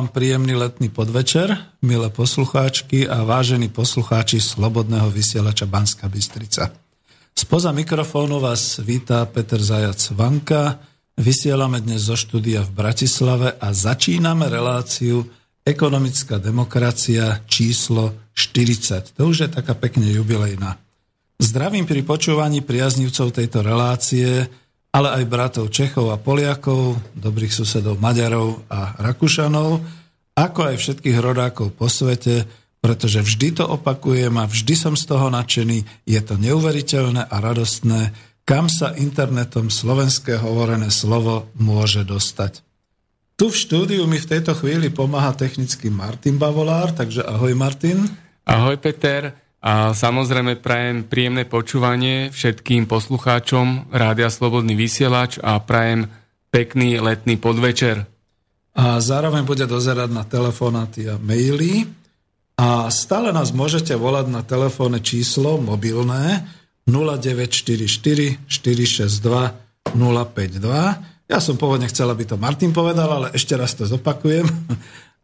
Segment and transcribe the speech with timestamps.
[0.00, 6.72] Vám príjemný letný podvečer, milé poslucháčky a vážení poslucháči Slobodného vysielača Banska Bystrica.
[7.36, 10.80] Spoza mikrofónu vás vítá Peter Zajac Vanka.
[11.20, 15.28] Vysielame dnes zo štúdia v Bratislave a začíname reláciu
[15.68, 19.20] Ekonomická demokracia číslo 40.
[19.20, 20.80] To už je taká pekne jubilejná.
[21.36, 24.48] Zdravím pri počúvaní priaznivcov tejto relácie
[24.90, 29.99] ale aj bratov Čechov a Poliakov, dobrých susedov Maďarov a Rakúšanov,
[30.40, 32.48] ako aj všetkých rodákov po svete,
[32.80, 36.08] pretože vždy to opakujem a vždy som z toho nadšený.
[36.08, 38.16] Je to neuveriteľné a radostné,
[38.48, 42.64] kam sa internetom slovenské hovorené slovo môže dostať.
[43.36, 48.08] Tu v štúdiu mi v tejto chvíli pomáha technicky Martin Bavolár, takže ahoj Martin.
[48.48, 49.36] Ahoj Peter.
[49.60, 56.08] A samozrejme prajem príjemné počúvanie všetkým poslucháčom Rádia Slobodný vysielač a prajem
[56.48, 58.08] pekný letný podvečer.
[58.76, 61.90] A zároveň bude dozerať na telefonáty a maily.
[62.60, 66.44] A stále nás môžete volať na telefónne číslo mobilné
[66.84, 71.30] 0944 462 052.
[71.30, 74.46] Ja som pôvodne chcel, aby to Martin povedal, ale ešte raz to zopakujem.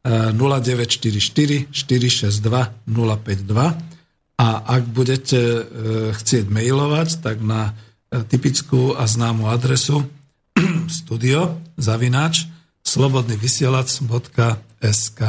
[0.06, 2.46] 0944 462
[2.86, 3.96] 052
[4.36, 5.62] a ak budete e,
[6.12, 7.72] chcieť mailovať, tak na
[8.12, 10.04] e, typickú a známu adresu
[11.00, 12.46] studio zavinač
[12.86, 15.20] slobodnyvysielac.sk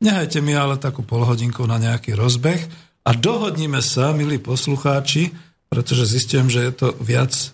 [0.00, 2.64] Nehajte mi ale takú polhodinku na nejaký rozbeh
[3.04, 5.28] a dohodníme sa, milí poslucháči,
[5.68, 7.46] pretože zistím, že je to viac e,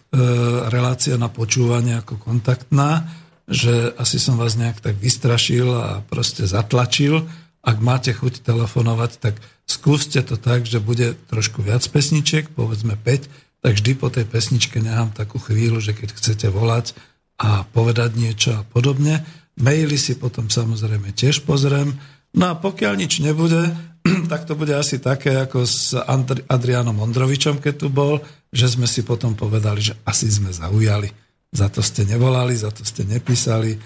[0.71, 3.11] relácia na počúvanie ako kontaktná,
[3.51, 7.27] že asi som vás nejak tak vystrašil a proste zatlačil.
[7.67, 13.27] Ak máte chuť telefonovať, tak skúste to tak, že bude trošku viac pesničiek, povedzme 5,
[13.59, 16.95] tak vždy po tej pesničke nechám takú chvíľu, že keď chcete volať
[17.37, 19.21] a povedať niečo a podobne.
[19.57, 21.97] Maily si potom samozrejme tiež pozriem.
[22.37, 23.73] No a pokiaľ nič nebude,
[24.33, 28.21] tak to bude asi také ako s Andri- Adrianom Ondrovičom, keď tu bol,
[28.53, 31.09] že sme si potom povedali, že asi sme zaujali.
[31.53, 33.77] Za to ste nevolali, za to ste nepísali.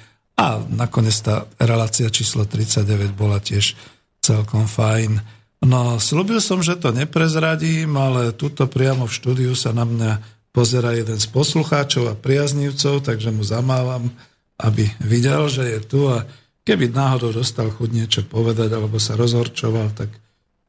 [0.40, 3.76] A nakoniec tá relácia číslo 39 bola tiež
[4.24, 5.20] celkom fajn.
[5.60, 10.94] No, slúbil som, že to neprezradím, ale tuto priamo v štúdiu sa na mňa pozera
[10.98, 14.10] jeden z poslucháčov a priaznívcov, takže mu zamávam,
[14.58, 16.26] aby videl, že je tu a
[16.66, 20.10] keby náhodou dostal chuť niečo povedať alebo sa rozhorčoval, tak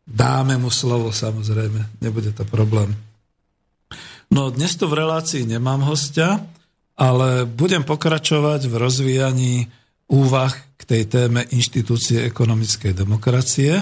[0.06, 2.94] dáme mu slovo samozrejme, nebude to problém.
[4.31, 6.39] No dnes tu v relácii nemám hostia,
[6.95, 9.56] ale budem pokračovať v rozvíjaní
[10.07, 13.81] úvah k tej téme inštitúcie ekonomickej demokracie.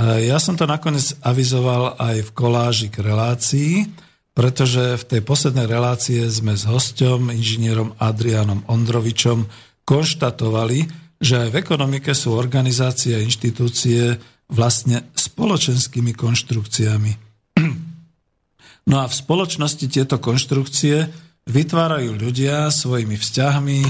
[0.00, 3.72] Ja som to nakoniec avizoval aj v koláži k relácii,
[4.36, 9.48] pretože v tej poslednej relácie sme s hostom, inžinierom Adrianom Ondrovičom,
[9.88, 10.84] konštatovali,
[11.16, 14.20] že aj v ekonomike sú organizácie a inštitúcie
[14.52, 17.12] vlastne spoločenskými konštrukciami.
[18.86, 21.10] No a v spoločnosti tieto konštrukcie
[21.50, 23.80] vytvárajú ľudia svojimi vzťahmi,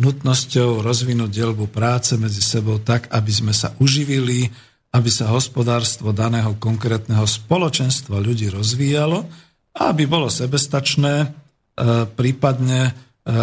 [0.00, 4.48] nutnosťou rozvinúť dielbu práce medzi sebou tak, aby sme sa uživili,
[4.96, 9.28] aby sa hospodárstvo daného konkrétneho spoločenstva ľudí rozvíjalo
[9.76, 11.28] aby bolo sebestačné, e,
[12.08, 12.92] prípadne e,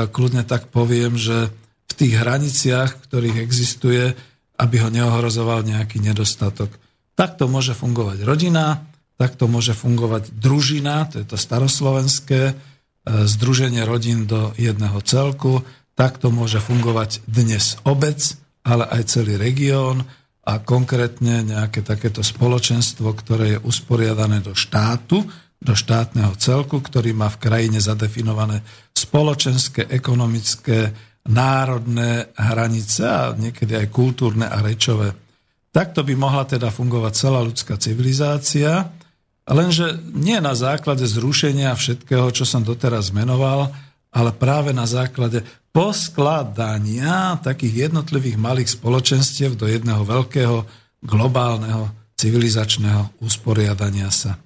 [0.09, 1.53] kľudne tak poviem, že
[1.89, 4.17] v tých hraniciach, ktorých existuje,
[4.57, 6.73] aby ho neohrozoval nejaký nedostatok.
[7.13, 8.89] Takto môže fungovať rodina,
[9.21, 12.53] takto môže fungovať družina, to je to staroslovenské, e,
[13.05, 15.61] združenie rodín do jedného celku,
[15.93, 18.17] takto môže fungovať dnes obec,
[18.65, 20.01] ale aj celý región
[20.43, 25.23] a konkrétne nejaké takéto spoločenstvo, ktoré je usporiadané do štátu,
[25.63, 28.61] do štátneho celku, ktorý má v krajine zadefinované
[28.91, 30.91] spoločenské, ekonomické,
[31.23, 35.15] národné hranice a niekedy aj kultúrne a rečové.
[35.71, 38.91] Takto by mohla teda fungovať celá ľudská civilizácia,
[39.47, 43.71] lenže nie na základe zrušenia všetkého, čo som doteraz menoval,
[44.13, 45.41] ale práve na základe
[45.73, 50.61] poskladania takých jednotlivých malých spoločenstiev do jedného veľkého
[51.01, 54.37] globálneho civilizačného usporiadania sa.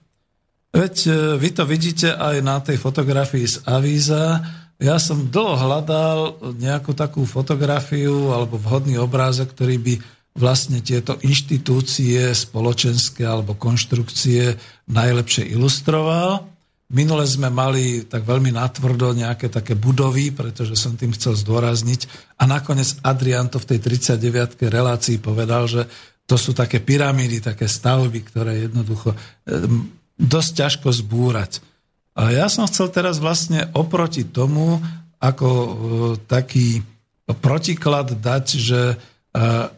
[0.78, 4.46] Veď e, vy to vidíte aj na tej fotografii z avíza.
[4.78, 6.20] Ja som dlho hľadal
[6.62, 9.94] nejakú takú fotografiu alebo vhodný obrázok, ktorý by
[10.38, 14.54] vlastne tieto inštitúcie spoločenské alebo konštrukcie
[14.86, 16.46] najlepšie ilustroval.
[16.94, 22.06] Minule sme mali tak veľmi natvrdo nejaké také budovy, pretože som tým chcel zdôrazniť.
[22.38, 23.80] A nakoniec Adrian to v tej
[24.14, 24.62] 39.
[24.70, 25.90] relácii povedal, že
[26.30, 29.18] to sú také pyramídy, také stavby, ktoré jednoducho
[30.18, 31.62] dosť ťažko zbúrať.
[32.18, 34.82] A ja som chcel teraz vlastne oproti tomu,
[35.22, 35.70] ako e,
[36.26, 36.82] taký
[37.30, 38.96] protiklad dať, že e,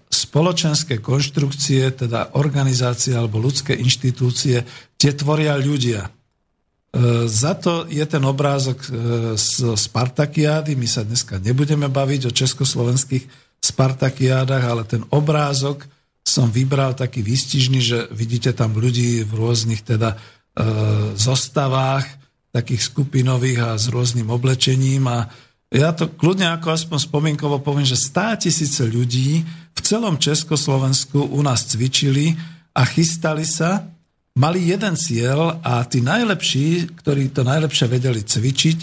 [0.08, 4.64] spoločenské konštrukcie, teda organizácie alebo ľudské inštitúcie,
[4.96, 6.08] tie tvoria ľudia.
[6.08, 6.10] E,
[7.28, 8.88] za to je ten obrázok
[9.36, 10.80] z Spartakiády.
[10.80, 13.28] My sa dneska nebudeme baviť o československých
[13.60, 15.84] Spartakiádach, ale ten obrázok
[16.30, 20.18] som vybral taký výstižný, že vidíte tam ľudí v rôznych teda e,
[21.18, 22.06] zostavách,
[22.54, 25.30] takých skupinových a s rôznym oblečením a
[25.70, 29.46] ja to kľudne ako aspoň spomienkovo poviem, že stá tisíce ľudí
[29.78, 32.34] v celom Československu u nás cvičili
[32.74, 33.86] a chystali sa,
[34.34, 38.78] mali jeden cieľ a tí najlepší, ktorí to najlepšie vedeli cvičiť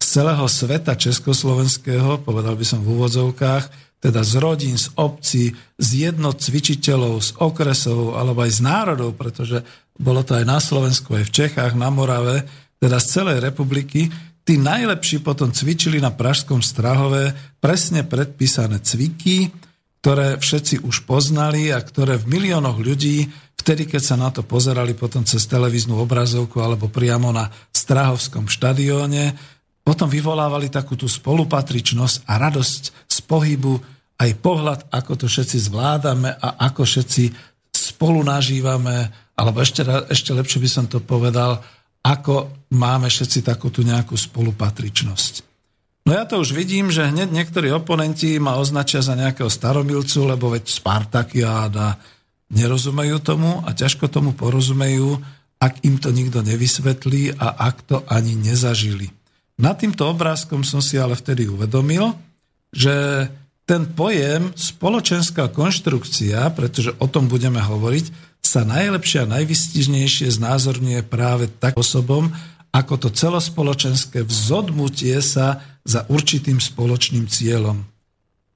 [0.00, 5.88] z celého sveta československého, povedal by som v úvodzovkách, teda z rodín, z obcí, z
[6.08, 9.60] jednot cvičiteľov, z okresov alebo aj z národov, pretože
[10.00, 12.48] bolo to aj na Slovensku, aj v Čechách, na Morave,
[12.80, 14.08] teda z celej republiky,
[14.40, 19.52] tí najlepší potom cvičili na Pražskom Strahove presne predpísané cviky,
[20.00, 23.28] ktoré všetci už poznali a ktoré v miliónoch ľudí,
[23.60, 29.36] vtedy keď sa na to pozerali potom cez televíznu obrazovku alebo priamo na Strahovskom štadióne,
[29.90, 33.74] potom vyvolávali takú tú spolupatričnosť a radosť z pohybu,
[34.22, 37.34] aj pohľad, ako to všetci zvládame a ako všetci
[37.74, 41.58] spolu nažívame, alebo ešte, ešte lepšie by som to povedal,
[42.06, 45.50] ako máme všetci takú tú nejakú spolupatričnosť.
[46.06, 50.54] No ja to už vidím, že hneď niektorí oponenti ma označia za nejakého staromilcu, lebo
[50.54, 51.98] veď Spartakiáda
[52.54, 55.18] nerozumejú tomu a ťažko tomu porozumejú,
[55.58, 59.19] ak im to nikto nevysvetlí a ak to ani nezažili.
[59.60, 62.16] Nad týmto obrázkom som si ale vtedy uvedomil,
[62.72, 63.28] že
[63.68, 71.52] ten pojem spoločenská konštrukcia, pretože o tom budeme hovoriť, sa najlepšie a najvystižnejšie znázorňuje práve
[71.60, 72.32] tak osobom,
[72.72, 77.84] ako to celospoločenské vzodmutie sa za určitým spoločným cieľom.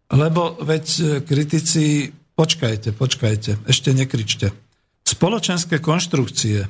[0.09, 4.57] Lebo veď kritici, počkajte, počkajte, ešte nekričte.
[5.05, 6.65] Spoločenské konštrukcie,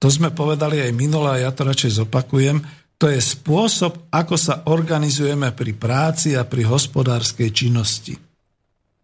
[0.00, 2.60] to sme povedali aj minulé a ja to radšej zopakujem,
[3.00, 8.12] to je spôsob, ako sa organizujeme pri práci a pri hospodárskej činnosti.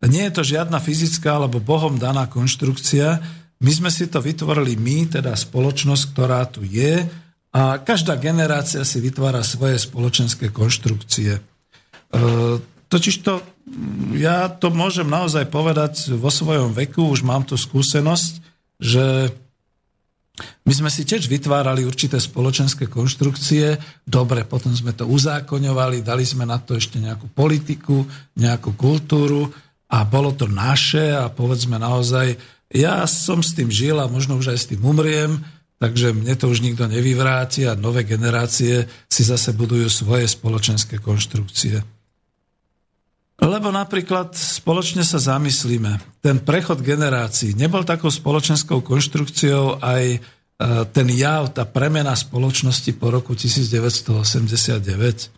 [0.05, 3.17] Nie je to žiadna fyzická alebo Bohom daná konštrukcia.
[3.65, 7.09] My sme si to vytvorili my, teda spoločnosť, ktorá tu je
[7.57, 11.41] a každá generácia si vytvára svoje spoločenské konštrukcie.
[11.41, 11.41] E,
[12.93, 13.33] totižto
[14.21, 18.33] ja to môžem naozaj povedať vo svojom veku, už mám tu skúsenosť,
[18.76, 19.33] že
[20.37, 26.45] my sme si tiež vytvárali určité spoločenské konštrukcie, dobre, potom sme to uzákoňovali, dali sme
[26.45, 28.05] na to ešte nejakú politiku,
[28.37, 29.49] nejakú kultúru
[29.88, 32.37] a bolo to naše a povedzme naozaj,
[32.69, 35.40] ja som s tým žil a možno už aj s tým umriem,
[35.81, 41.96] takže mne to už nikto nevyvráti a nové generácie si zase budujú svoje spoločenské konštrukcie.
[43.47, 50.21] Lebo napríklad spoločne sa zamyslíme, ten prechod generácií nebol takou spoločenskou konštrukciou aj e,
[50.91, 55.31] ten jav, tá premena spoločnosti po roku 1989.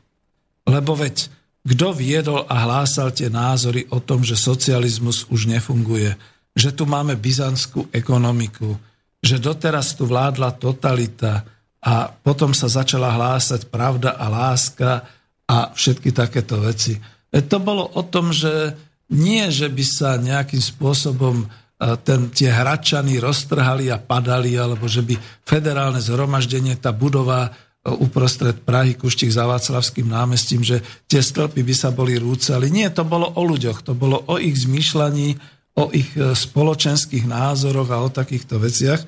[0.72, 1.28] Lebo veď,
[1.68, 6.16] kto viedol a hlásal tie názory o tom, že socializmus už nefunguje,
[6.56, 8.72] že tu máme byzantskú ekonomiku,
[9.20, 11.44] že doteraz tu vládla totalita
[11.84, 15.04] a potom sa začala hlásať pravda a láska
[15.44, 16.96] a všetky takéto veci.
[17.32, 18.76] To bolo o tom, že
[19.08, 25.14] nie, že by sa nejakým spôsobom ten, tie hračany roztrhali a padali, alebo že by
[25.46, 27.54] federálne zhromaždenie, tá budova
[27.86, 32.68] uprostred Prahy Kuštík za Václavským námestím, že tie stĺpy by sa boli rúcali.
[32.68, 35.38] Nie, to bolo o ľuďoch, to bolo o ich zmýšľaní,
[35.78, 39.00] o ich e, spoločenských názoroch a o takýchto veciach.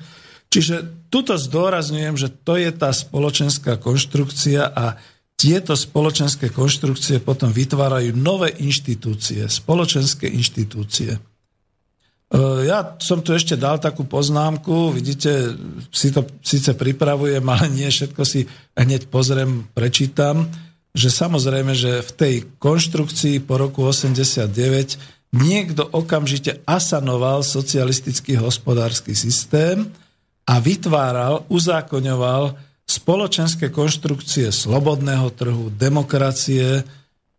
[0.47, 4.95] Čiže tuto zdôrazňujem, že to je tá spoločenská konštrukcia a
[5.41, 11.17] tieto spoločenské konštrukcie potom vytvárajú nové inštitúcie, spoločenské inštitúcie.
[11.17, 11.19] E,
[12.69, 15.57] ja som tu ešte dal takú poznámku, vidíte,
[15.89, 18.45] si to síce pripravujem, ale nie všetko si
[18.77, 20.45] hneď pozriem, prečítam,
[20.93, 24.45] že samozrejme, že v tej konštrukcii po roku 89
[25.33, 29.89] niekto okamžite asanoval socialistický hospodársky systém
[30.45, 36.83] a vytváral, uzákoňoval spoločenské konštrukcie slobodného trhu, demokracie,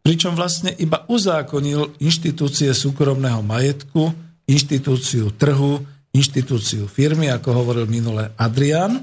[0.02, 4.11] pričom vlastne iba uzákonil inštitúcie súkromného majetku,
[4.50, 5.80] inštitúciu trhu,
[6.12, 9.00] inštitúciu firmy, ako hovoril minule Adrian.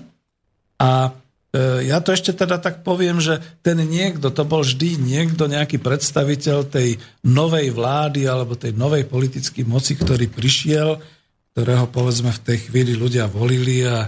[0.78, 5.50] A e, ja to ešte teda tak poviem, že ten niekto, to bol vždy niekto,
[5.50, 11.00] nejaký predstaviteľ tej novej vlády alebo tej novej politickej moci, ktorý prišiel,
[11.56, 14.06] ktorého povedzme v tej chvíli ľudia volili a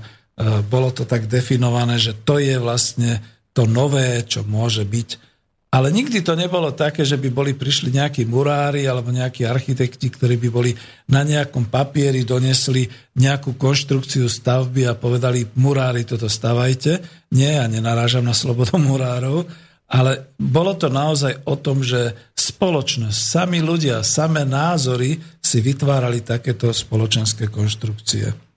[0.67, 3.19] bolo to tak definované, že to je vlastne
[3.51, 5.31] to nové, čo môže byť
[5.71, 10.35] ale nikdy to nebolo také, že by boli prišli nejakí murári alebo nejakí architekti, ktorí
[10.35, 10.75] by boli
[11.07, 17.00] na nejakom papieri donesli nejakú konštrukciu stavby a povedali, murári, toto stavajte.
[17.31, 19.47] Nie, ja nenarážam na slobodu murárov,
[19.88, 26.75] ale bolo to naozaj o tom, že spoločnosť, sami ľudia, samé názory si vytvárali takéto
[26.75, 28.50] spoločenské konštrukcie.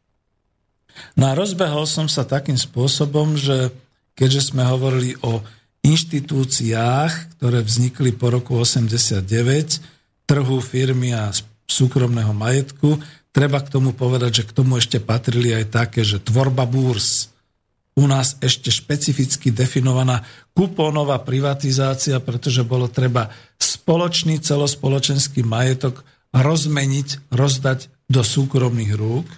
[1.14, 3.70] No a rozbehol som sa takým spôsobom, že
[4.14, 5.42] keďže sme hovorili o
[5.84, 9.26] inštitúciách, ktoré vznikli po roku 89,
[10.24, 11.28] trhu, firmy a
[11.68, 12.96] súkromného majetku.
[13.34, 17.34] Treba k tomu povedať, že k tomu ešte patrili aj také, že tvorba búrs,
[17.94, 26.02] u nás ešte špecificky definovaná kupónová privatizácia, pretože bolo treba spoločný celospoločenský majetok
[26.34, 29.30] rozmeniť, rozdať do súkromných rúk.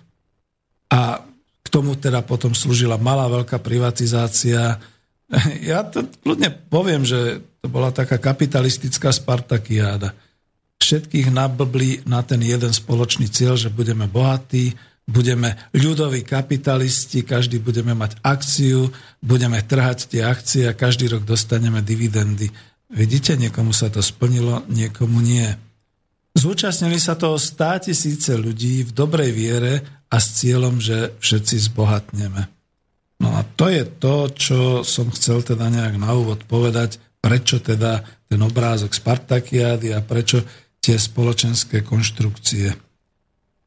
[0.89, 1.21] A
[1.67, 4.79] k tomu teda potom slúžila malá veľká privatizácia
[5.71, 10.15] Ja to kľudne poviem, že to bola taká kapitalistická Spartakiáda.
[10.77, 14.77] Všetkých nablbli na ten jeden spoločný cieľ, že budeme bohatí,
[15.09, 18.93] budeme ľudoví kapitalisti, každý budeme mať akciu,
[19.25, 22.53] budeme trhať tie akcie a každý rok dostaneme dividendy.
[22.87, 25.49] Vidíte, niekomu sa to splnilo, niekomu nie.
[26.37, 29.75] Zúčastnili sa toho stá tisíce ľudí v dobrej viere
[30.13, 32.45] a s cieľom, že všetci zbohatneme.
[33.25, 38.05] No a to je to, čo som chcel teda nejak na úvod povedať, prečo teda
[38.29, 40.45] ten obrázok Spartakiády a prečo
[40.85, 42.77] tie spoločenské konštrukcie.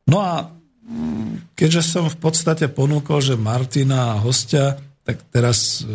[0.06, 0.54] No a
[1.58, 5.90] keďže som v podstate ponúkol, že Martina a hostia, tak teraz e,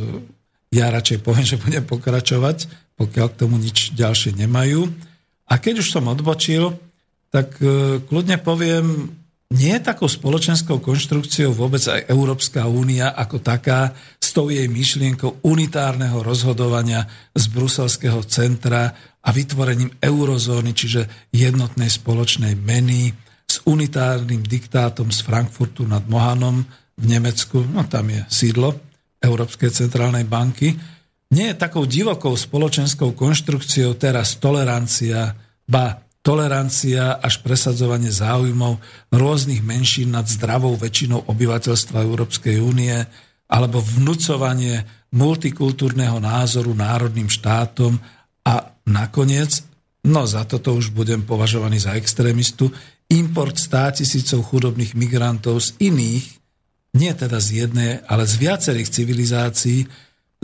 [0.75, 2.66] ja radšej poviem, že budem pokračovať,
[2.99, 4.90] pokiaľ k tomu nič ďalšie nemajú.
[5.49, 6.73] A keď už som odbočil,
[7.29, 9.11] tak e, kľudne poviem
[9.55, 15.47] nie je takou spoločenskou konštrukciou vôbec aj Európska únia ako taká s tou jej myšlienkou
[15.47, 18.91] unitárneho rozhodovania z bruselského centra
[19.25, 23.15] a vytvorením eurozóny, čiže jednotnej spoločnej meny
[23.47, 26.67] s unitárnym diktátom z Frankfurtu nad Mohanom
[26.99, 28.75] v Nemecku, no tam je sídlo
[29.23, 30.75] Európskej centrálnej banky,
[31.35, 35.35] nie je takou divokou spoločenskou konštrukciou teraz tolerancia,
[35.67, 38.79] ba tolerancia až presadzovanie záujmov
[39.11, 42.95] rôznych menšín nad zdravou väčšinou obyvateľstva Európskej únie
[43.50, 48.00] alebo vnúcovanie multikultúrneho názoru národným štátom.
[48.47, 49.61] A nakoniec,
[50.07, 52.73] no za toto už budem považovaný za extrémistu,
[53.12, 56.25] import stá tisícov chudobných migrantov z iných,
[56.95, 59.85] nie teda z jednej, ale z viacerých civilizácií,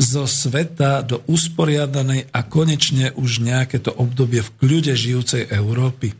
[0.01, 6.17] zo sveta do usporiadanej a konečne už nejaké to obdobie v kľude žijúcej Európy.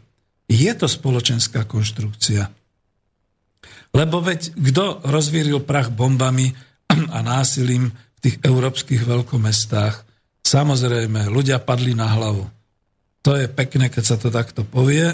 [0.53, 2.53] Je to spoločenská konštrukcia.
[3.97, 6.53] Lebo veď kto rozvíril prach bombami
[7.17, 10.05] a násilím v tých európskych veľkomestách?
[10.45, 12.45] Samozrejme, ľudia padli na hlavu.
[13.25, 15.09] To je pekné, keď sa to takto povie.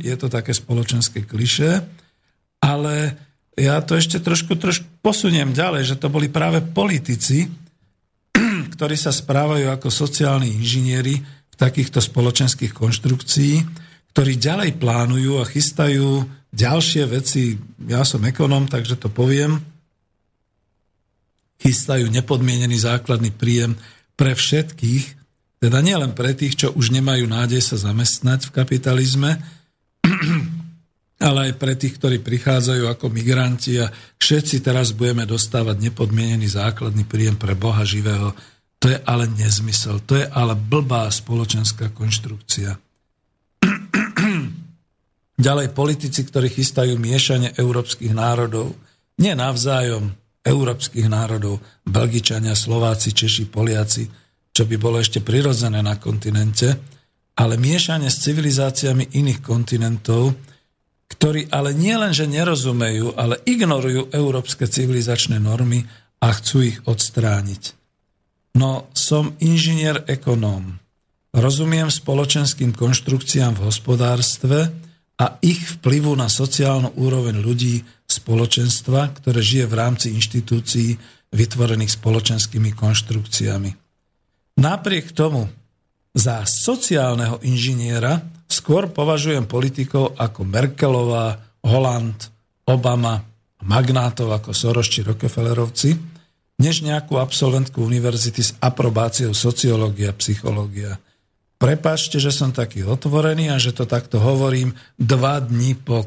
[0.00, 1.84] Je to také spoločenské kliše.
[2.64, 3.16] Ale
[3.56, 7.48] ja to ešte trošku, trošku posuniem ďalej, že to boli práve politici,
[8.76, 13.64] ktorí sa správajú ako sociálni inžinieri v takýchto spoločenských konštrukcií,
[14.12, 17.56] ktorí ďalej plánujú a chystajú ďalšie veci.
[17.88, 19.60] Ja som ekonom, takže to poviem.
[21.60, 23.80] Chystajú nepodmienený základný príjem
[24.16, 25.04] pre všetkých,
[25.60, 29.40] teda nielen pre tých, čo už nemajú nádej sa zamestnať v kapitalizme,
[31.28, 33.88] ale aj pre tých, ktorí prichádzajú ako migranti a
[34.20, 38.36] všetci teraz budeme dostávať nepodmienený základný príjem pre Boha živého.
[38.86, 42.78] To je ale nezmysel, to je ale blbá spoločenská konštrukcia.
[45.46, 48.78] Ďalej politici, ktorí chystajú miešanie európskych národov,
[49.18, 50.14] nie navzájom
[50.46, 54.06] európskych národov, Belgičania, Slováci, Češi, Poliaci,
[54.54, 56.78] čo by bolo ešte prirodzené na kontinente,
[57.42, 60.30] ale miešanie s civilizáciami iných kontinentov,
[61.10, 65.82] ktorí ale nie len, že nerozumejú, ale ignorujú európske civilizačné normy
[66.22, 67.85] a chcú ich odstrániť.
[68.56, 70.80] No, som inžinier ekonóm.
[71.36, 74.72] Rozumiem spoločenským konštrukciám v hospodárstve
[75.20, 80.96] a ich vplyvu na sociálnu úroveň ľudí spoločenstva, ktoré žije v rámci inštitúcií
[81.36, 83.70] vytvorených spoločenskými konštrukciami.
[84.56, 85.52] Napriek tomu,
[86.16, 92.32] za sociálneho inžiniera skôr považujem politikov ako Merkelová, Holland,
[92.64, 93.20] Obama,
[93.68, 96.15] magnátov ako Soros či Rockefellerovci,
[96.56, 100.96] než nejakú absolventku univerzity s aprobáciou sociológia, psychológia.
[101.56, 106.04] Prepačte, že som taký otvorený a že to takto hovorím dva dní po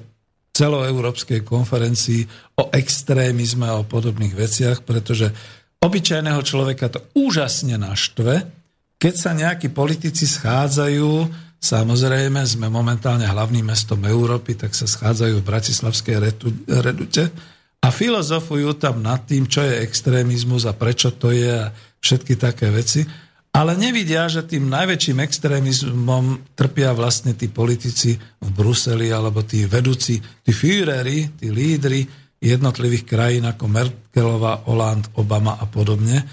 [0.53, 2.21] celoeurópskej konferencii
[2.59, 5.31] o extrémizme a o podobných veciach, pretože
[5.79, 8.59] obyčajného človeka to úžasne naštve,
[8.99, 11.31] keď sa nejakí politici schádzajú,
[11.63, 16.15] samozrejme sme momentálne hlavným mestom Európy, tak sa schádzajú v Bratislavskej
[16.67, 17.31] redute
[17.79, 21.71] a filozofujú tam nad tým, čo je extrémizmus a prečo to je a
[22.03, 23.03] všetky také veci.
[23.49, 30.21] Ale nevidia, že tým najväčším extrémizmom trpia vlastne tí politici v Bruseli alebo tí vedúci,
[30.21, 32.05] tí Führeri, tí lídry
[32.39, 36.23] jednotlivých krajín ako Merkelová, Hollande, Obama a podobne,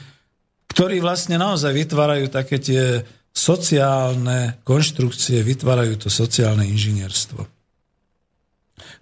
[0.70, 3.00] ktorí vlastne naozaj vytvárajú také tie
[3.32, 7.55] sociálne konštrukcie, vytvárajú to sociálne inžinierstvo.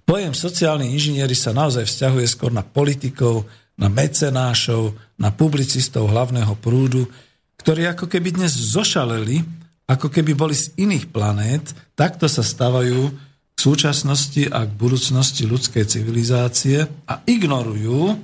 [0.06, 7.10] Pojem sociálni inžinieri sa naozaj vzťahuje skôr na politikov, na mecenášov, na publicistov hlavného prúdu,
[7.58, 9.42] ktorí ako keby dnes zošaleli,
[9.90, 13.10] ako keby boli z iných planét, takto sa stávajú
[13.54, 18.18] k súčasnosti a k budúcnosti ľudskej civilizácie a ignorujú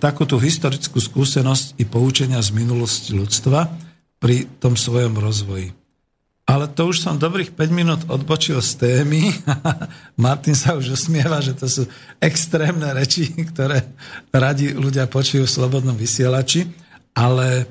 [0.00, 3.68] takúto historickú skúsenosť i poučenia z minulosti ľudstva
[4.16, 5.76] pri tom svojom rozvoji.
[6.48, 9.28] Ale to už som dobrých 5 minút odbočil z témy.
[10.16, 11.84] Martin sa už usmieva, že to sú
[12.24, 13.84] extrémne reči, ktoré
[14.32, 16.64] radi ľudia počujú v slobodnom vysielači.
[17.12, 17.68] Ale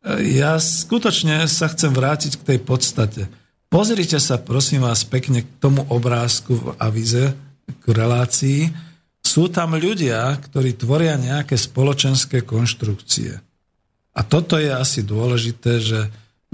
[0.00, 3.28] e, ja skutočne sa chcem vrátiť k tej podstate.
[3.68, 7.36] Pozrite sa prosím vás pekne k tomu obrázku v avize,
[7.68, 8.72] k relácii,
[9.20, 13.36] sú tam ľudia, ktorí tvoria nejaké spoločenské konštrukcie.
[14.14, 16.00] A toto je asi dôležité, že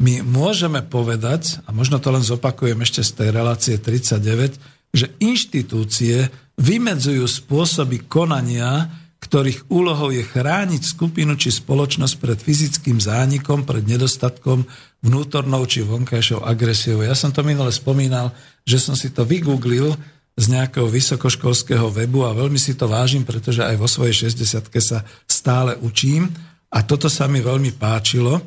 [0.00, 4.56] my môžeme povedať, a možno to len zopakujem ešte z tej relácie 39,
[4.96, 8.88] že inštitúcie vymedzujú spôsoby konania,
[9.20, 14.64] ktorých úlohou je chrániť skupinu či spoločnosť pred fyzickým zánikom, pred nedostatkom
[15.04, 17.04] vnútornou či vonkajšou agresiou.
[17.04, 18.32] Ja som to minule spomínal,
[18.64, 19.94] že som si to vygooglil,
[20.40, 25.04] z nejakého vysokoškolského webu a veľmi si to vážim, pretože aj vo svojej 60 sa
[25.28, 26.32] stále učím
[26.72, 28.40] a toto sa mi veľmi páčilo,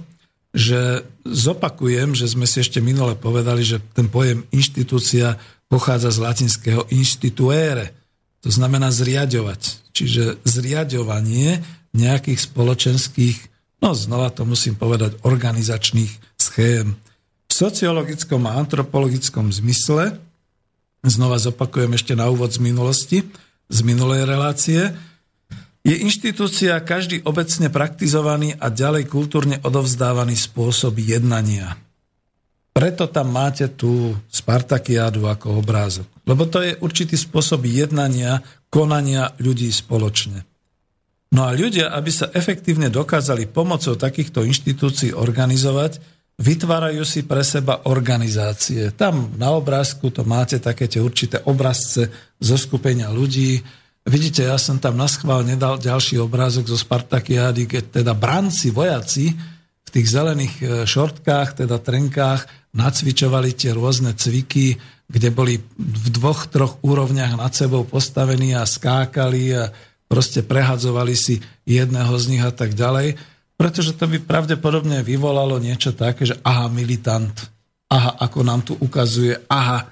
[0.53, 6.85] že zopakujem, že sme si ešte minule povedali, že ten pojem inštitúcia pochádza z latinského
[6.93, 7.97] instituere,
[8.45, 9.81] to znamená zriadovať.
[9.97, 11.65] Čiže zriadovanie
[11.97, 13.37] nejakých spoločenských,
[13.81, 16.93] no znova to musím povedať, organizačných schém.
[17.49, 20.21] V sociologickom a antropologickom zmysle
[21.01, 23.25] znova zopakujem ešte na úvod z minulosti,
[23.73, 24.93] z minulej relácie,
[25.83, 31.75] je inštitúcia každý obecne praktizovaný a ďalej kultúrne odovzdávaný spôsob jednania.
[32.73, 36.07] Preto tam máte tú Spartakiádu ako obrázok.
[36.25, 38.41] Lebo to je určitý spôsob jednania,
[38.71, 40.41] konania ľudí spoločne.
[41.35, 46.01] No a ľudia, aby sa efektívne dokázali pomocou takýchto inštitúcií organizovať,
[46.41, 48.89] vytvárajú si pre seba organizácie.
[48.97, 52.09] Tam na obrázku to máte také tie určité obrazce
[52.41, 53.61] zo skupenia ľudí.
[54.03, 59.31] Vidíte, ja som tam na schvál nedal ďalší obrázok zo Spartakiády, keď teda branci, vojaci
[59.83, 62.43] v tých zelených e, šortkách, teda trenkách,
[62.75, 64.75] nacvičovali tie rôzne cviky,
[65.07, 69.71] kde boli v dvoch, troch úrovniach nad sebou postavení a skákali a
[70.11, 73.15] proste prehadzovali si jedného z nich a tak ďalej
[73.63, 77.31] pretože to by pravdepodobne vyvolalo niečo také, že aha, militant,
[77.87, 79.87] aha, ako nám tu ukazuje, aha,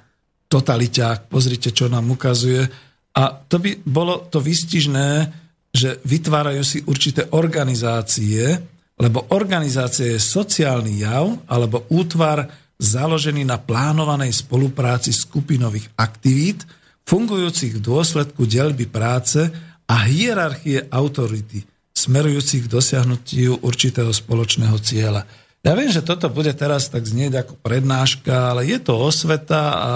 [0.52, 2.68] totaliťák, pozrite, čo nám ukazuje.
[3.12, 5.28] A to by bolo to vystižné,
[5.72, 8.60] že vytvárajú si určité organizácie,
[9.00, 12.48] lebo organizácia je sociálny jav alebo útvar
[12.82, 16.66] založený na plánovanej spolupráci skupinových aktivít,
[17.06, 19.48] fungujúcich v dôsledku delby práce
[19.86, 25.28] a hierarchie autority, smerujúcich k dosiahnutiu určitého spoločného cieľa.
[25.62, 29.94] Ja viem, že toto bude teraz tak znieť ako prednáška, ale je to osveta a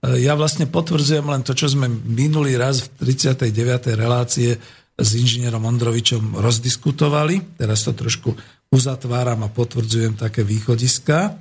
[0.00, 4.00] ja vlastne potvrdzujem len to, čo sme minulý raz v 39.
[4.00, 4.56] relácie
[4.96, 7.60] s inžinierom Ondrovičom rozdiskutovali.
[7.60, 8.32] Teraz to trošku
[8.72, 11.36] uzatváram a potvrdzujem také východiska.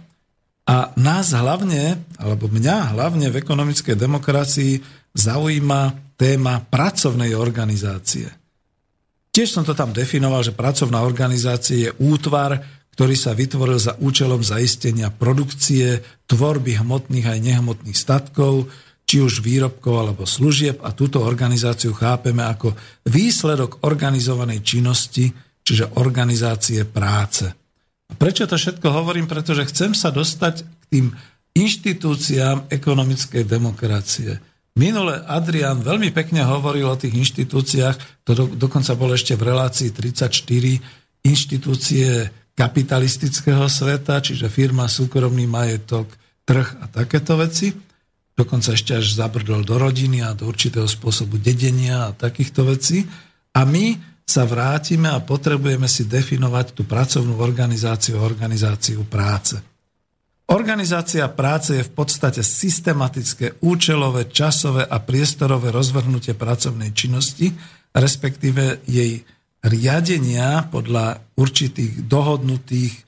[0.69, 4.74] A nás hlavne, alebo mňa hlavne v ekonomickej demokracii
[5.15, 8.28] zaujíma téma pracovnej organizácie.
[9.32, 12.60] Tiež som to tam definoval, že pracovná organizácia je útvar,
[13.00, 18.68] ktorý sa vytvoril za účelom zaistenia produkcie, tvorby hmotných aj nehmotných statkov,
[19.08, 22.76] či už výrobkov alebo služieb a túto organizáciu chápeme ako
[23.08, 25.32] výsledok organizovanej činnosti,
[25.64, 27.48] čiže organizácie práce.
[28.12, 29.32] A prečo to všetko hovorím?
[29.32, 31.06] Pretože chcem sa dostať k tým
[31.56, 34.44] inštitúciám ekonomickej demokracie.
[34.76, 39.96] Minule Adrian veľmi pekne hovoril o tých inštitúciách, to do, dokonca bol ešte v relácii
[39.96, 42.28] 34 inštitúcie
[42.60, 46.12] kapitalistického sveta, čiže firma, súkromný majetok,
[46.43, 47.72] trh a takéto veci.
[48.36, 53.08] Dokonca ešte až zabrdol do rodiny a do určitého spôsobu dedenia a takýchto vecí.
[53.56, 53.95] A my
[54.28, 59.58] sa vrátime a potrebujeme si definovať tú pracovnú organizáciu, organizáciu práce.
[60.50, 67.54] Organizácia práce je v podstate systematické, účelové, časové a priestorové rozvrhnutie pracovnej činnosti,
[67.93, 69.24] respektíve jej
[69.63, 73.02] riadenia podľa určitých dohodnutých e,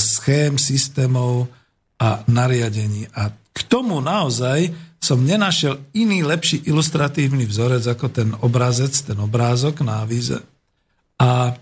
[0.00, 1.48] schém, systémov
[2.00, 3.08] a nariadení.
[3.12, 4.72] A k tomu naozaj
[5.04, 10.40] som nenašiel iný lepší ilustratívny vzorec ako ten obrazec, ten obrázok na avíze.
[11.20, 11.52] A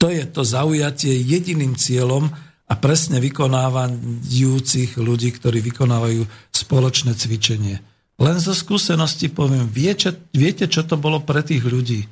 [0.00, 2.32] to je to zaujatie jediným cieľom
[2.64, 7.76] a presne vykonávajúcich ľudí, ktorí vykonávajú spoločné cvičenie.
[8.16, 12.08] Len zo skúsenosti poviem, viete, čo to bolo pre tých ľudí?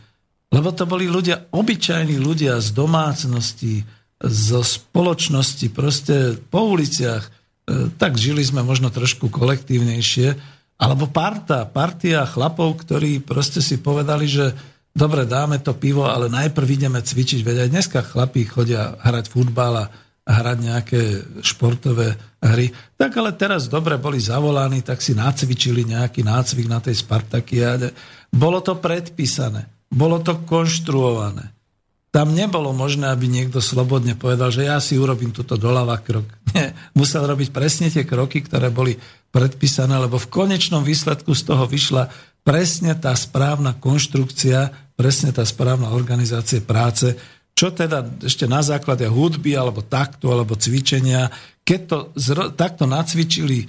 [0.49, 3.85] Lebo to boli ľudia, obyčajní ľudia z domácnosti,
[4.19, 7.23] zo spoločnosti, proste po uliciach.
[7.23, 7.31] E,
[8.01, 10.57] tak žili sme možno trošku kolektívnejšie.
[10.79, 14.55] Alebo parta, partia chlapov, ktorí proste si povedali, že
[14.95, 17.41] dobre, dáme to pivo, ale najprv ideme cvičiť.
[17.45, 19.87] Veď aj dneska chlapí chodia hrať futbal a
[20.29, 21.01] hrať nejaké
[21.41, 22.73] športové hry.
[22.99, 27.93] Tak ale teraz dobre boli zavolaní, tak si nacvičili nejaký nácvik na tej Spartakiade.
[28.29, 29.78] Bolo to predpísané.
[29.89, 31.53] Bolo to konštruované.
[32.09, 36.25] Tam nebolo možné, aby niekto slobodne povedal, že ja si urobím túto doľava krok.
[36.57, 38.97] Nie, musel robiť presne tie kroky, ktoré boli
[39.29, 42.09] predpísané, lebo v konečnom výsledku z toho vyšla
[42.41, 47.13] presne tá správna konštrukcia, presne tá správna organizácia práce,
[47.53, 51.29] čo teda ešte na základe hudby, alebo taktu, alebo cvičenia,
[51.67, 53.67] keď to zro, takto nacvičili e,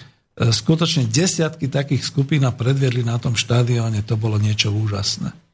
[0.54, 5.49] skutočne desiatky takých skupín a predviedli na tom štadióne, to bolo niečo úžasné.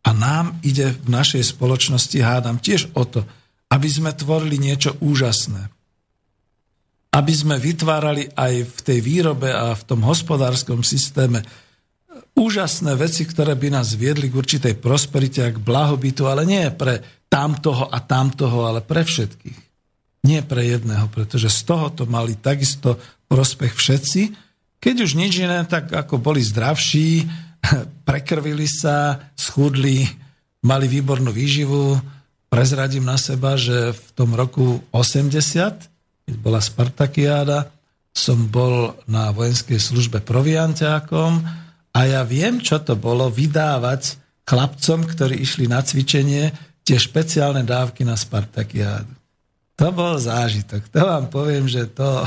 [0.00, 3.26] A nám ide v našej spoločnosti, hádam, tiež o to,
[3.70, 5.68] aby sme tvorili niečo úžasné.
[7.10, 11.42] Aby sme vytvárali aj v tej výrobe a v tom hospodárskom systéme
[12.34, 17.04] úžasné veci, ktoré by nás viedli k určitej prosperite a k blahobytu, ale nie pre
[17.28, 19.58] tamtoho a tamtoho, ale pre všetkých.
[20.24, 22.96] Nie pre jedného, pretože z toho to mali takisto
[23.28, 24.22] prospech všetci.
[24.80, 27.28] Keď už nič iné, tak ako boli zdravší,
[28.08, 30.08] prekrvili sa, schudli,
[30.64, 32.00] mali výbornú výživu.
[32.50, 35.40] Prezradím na seba, že v tom roku 80,
[36.26, 37.70] keď bola Spartakiáda,
[38.10, 41.32] som bol na vojenskej službe provianťákom
[41.94, 46.50] a ja viem, čo to bolo vydávať chlapcom, ktorí išli na cvičenie,
[46.82, 49.14] tie špeciálne dávky na Spartakiádu.
[49.78, 50.90] To bol zážitok.
[50.92, 52.26] To vám poviem, že to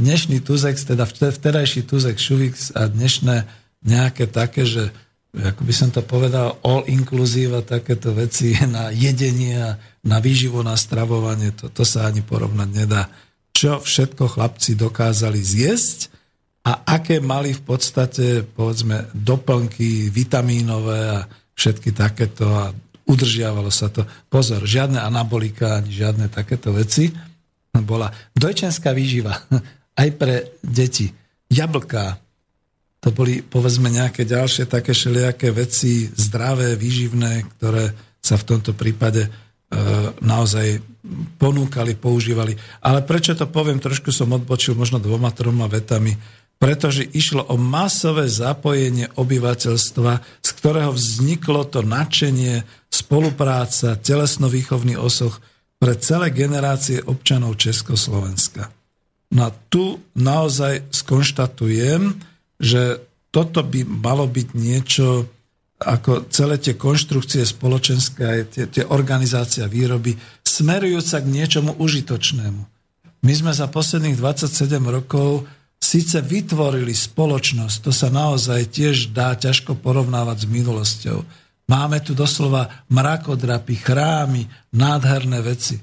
[0.00, 4.90] dnešný Tuzek, teda vtedajší Tuzek Šuvix a dnešné nejaké také, že
[5.36, 9.60] ako by som to povedal, all inclusive a takéto veci na jedenie
[10.06, 13.10] na výživu, na stravovanie, to, to sa ani porovnať nedá.
[13.52, 16.12] Čo všetko chlapci dokázali zjesť
[16.62, 22.70] a aké mali v podstate, povedzme, doplnky vitamínové a všetky takéto a
[23.06, 24.02] udržiavalo sa to.
[24.26, 27.10] Pozor, žiadne anabolika ani žiadne takéto veci.
[27.72, 29.34] Bola dojčenská výživa
[30.00, 31.10] aj pre deti.
[31.46, 32.18] Jablká,
[33.00, 39.26] to boli povedzme nejaké ďalšie také všelijaké veci, zdravé, výživné, ktoré sa v tomto prípade
[39.26, 39.30] e,
[40.24, 40.82] naozaj
[41.38, 42.58] ponúkali, používali.
[42.82, 46.18] Ale prečo to poviem, trošku som odbočil možno dvoma, troma vetami,
[46.56, 55.38] pretože išlo o masové zapojenie obyvateľstva, z ktorého vzniklo to nadšenie, spolupráca, telesno-výchovný osoch
[55.76, 58.72] pre celé generácie občanov Československa.
[59.36, 62.16] No a tu naozaj skonštatujem,
[62.56, 65.28] že toto by malo byť niečo,
[65.76, 72.62] ako celé tie konštrukcie spoločenské, aj tie, tie organizácia výroby, smerujúca k niečomu užitočnému.
[73.20, 75.44] My sme za posledných 27 rokov
[75.76, 81.18] síce vytvorili spoločnosť, to sa naozaj tiež dá ťažko porovnávať s minulosťou.
[81.66, 85.76] Máme tu doslova mrakodrapy, chrámy, nádherné veci.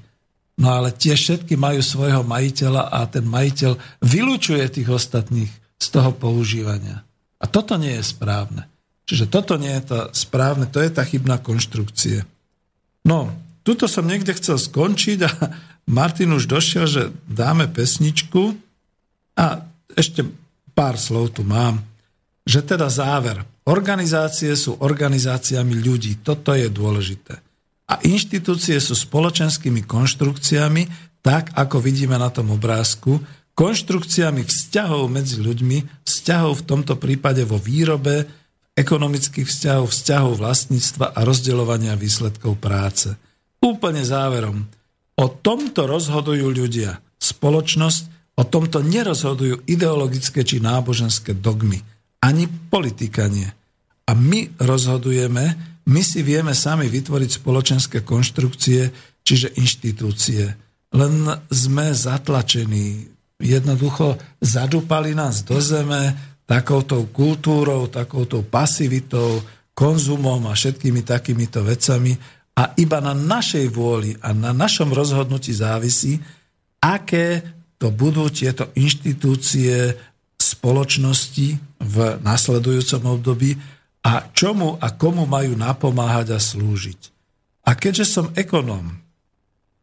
[0.58, 6.16] No ale tie všetky majú svojho majiteľa a ten majiteľ vylúčuje tých ostatných z toho
[6.16, 7.04] používania.
[7.36, 8.64] A toto nie je správne.
[9.04, 12.24] Čiže toto nie je to správne, to je tá chybná konštrukcie.
[13.04, 13.28] No,
[13.60, 15.30] tuto som niekde chcel skončiť a
[16.00, 18.56] Martin už došiel, že dáme pesničku
[19.36, 19.60] a
[19.92, 20.24] ešte
[20.72, 21.84] pár slov tu mám,
[22.48, 23.44] že teda záver.
[23.68, 27.36] Organizácie sú organizáciami ľudí, toto je dôležité.
[27.84, 30.88] A inštitúcie sú spoločenskými konštrukciami,
[31.20, 33.20] tak ako vidíme na tom obrázku,
[33.54, 38.26] konštrukciami vzťahov medzi ľuďmi, vzťahov v tomto prípade vo výrobe,
[38.74, 43.14] ekonomických vzťahov, vzťahov vlastníctva a rozdeľovania výsledkov práce.
[43.62, 44.66] Úplne záverom.
[45.14, 46.98] O tomto rozhodujú ľudia.
[47.22, 51.78] Spoločnosť o tomto nerozhodujú ideologické či náboženské dogmy.
[52.18, 53.46] Ani politika nie.
[54.04, 55.44] A my rozhodujeme,
[55.86, 58.90] my si vieme sami vytvoriť spoločenské konštrukcie,
[59.22, 60.44] čiže inštitúcie.
[60.92, 61.14] Len
[61.48, 69.40] sme zatlačení jednoducho zadupali nás do zeme takouto kultúrou, takouto pasivitou,
[69.74, 72.14] konzumom a všetkými takýmito vecami
[72.54, 76.22] a iba na našej vôli a na našom rozhodnutí závisí,
[76.78, 77.42] aké
[77.80, 79.98] to budú tieto inštitúcie
[80.38, 81.48] spoločnosti
[81.82, 83.58] v nasledujúcom období
[84.06, 87.00] a čomu a komu majú napomáhať a slúžiť.
[87.64, 88.94] A keďže som ekonóm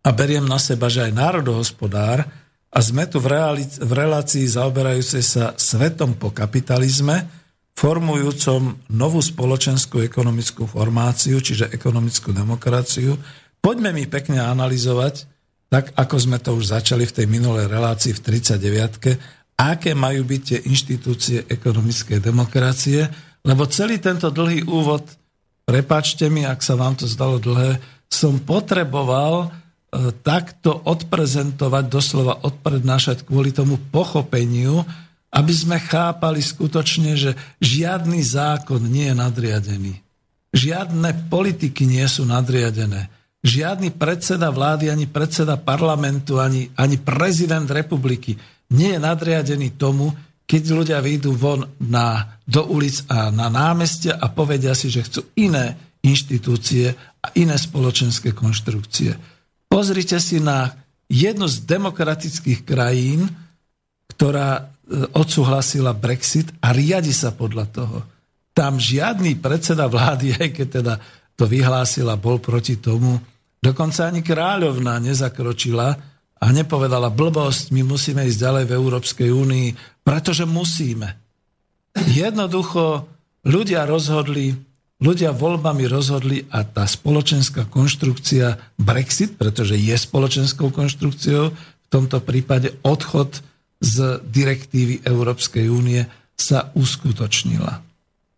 [0.01, 2.25] a beriem na seba, že aj národohospodár,
[2.71, 7.27] a sme tu v, reali- v relácii zaoberajúcej sa svetom po kapitalizme,
[7.75, 13.19] formujúcom novú spoločenskú ekonomickú formáciu, čiže ekonomickú demokraciu.
[13.59, 15.27] Poďme mi pekne analyzovať,
[15.71, 20.41] tak ako sme to už začali v tej minulej relácii v 39 aké majú byť
[20.41, 23.05] tie inštitúcie ekonomickej demokracie,
[23.45, 25.05] lebo celý tento dlhý úvod,
[25.69, 27.77] prepačte mi, ak sa vám to zdalo dlhé,
[28.09, 29.53] som potreboval
[30.23, 34.87] takto odprezentovať, doslova odprednášať kvôli tomu pochopeniu,
[35.31, 39.93] aby sme chápali skutočne, že žiadny zákon nie je nadriadený.
[40.51, 43.07] Žiadne politiky nie sú nadriadené.
[43.41, 48.35] Žiadny predseda vlády, ani predseda parlamentu, ani, ani prezident republiky
[48.71, 50.11] nie je nadriadený tomu,
[50.47, 55.31] keď ľudia vyjdú von na, do ulic a na námestia a povedia si, že chcú
[55.39, 56.91] iné inštitúcie
[57.23, 59.15] a iné spoločenské konštrukcie.
[59.71, 60.75] Pozrite si na
[61.07, 63.31] jednu z demokratických krajín,
[64.11, 64.61] ktorá e,
[65.15, 67.97] odsúhlasila Brexit a riadi sa podľa toho.
[68.51, 70.93] Tam žiadny predseda vlády, aj keď teda
[71.39, 73.15] to vyhlásila, bol proti tomu.
[73.63, 75.87] Dokonca ani kráľovná nezakročila
[76.41, 79.67] a nepovedala blbosť, my musíme ísť ďalej v Európskej únii,
[80.03, 81.15] pretože musíme.
[82.11, 83.07] Jednoducho
[83.45, 84.51] ľudia rozhodli,
[85.01, 92.77] ľudia voľbami rozhodli a tá spoločenská konštrukcia Brexit, pretože je spoločenskou konštrukciou, v tomto prípade
[92.85, 93.43] odchod
[93.81, 96.05] z direktívy Európskej únie
[96.37, 97.81] sa uskutočnila.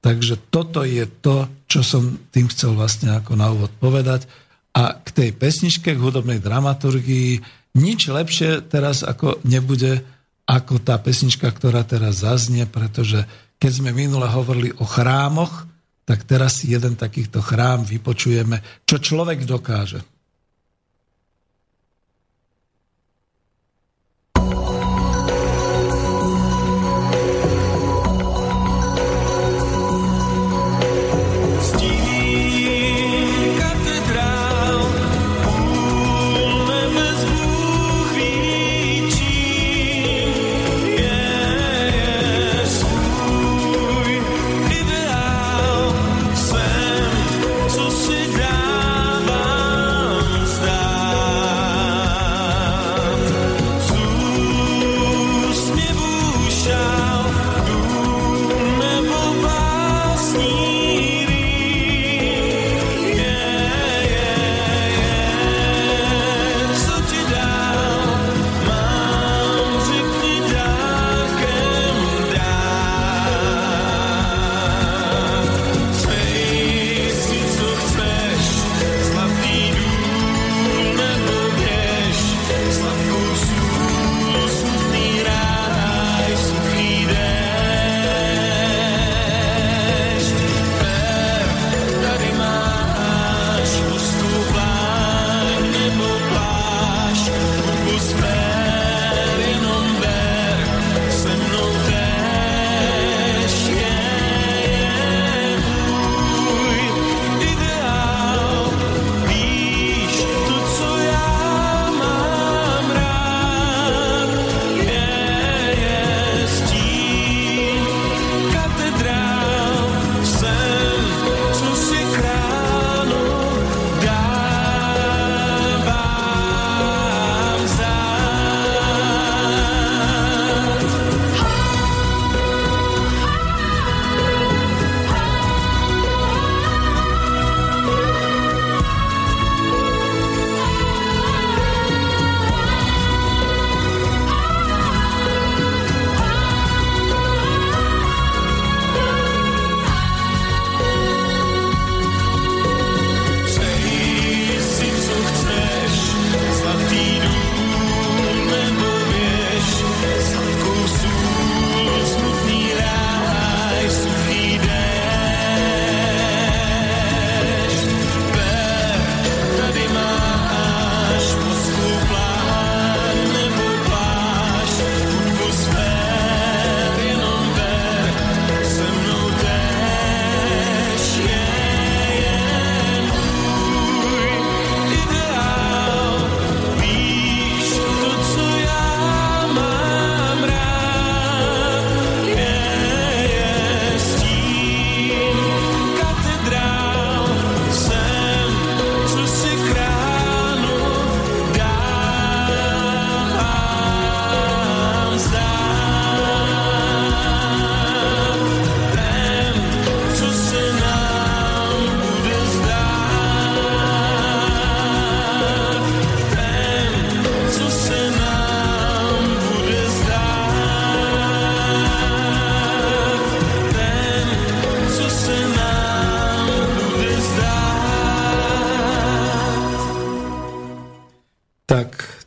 [0.03, 4.27] Takže toto je to, čo som tým chcel vlastne ako na úvod povedať.
[4.75, 7.39] A k tej pesničke, k hudobnej dramaturgii,
[7.77, 10.03] nič lepšie teraz ako nebude
[10.43, 13.23] ako tá pesnička, ktorá teraz zaznie, pretože
[13.63, 15.63] keď sme minule hovorili o chrámoch,
[16.03, 20.12] tak teraz si jeden takýchto chrám vypočujeme, čo človek dokáže.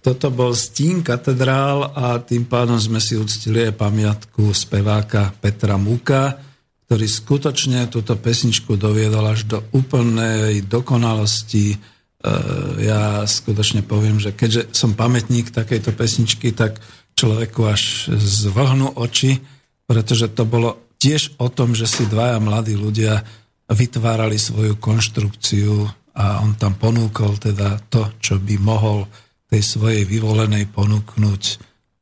[0.06, 6.38] Toto bol Stín katedrál a tým pádom sme si uctili aj pamiatku speváka Petra Múka,
[6.86, 11.74] ktorý skutočne túto pesničku doviedol až do úplnej dokonalosti.
[11.74, 11.76] E,
[12.86, 16.78] ja skutočne poviem, že keďže som pamätník takejto pesničky, tak
[17.18, 19.42] človeku až zvlhnú oči,
[19.90, 23.26] pretože to bolo tiež o tom, že si dvaja mladí ľudia
[23.66, 29.10] vytvárali svoju konštrukciu a on tam ponúkol teda to, čo by mohol
[29.46, 31.42] tej svojej vyvolenej ponúknuť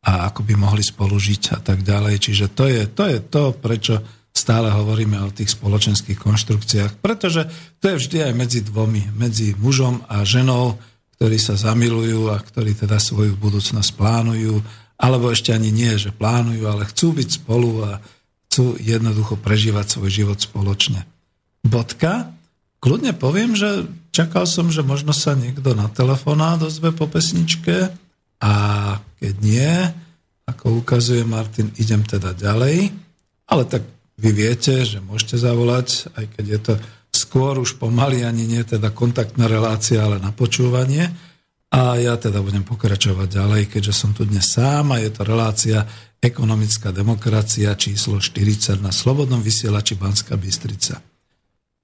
[0.04, 2.20] a ako by mohli spolužiť a tak ďalej.
[2.20, 4.04] Čiže to je to, je to prečo
[4.34, 7.46] stále hovoríme o tých spoločenských konštrukciách, pretože
[7.78, 10.76] to je vždy aj medzi dvomi, medzi mužom a ženou,
[11.16, 14.58] ktorí sa zamilujú a ktorí teda svoju budúcnosť plánujú,
[14.98, 18.02] alebo ešte ani nie, že plánujú, ale chcú byť spolu a
[18.50, 21.06] chcú jednoducho prežívať svoj život spoločne.
[21.62, 22.34] Bodka.
[22.84, 27.88] Kľudne poviem, že čakal som, že možno sa niekto na telefonát dozve po pesničke
[28.44, 28.52] a
[29.16, 29.72] keď nie,
[30.44, 32.92] ako ukazuje Martin, idem teda ďalej.
[33.48, 33.88] Ale tak
[34.20, 36.74] vy viete, že môžete zavolať, aj keď je to
[37.08, 41.08] skôr už pomaly ani nie teda kontaktná relácia, ale na počúvanie.
[41.72, 45.88] A ja teda budem pokračovať ďalej, keďže som tu dnes sám a je to relácia
[46.20, 51.13] Ekonomická demokracia číslo 40 na Slobodnom vysielači Banská Bystrica.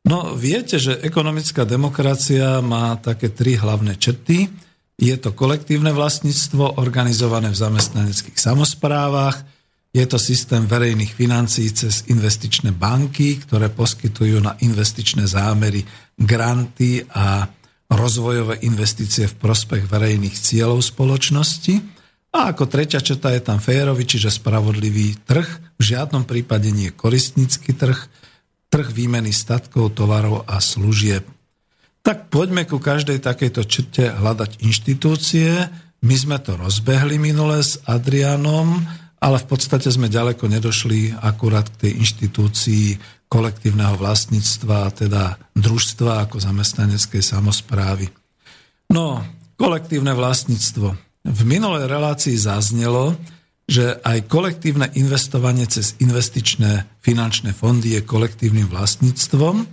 [0.08, 4.48] No viete, že ekonomická demokracia má také tri hlavné črty.
[4.96, 9.44] Je to kolektívne vlastníctvo organizované v zamestnaneckých samozprávach,
[9.90, 15.82] je to systém verejných financií cez investičné banky, ktoré poskytujú na investičné zámery
[16.14, 17.51] granty a
[17.90, 21.74] rozvojové investície v prospech verejných cieľov spoločnosti.
[22.30, 27.74] A ako tretia četa je tam férový, čiže spravodlivý trh, v žiadnom prípade nie koristnícky
[27.74, 27.98] trh,
[28.71, 31.27] trh výmeny statkov, tovarov a služieb.
[32.01, 35.68] Tak poďme ku každej takejto črte hľadať inštitúcie.
[36.01, 38.81] My sme to rozbehli minule s Adrianom,
[39.21, 42.87] ale v podstate sme ďaleko nedošli akurát k tej inštitúcii
[43.29, 48.09] kolektívneho vlastníctva, teda družstva ako zamestnaneckej samozprávy.
[48.91, 49.23] No,
[49.61, 50.97] kolektívne vlastníctvo.
[51.21, 53.12] V minulej relácii zaznelo,
[53.71, 59.62] že aj kolektívne investovanie cez investičné finančné fondy je kolektívnym vlastníctvom.
[59.62, 59.66] E,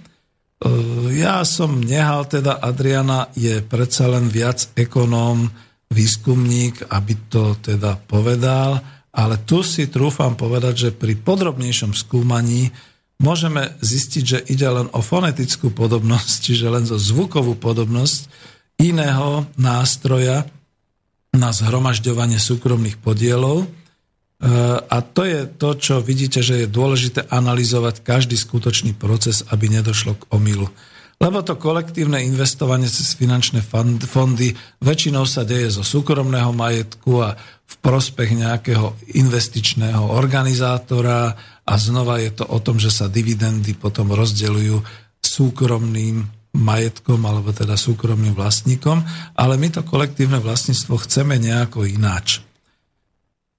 [1.17, 5.49] ja som nehal teda, Adriana je predsa len viac ekonóm,
[5.89, 8.77] výskumník, aby to teda povedal,
[9.17, 12.69] ale tu si trúfam povedať, že pri podrobnejšom skúmaní
[13.17, 18.29] môžeme zistiť, že ide len o fonetickú podobnosť, čiže len zo zvukovú podobnosť
[18.77, 20.45] iného nástroja
[21.33, 23.65] na zhromažďovanie súkromných podielov,
[24.87, 30.13] a to je to, čo vidíte, že je dôležité analyzovať každý skutočný proces, aby nedošlo
[30.13, 30.69] k omylu.
[31.17, 33.65] Lebo to kolektívne investovanie cez finančné
[34.05, 34.53] fondy
[34.85, 37.33] väčšinou sa deje zo súkromného majetku a
[37.67, 41.33] v prospech nejakého investičného organizátora
[41.65, 44.77] a znova je to o tom, že sa dividendy potom rozdeľujú
[45.17, 46.21] súkromným
[46.53, 49.01] majetkom alebo teda súkromným vlastníkom,
[49.33, 52.46] ale my to kolektívne vlastníctvo chceme nejako ináč.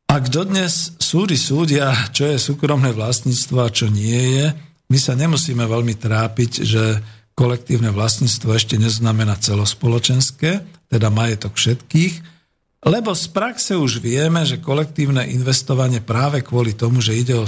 [0.08, 4.46] Ak dodnes súdy súdia, čo je súkromné vlastníctvo a čo nie je,
[4.88, 7.04] my sa nemusíme veľmi trápiť, že
[7.36, 12.40] kolektívne vlastníctvo ešte neznamená celospoločenské, teda majetok všetkých,
[12.88, 17.44] lebo z praxe už vieme, že kolektívne investovanie práve kvôli tomu, že ide o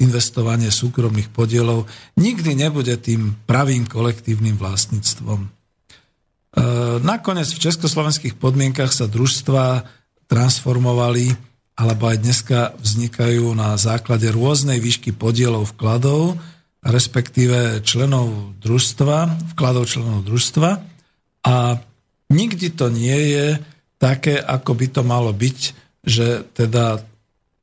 [0.00, 1.84] investovanie súkromných podielov,
[2.16, 5.44] nikdy nebude tým pravým kolektívnym vlastníctvom.
[5.44, 5.48] E,
[7.04, 9.84] nakoniec v československých podmienkach sa družstva
[10.30, 11.47] transformovali
[11.78, 16.34] alebo aj dneska vznikajú na základe rôznej výšky podielov vkladov,
[16.82, 20.70] respektíve členov družstva, vkladov členov družstva.
[21.46, 21.78] A
[22.34, 23.46] nikdy to nie je
[24.02, 25.58] také, ako by to malo byť,
[26.02, 26.98] že teda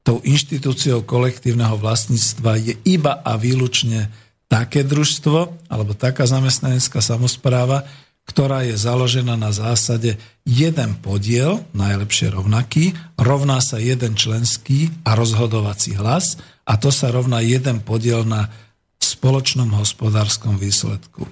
[0.06, 4.08] tou inštitúciou kolektívneho vlastníctva je iba a výlučne
[4.48, 7.84] také družstvo alebo taká zamestnanecká samozpráva,
[8.26, 15.94] ktorá je založená na zásade jeden podiel, najlepšie rovnaký, rovná sa jeden členský a rozhodovací
[15.96, 18.50] hlas a to sa rovná jeden podiel na
[18.98, 21.30] spoločnom hospodárskom výsledku.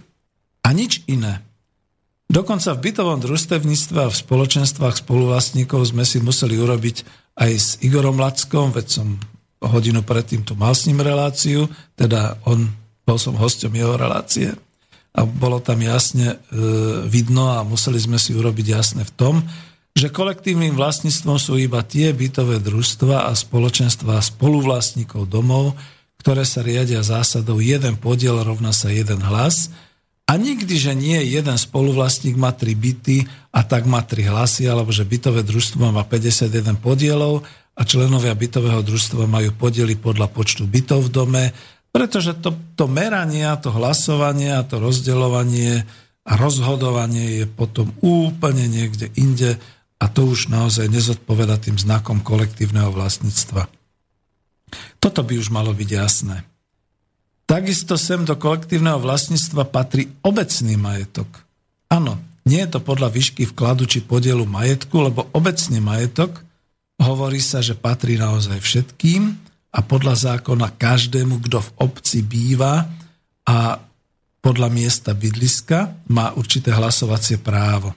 [0.64, 1.42] A nič iné.
[2.30, 6.98] Dokonca v bytovom družstevníctve a v spoločenstvách spoluvlastníkov sme si museli urobiť
[7.38, 9.08] aj s Igorom Lackom, veď som
[9.60, 11.68] hodinu predtým tu mal s ním reláciu,
[11.98, 12.70] teda on,
[13.04, 14.54] bol som hostom jeho relácie,
[15.14, 16.36] a bolo tam jasne e,
[17.06, 19.36] vidno a museli sme si urobiť jasne v tom,
[19.94, 25.78] že kolektívnym vlastníctvom sú iba tie bytové družstva a spoločenstva spoluvlastníkov domov,
[26.18, 29.70] ktoré sa riadia zásadou jeden podiel rovná sa jeden hlas.
[30.26, 34.90] A nikdy, že nie jeden spoluvlastník má tri byty a tak má tri hlasy, alebo
[34.90, 37.46] že bytové družstvo má 51 podielov
[37.78, 41.44] a členovia bytového družstva majú podiely podľa počtu bytov v dome,
[41.94, 45.86] pretože to, to meranie, to hlasovanie a to rozdeľovanie
[46.26, 49.62] a rozhodovanie je potom úplne niekde inde
[50.02, 53.70] a to už naozaj nezodpoveda tým znakom kolektívneho vlastníctva.
[54.98, 56.42] Toto by už malo byť jasné.
[57.46, 61.30] Takisto sem do kolektívneho vlastníctva patrí obecný majetok.
[61.94, 62.18] Áno,
[62.50, 66.42] nie je to podľa výšky vkladu či podielu majetku, lebo obecný majetok
[66.98, 72.86] hovorí sa, že patrí naozaj všetkým a podľa zákona každému, kto v obci býva
[73.50, 73.82] a
[74.44, 77.96] podľa miesta bydliska má určité hlasovacie právo.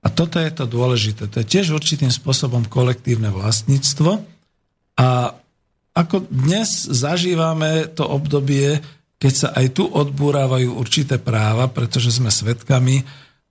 [0.00, 1.28] A toto je to dôležité.
[1.28, 4.24] To je tiež určitým spôsobom kolektívne vlastníctvo
[4.96, 5.36] a
[5.90, 8.80] ako dnes zažívame to obdobie,
[9.20, 13.04] keď sa aj tu odbúrávajú určité práva, pretože sme svedkami,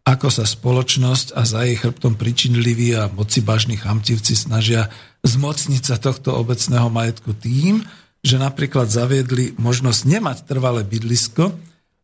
[0.08, 4.90] ako sa spoločnosť a za jej chrbtom pričinliví a mocibažní chamtivci snažia
[5.24, 7.84] zmocniť sa tohto obecného majetku tým,
[8.20, 11.56] že napríklad zaviedli možnosť nemať trvalé bydlisko,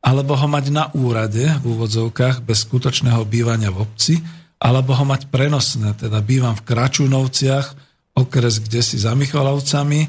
[0.06, 4.16] alebo ho mať na úrade v úvodzovkách bez skutočného bývania v obci,
[4.62, 7.68] alebo ho mať prenosné, teda bývam v Kračunovciach,
[8.16, 10.08] okres kde si za Michalovcami,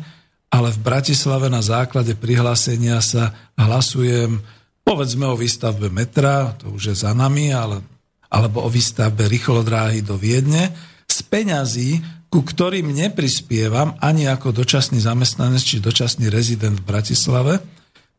[0.52, 4.38] ale v Bratislave na základe prihlásenia sa hlasujem
[4.86, 7.82] povedzme o výstavbe metra, to už je za nami, ale,
[8.30, 10.70] alebo o výstavbe rýchlodráhy do Viedne,
[11.10, 17.62] z peňazí, ku ktorým neprispievam ani ako dočasný zamestnanec či dočasný rezident v Bratislave,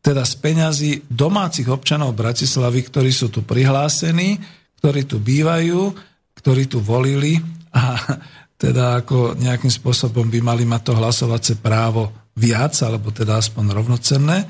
[0.00, 4.38] teda z peňazí domácich občanov Bratislavy, ktorí sú tu prihlásení,
[4.78, 5.92] ktorí tu bývajú,
[6.38, 7.36] ktorí tu volili
[7.74, 7.98] a
[8.62, 14.46] teda ako nejakým spôsobom by mali mať to hlasovacie právo viac, alebo teda aspoň rovnocenné.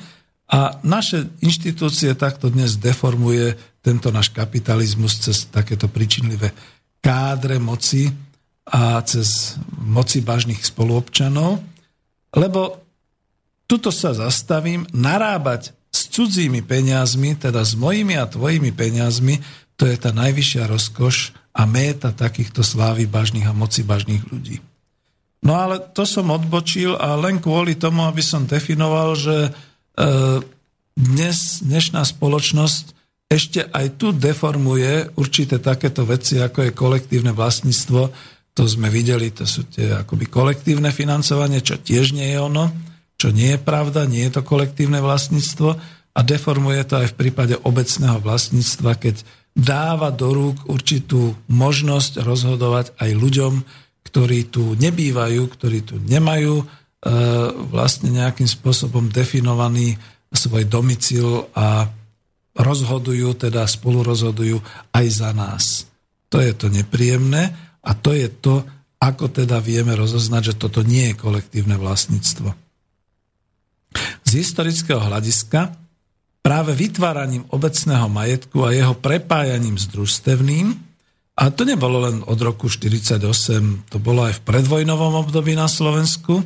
[0.48, 3.52] A naše inštitúcie takto dnes deformuje
[3.84, 6.56] tento náš kapitalizmus cez takéto príčinlivé
[7.04, 8.08] kádre moci
[8.68, 11.60] a cez moci bažných spoluobčanov,
[12.36, 12.84] lebo
[13.68, 19.40] tuto sa zastavím, narábať s cudzími peniazmi, teda s mojimi a tvojimi peniazmi,
[19.78, 24.58] to je tá najvyššia rozkoš a méta takýchto slávy bažných a moci bažných ľudí.
[25.38, 29.50] No ale to som odbočil a len kvôli tomu, aby som definoval, že e,
[30.98, 32.98] dnes dnešná spoločnosť
[33.28, 38.10] ešte aj tu deformuje určité takéto veci, ako je kolektívne vlastníctvo.
[38.58, 42.74] To sme videli, to sú tie akoby kolektívne financovanie, čo tiež nie je ono,
[43.14, 45.78] čo nie je pravda, nie je to kolektívne vlastníctvo
[46.10, 49.22] a deformuje to aj v prípade obecného vlastníctva, keď
[49.54, 53.52] dáva do rúk určitú možnosť rozhodovať aj ľuďom,
[54.02, 56.64] ktorí tu nebývajú, ktorí tu nemajú e,
[57.70, 59.94] vlastne nejakým spôsobom definovaný
[60.34, 61.86] svoj domicil a
[62.58, 64.58] rozhodujú, teda spolu rozhodujú
[64.90, 65.86] aj za nás.
[66.34, 68.66] To je to nepríjemné a to je to,
[68.98, 72.50] ako teda vieme rozoznať, že toto nie je kolektívne vlastníctvo.
[74.26, 75.78] Z historického hľadiska
[76.42, 80.74] práve vytváraním obecného majetku a jeho prepájaním s družstevným,
[81.38, 86.42] a to nebolo len od roku 1948, to bolo aj v predvojnovom období na Slovensku.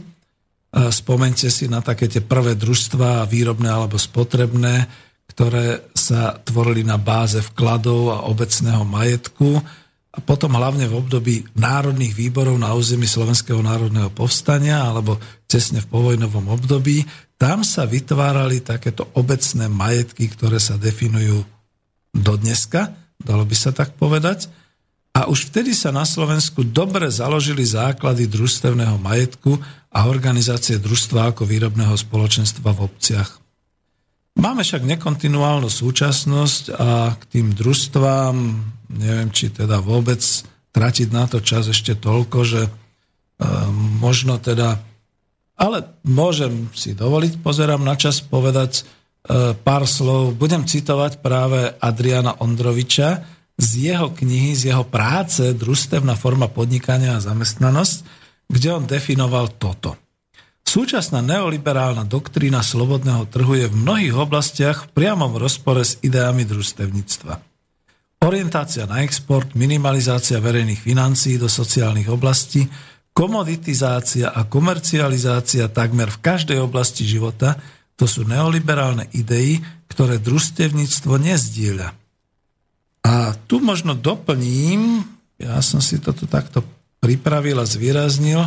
[0.92, 4.84] Spomente si na také tie prvé družstva, výrobné alebo spotrebné,
[5.32, 9.64] ktoré sa tvorili na báze vkladov a obecného majetku
[10.12, 15.16] a potom hlavne v období národných výborov na území Slovenského národného povstania alebo
[15.48, 17.08] cesne v povojnovom období,
[17.40, 21.42] tam sa vytvárali takéto obecné majetky, ktoré sa definujú
[22.12, 24.52] do dneska, dalo by sa tak povedať.
[25.12, 29.60] A už vtedy sa na Slovensku dobre založili základy družstevného majetku
[29.92, 33.41] a organizácie družstva ako výrobného spoločenstva v obciach.
[34.32, 38.36] Máme však nekontinuálnu súčasnosť a k tým družstvám,
[38.88, 40.24] neviem, či teda vôbec
[40.72, 42.70] tratiť na to čas ešte toľko, že e,
[44.00, 44.80] možno teda,
[45.60, 50.32] ale môžem si dovoliť, pozerám na čas, povedať e, pár slov.
[50.40, 53.28] Budem citovať práve Adriana Ondroviča
[53.60, 57.96] z jeho knihy, z jeho práce Družstevná forma podnikania a zamestnanosť,
[58.48, 60.00] kde on definoval toto.
[60.62, 67.34] Súčasná neoliberálna doktrína slobodného trhu je v mnohých oblastiach v priamom rozpore s ideami družstevníctva.
[68.22, 72.70] Orientácia na export, minimalizácia verejných financií do sociálnych oblastí,
[73.12, 77.58] komoditizácia a komercializácia takmer v každej oblasti života
[77.98, 79.60] to sú neoliberálne idei,
[79.90, 81.92] ktoré družstevníctvo nezdieľa.
[83.02, 85.04] A tu možno doplním,
[85.36, 86.64] ja som si toto takto
[87.02, 88.46] pripravil a zvýraznil,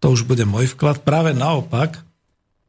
[0.00, 1.04] to už bude môj vklad.
[1.04, 2.00] Práve naopak,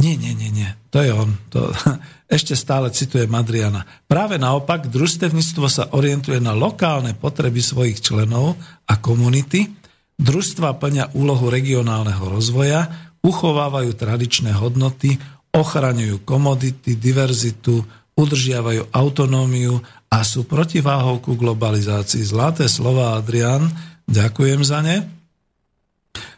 [0.02, 0.66] Nie, nie, nie, nie.
[0.90, 1.38] To je on.
[1.54, 1.70] To,
[2.38, 3.86] ešte stále cituje Madriana.
[4.10, 8.58] Práve naopak, družstevníctvo sa orientuje na lokálne potreby svojich členov
[8.90, 9.70] a komunity.
[10.18, 12.90] Družstva plňa úlohu regionálneho rozvoja,
[13.22, 15.22] uchovávajú tradičné hodnoty,
[15.54, 17.86] ochraňujú komodity, diverzitu,
[18.18, 19.78] udržiavajú autonómiu
[20.10, 22.26] a sú protiváhou ku globalizácii.
[22.26, 23.70] Zlaté slova Adrian,
[24.10, 25.21] ďakujem za ne.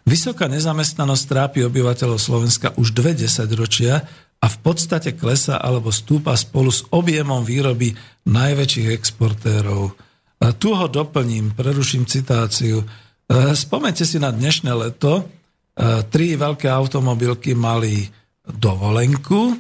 [0.04, 4.04] Vysoká nezamestnanosť trápi obyvateľov Slovenska už dve desaťročia
[4.44, 7.96] a v podstate klesa alebo stúpa spolu s objemom výroby
[8.28, 9.96] najväčších exportérov.
[10.44, 12.84] A tu ho doplním, preruším citáciu.
[12.84, 12.86] E,
[13.56, 15.24] spomente si na dnešné leto.
[15.24, 18.04] E, tri veľké automobilky mali
[18.44, 19.56] dovolenku,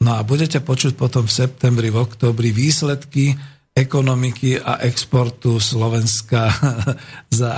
[0.00, 3.36] no a budete počuť potom v septembri, v oktobri výsledky
[3.76, 6.48] ekonomiky a exportu Slovenska
[7.28, 7.52] za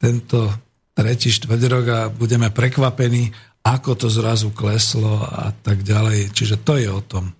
[0.00, 0.69] tento
[1.00, 3.32] tretí, štvrť rok a budeme prekvapení,
[3.64, 6.36] ako to zrazu kleslo a tak ďalej.
[6.36, 7.32] Čiže to je o tom.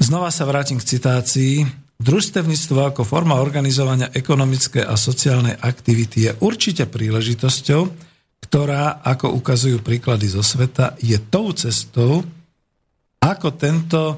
[0.00, 1.68] Znova sa vrátim k citácii.
[2.00, 8.08] Družstevníctvo ako forma organizovania ekonomickej a sociálnej aktivity je určite príležitosťou,
[8.40, 12.24] ktorá, ako ukazujú príklady zo sveta, je tou cestou,
[13.20, 14.14] ako tento e,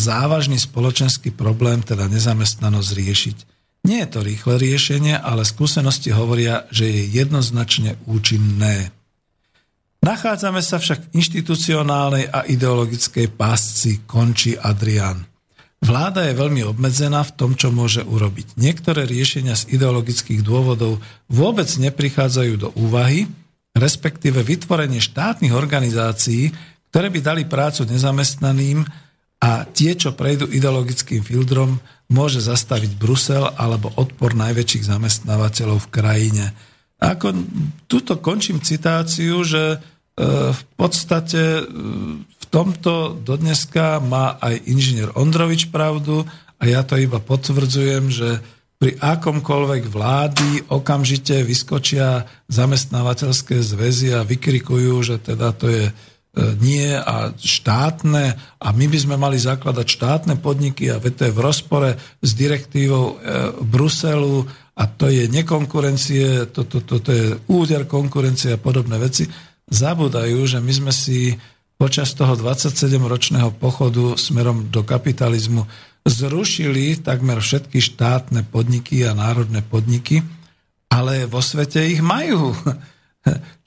[0.00, 3.36] závažný spoločenský problém, teda nezamestnanosť, riešiť.
[3.84, 8.92] Nie je to rýchle riešenie, ale skúsenosti hovoria, že je jednoznačne účinné.
[10.00, 15.28] Nachádzame sa však v inštitucionálnej a ideologickej pásci, končí Adrian.
[15.80, 18.60] Vláda je veľmi obmedzená v tom, čo môže urobiť.
[18.60, 21.00] Niektoré riešenia z ideologických dôvodov
[21.32, 23.28] vôbec neprichádzajú do úvahy,
[23.72, 26.52] respektíve vytvorenie štátnych organizácií,
[26.92, 28.84] ktoré by dali prácu nezamestnaným
[29.40, 31.80] a tie, čo prejdú ideologickým filtrom,
[32.12, 36.44] môže zastaviť Brusel alebo odpor najväčších zamestnávateľov v krajine.
[37.00, 37.32] A ako
[37.88, 39.78] tuto končím citáciu, že e,
[40.52, 41.62] v podstate e,
[42.20, 46.28] v tomto dodneska má aj inžinier Ondrovič pravdu
[46.60, 48.44] a ja to iba potvrdzujem, že
[48.80, 55.84] pri akomkoľvek vlády okamžite vyskočia zamestnávateľské zväzy a vykrikujú, že teda to je
[56.60, 61.40] nie a štátne a my by sme mali zakladať štátne podniky a to je v
[61.40, 63.14] rozpore s direktívou e,
[63.64, 64.44] Bruselu
[64.76, 69.28] a to je nekonkurencie, to, to, to, to je úder konkurencie a podobné veci,
[69.68, 71.36] zabudajú, že my sme si
[71.80, 75.64] počas toho 27-ročného pochodu smerom do kapitalizmu
[76.04, 80.24] zrušili takmer všetky štátne podniky a národné podniky,
[80.92, 82.52] ale vo svete ich majú.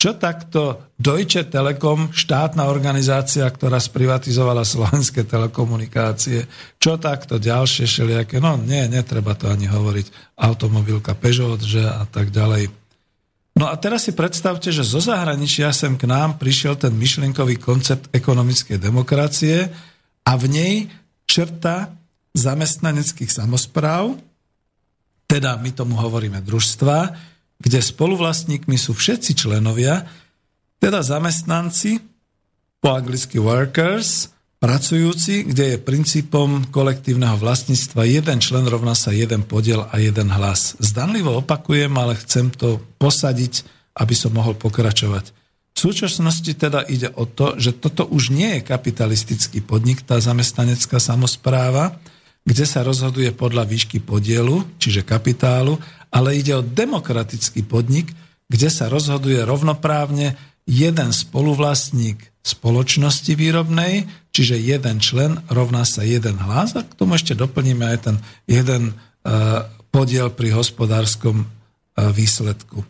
[0.01, 6.49] Čo takto Deutsche Telekom, štátna organizácia, ktorá sprivatizovala slovenské telekomunikácie,
[6.81, 12.33] čo takto ďalšie šeliaké, no nie, netreba to ani hovoriť, automobilka Peugeot, že a tak
[12.33, 12.73] ďalej.
[13.53, 18.09] No a teraz si predstavte, že zo zahraničia sem k nám prišiel ten myšlienkový koncept
[18.09, 19.69] ekonomickej demokracie
[20.25, 20.73] a v nej
[21.29, 21.93] črta
[22.33, 24.17] zamestnaneckých samozpráv,
[25.29, 27.13] teda my tomu hovoríme družstva,
[27.64, 30.03] kde spoluvlastníkmi sú všetci členovia,
[30.84, 32.03] teda zamestnanci,
[32.84, 39.88] po anglicky workers, pracujúci, kde je princípom kolektívneho vlastníctva jeden člen rovná sa jeden podiel
[39.88, 40.76] a jeden hlas.
[40.84, 43.64] Zdanlivo opakujem, ale chcem to posadiť,
[43.95, 45.32] aby som mohol pokračovať.
[45.74, 50.99] V súčasnosti teda ide o to, že toto už nie je kapitalistický podnik, tá zamestnanecká
[50.99, 51.99] samozpráva,
[52.43, 55.80] kde sa rozhoduje podľa výšky podielu, čiže kapitálu,
[56.14, 58.14] ale ide o demokratický podnik,
[58.45, 60.38] kde sa rozhoduje rovnoprávne
[60.70, 67.34] jeden spoluvlastník spoločnosti výrobnej, čiže jeden člen rovná sa jeden hlas a k tomu ešte
[67.34, 71.47] doplníme aj ten jeden uh, podiel pri hospodárskom uh,
[72.11, 72.84] výsledku.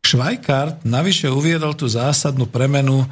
[0.00, 3.04] Švajkart navyše uviedol tú zásadnú premenu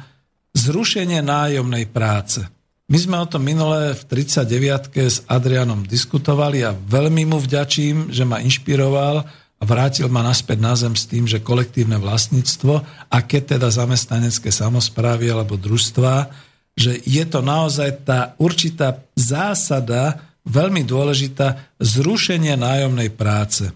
[0.57, 2.41] zrušenie nájomnej práce.
[2.85, 4.93] My sme o tom minulé v 39.
[4.95, 9.25] s Adrianom diskutovali a veľmi mu vďačím, že ma inšpiroval
[9.65, 12.73] vrátil ma naspäť na zem s tým, že kolektívne vlastníctvo
[13.09, 16.29] a keď teda zamestnanecké samozprávy alebo družstva,
[16.77, 23.73] že je to naozaj tá určitá zásada, veľmi dôležitá, zrušenie nájomnej práce.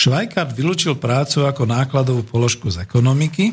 [0.00, 3.52] Švajkart vylúčil prácu ako nákladovú položku z ekonomiky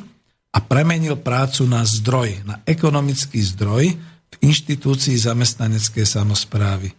[0.55, 3.99] a premenil prácu na zdroj, na ekonomický zdroj
[4.31, 6.95] v inštitúcii zamestnaneckej samozprávy.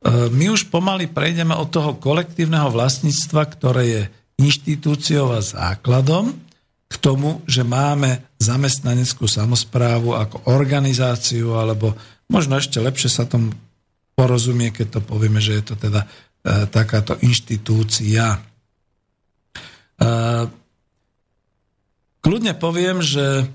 [0.00, 4.02] E, my už pomaly prejdeme od toho kolektívneho vlastníctva, ktoré je
[4.40, 6.32] inštitúciou a základom,
[6.90, 11.94] k tomu, že máme zamestnaneckú samozprávu ako organizáciu, alebo
[12.26, 13.54] možno ešte lepšie sa tomu
[14.18, 16.08] porozumie, keď to povieme, že je to teda e,
[16.66, 18.36] takáto inštitúcia.
[18.36, 20.08] E,
[22.24, 23.46] kľudne poviem, že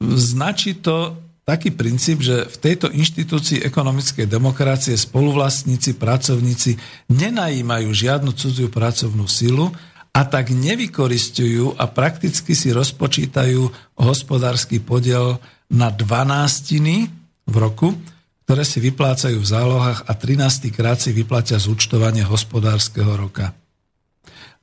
[0.00, 1.14] značí to
[1.50, 6.78] taký princíp, že v tejto inštitúcii ekonomickej demokracie spoluvlastníci, pracovníci
[7.10, 9.74] nenajímajú žiadnu cudziu pracovnú silu
[10.14, 13.66] a tak nevykoristujú a prakticky si rozpočítajú
[13.98, 17.10] hospodársky podiel na dvanástiny
[17.50, 17.98] v roku,
[18.46, 20.70] ktoré si vyplácajú v zálohách a 13.
[20.70, 23.54] krát si vyplatia zúčtovanie hospodárskeho roka.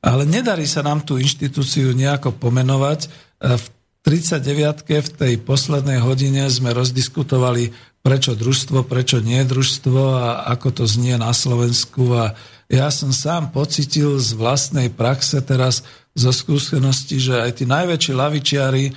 [0.00, 3.12] Ale nedarí sa nám tú inštitúciu nejako pomenovať.
[3.44, 3.64] V
[4.08, 4.88] 39.
[4.88, 11.20] v tej poslednej hodine sme rozdiskutovali, prečo družstvo, prečo nie družstvo a ako to znie
[11.20, 12.32] na Slovensku a
[12.72, 15.84] ja som sám pocitil z vlastnej praxe teraz
[16.16, 18.96] zo skúsenosti, že aj tí najväčší lavičiari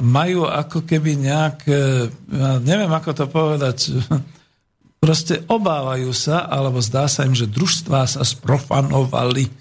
[0.00, 1.68] majú ako keby nejak,
[2.32, 4.00] ja neviem ako to povedať,
[5.04, 9.52] proste obávajú sa, alebo zdá sa im, že družstvá sa sprofanovali.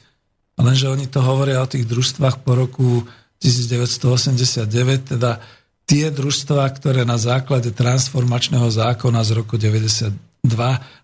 [0.56, 3.04] Lenže oni to hovoria o tých družstvách po roku
[3.40, 5.42] 1989, teda
[5.88, 10.12] tie družstvá, ktoré na základe transformačného zákona z roku 92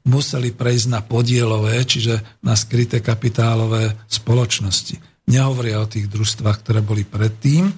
[0.03, 4.99] museli prejsť na podielové, čiže na skryté kapitálové spoločnosti.
[5.31, 7.71] Nehovoria o tých družstvách, ktoré boli predtým.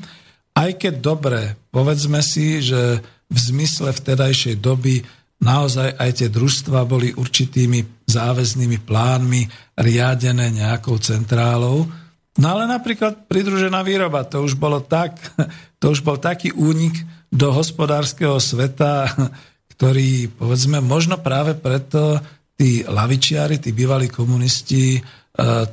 [0.56, 5.06] Aj keď dobre, povedzme si, že v zmysle vtedajšej doby
[5.44, 9.42] naozaj aj tie družstva boli určitými záväznými plánmi
[9.78, 11.86] riadené nejakou centrálou,
[12.36, 15.16] No ale napríklad pridružená výroba, to už bolo tak,
[15.82, 16.96] to už bol taký únik
[17.32, 19.08] do hospodárskeho sveta,
[19.76, 22.20] ktorý, povedzme, možno práve preto
[22.56, 25.02] tí lavičiari, tí bývalí komunisti e,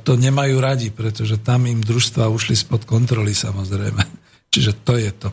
[0.03, 4.03] to nemajú radi, pretože tam im družstva ušli spod kontroly samozrejme.
[4.53, 5.29] Čiže to je to.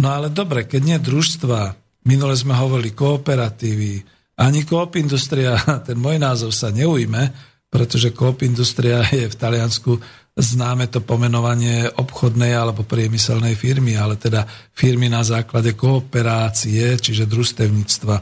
[0.00, 1.76] No ale dobre, keď nie družstva,
[2.08, 3.92] minule sme hovorili kooperatívy,
[4.40, 5.56] ani Coop Industria,
[5.86, 7.32] ten môj názov sa neujme,
[7.72, 9.96] pretože Coop Industria je v Taliansku
[10.32, 18.16] známe to pomenovanie obchodnej alebo priemyselnej firmy, ale teda firmy na základe kooperácie, čiže družstevníctva.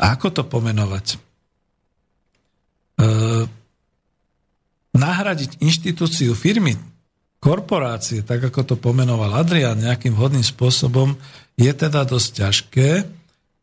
[0.00, 1.06] Ako to pomenovať?
[1.14, 1.16] E,
[4.96, 6.80] nahradiť inštitúciu firmy,
[7.44, 11.12] korporácie, tak ako to pomenoval Adrian nejakým vhodným spôsobom,
[11.60, 12.90] je teda dosť ťažké,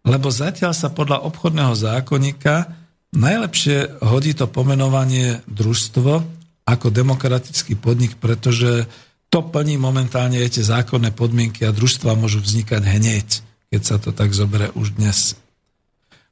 [0.05, 2.77] lebo zatiaľ sa podľa obchodného zákonníka
[3.11, 8.85] najlepšie hodí to pomenovanie družstvo ako demokratický podnik, pretože
[9.31, 13.27] to plní momentálne aj tie zákonné podmienky a družstva môžu vznikať hneď,
[13.71, 15.39] keď sa to tak zoberie už dnes.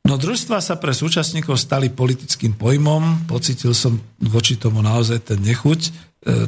[0.04, 5.82] No družstva sa pre súčasníkov stali politickým pojmom, pocitil som voči tomu naozaj ten nechuť,
[5.86, 5.92] e,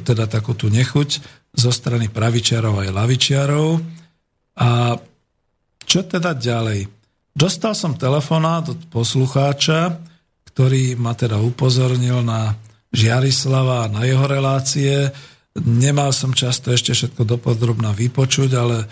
[0.04, 1.10] teda takú tú nechuť
[1.56, 3.80] zo strany pravičiarov aj lavičiarov.
[4.60, 4.96] A
[5.84, 6.88] čo teda ďalej?
[7.32, 10.00] Dostal som telefonát od poslucháča,
[10.52, 12.56] ktorý ma teda upozornil na
[12.92, 15.12] Žiarislava na jeho relácie.
[15.56, 18.88] Nemal som často ešte všetko dopodrobná vypočuť, ale e,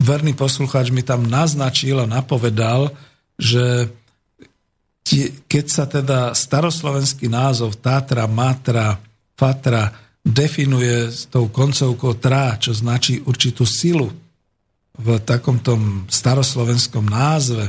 [0.00, 2.92] verný poslucháč mi tam naznačil a napovedal,
[3.40, 3.88] že
[5.44, 8.96] keď sa teda staroslovenský názov Tátra, Matra,
[9.36, 9.92] Fatra
[10.24, 14.08] definuje s tou koncovkou trá, čo značí určitú silu
[14.96, 15.76] v takomto
[16.08, 17.68] staroslovenskom názve,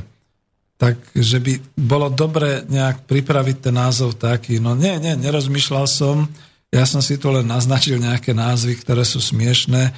[0.75, 4.59] tak že by bolo dobre nejak pripraviť ten názov taký.
[4.59, 6.27] No nie, nie, nerozmýšľal som.
[6.67, 9.87] Ja som si tu len naznačil nejaké názvy, ktoré sú smiešné.
[9.87, 9.91] E,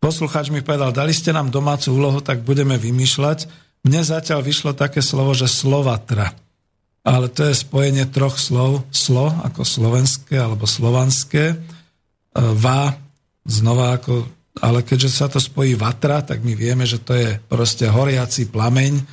[0.00, 3.44] poslucháč mi povedal, dali ste nám domácu úlohu, tak budeme vymýšľať.
[3.84, 6.32] Mne zatiaľ vyšlo také slovo, že Slovatra.
[7.04, 8.88] Ale to je spojenie troch slov.
[8.88, 11.52] Slo ako slovenské alebo slovanské.
[11.52, 11.56] E,
[12.56, 12.96] va
[13.44, 14.24] znova ako
[14.62, 18.92] ale keďže sa to spojí vatra, tak my vieme, že to je proste horiaci plameň,
[18.94, 19.04] e,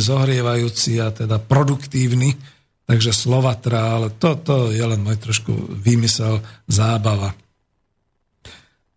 [0.00, 2.36] zohrievajúci a teda produktívny,
[2.84, 7.32] takže slovatra, ale to, to je len môj trošku výmysel, zábava.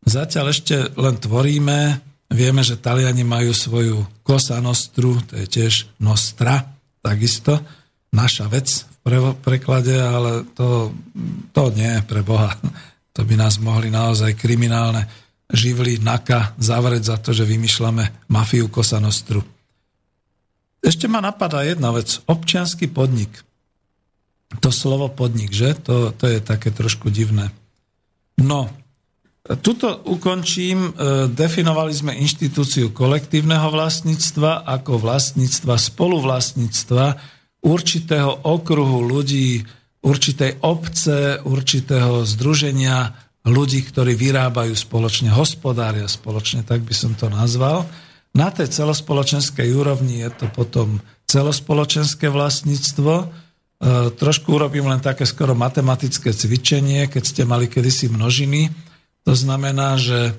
[0.03, 2.01] Zatiaľ ešte len tvoríme,
[2.33, 6.59] vieme, že Taliani majú svoju Cosa Nostru, to je tiež Nostra,
[6.99, 7.63] takisto,
[8.11, 8.67] naša vec
[9.03, 10.95] v preklade, ale to,
[11.51, 12.55] to nie pre Boha.
[13.13, 15.05] To by nás mohli naozaj kriminálne
[15.53, 19.45] živly NAKA zavrieť za to, že vymýšľame mafiu Kosanostru.
[20.83, 22.19] Ešte ma napadá jedna vec.
[22.25, 23.31] Občianský podnik.
[24.59, 25.77] To slovo podnik, že?
[25.87, 27.53] To, to je také trošku divné.
[28.41, 28.67] No,
[29.61, 30.91] tuto ukončím.
[30.91, 30.91] E,
[31.31, 37.05] definovali sme inštitúciu kolektívneho vlastníctva ako vlastníctva, spoluvlastníctva
[37.63, 39.63] určitého okruhu ľudí,
[40.03, 43.15] určitej obce, určitého združenia
[43.47, 47.87] ľudí, ktorí vyrábajú spoločne, hospodária spoločne, tak by som to nazval.
[48.35, 53.13] Na tej celospoločenskej úrovni je to potom celospoločenské vlastníctvo.
[53.23, 53.25] E,
[54.15, 58.71] trošku urobím len také skoro matematické cvičenie, keď ste mali kedysi množiny.
[59.23, 60.35] To znamená, že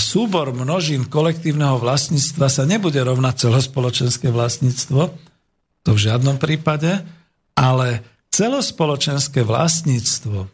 [0.00, 5.12] súbor množín kolektívneho vlastníctva sa nebude rovnať celospoločenské vlastníctvo,
[5.82, 7.04] to v žiadnom prípade,
[7.52, 8.00] ale
[8.32, 10.48] celospoločenské vlastníctvo,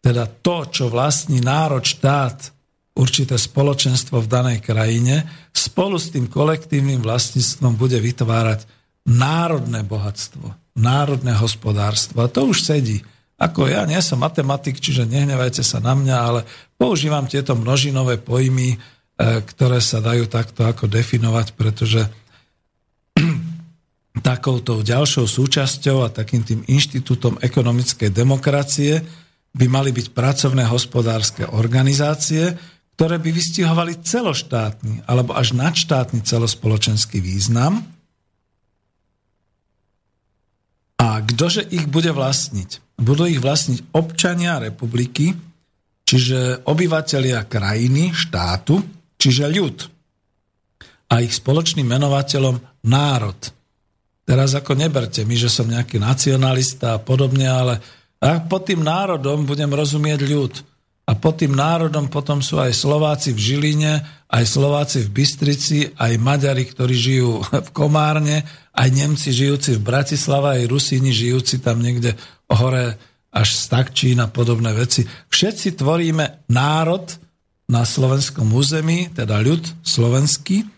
[0.00, 2.56] teda to, čo vlastní národ, štát,
[2.98, 8.66] určité spoločenstvo v danej krajine, spolu s tým kolektívnym vlastníctvom bude vytvárať
[9.06, 12.26] národné bohatstvo, národné hospodárstvo.
[12.26, 13.04] A to už sedí.
[13.38, 16.40] Ako ja nie som matematik, čiže nehnevajte sa na mňa, ale
[16.74, 18.78] používam tieto množinové pojmy, e,
[19.46, 22.02] ktoré sa dajú takto ako definovať, pretože
[24.20, 29.00] takouto ďalšou súčasťou a takým tým inštitútom ekonomickej demokracie
[29.52, 32.54] by mali byť pracovné hospodárske organizácie,
[32.98, 37.82] ktoré by vystihovali celoštátny alebo až nadštátny celospoločenský význam.
[40.98, 42.88] A ktože ich bude vlastniť?
[42.98, 45.30] budú ich vlastniť občania republiky,
[46.02, 48.82] čiže obyvateľia krajiny, štátu,
[49.14, 49.78] čiže ľud.
[51.08, 53.38] A ich spoločným menovateľom národ.
[54.28, 57.80] Teraz ako neberte mi, že som nejaký nacionalista a podobne, ale
[58.44, 60.52] pod tým národom budem rozumieť ľud.
[61.08, 66.20] A pod tým národom potom sú aj Slováci v Žiline, aj Slováci v Bystrici, aj
[66.20, 68.44] Maďari, ktorí žijú v Komárne,
[68.76, 72.12] aj Nemci žijúci v Bratislava, aj Rusíni žijúci tam niekde
[72.52, 73.00] hore
[73.32, 75.08] až Stakčín a podobné veci.
[75.32, 77.08] Všetci tvoríme národ
[77.72, 80.68] na slovenskom území, teda ľud slovenský,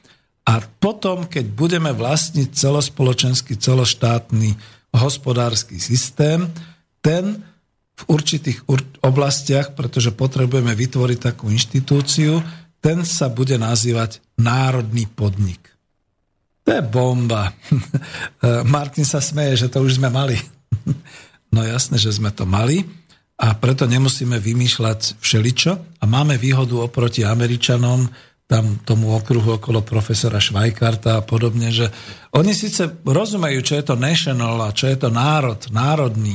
[0.49, 4.57] a potom, keď budeme vlastniť celospoločenský, celoštátny
[4.97, 6.49] hospodársky systém,
[7.05, 7.45] ten
[8.01, 8.65] v určitých
[9.05, 12.41] oblastiach, pretože potrebujeme vytvoriť takú inštitúciu,
[12.81, 15.61] ten sa bude nazývať národný podnik.
[16.65, 17.53] To je bomba.
[18.73, 20.41] Martin sa smeje, že to už sme mali.
[21.51, 22.87] No jasné, že sme to mali
[23.35, 28.07] a preto nemusíme vymýšľať všeličo a máme výhodu oproti Američanom,
[28.51, 31.87] tam tomu okruhu okolo profesora Švajkarta a podobne, že
[32.35, 36.35] oni síce rozumejú, čo je to national a čo je to národ, národný,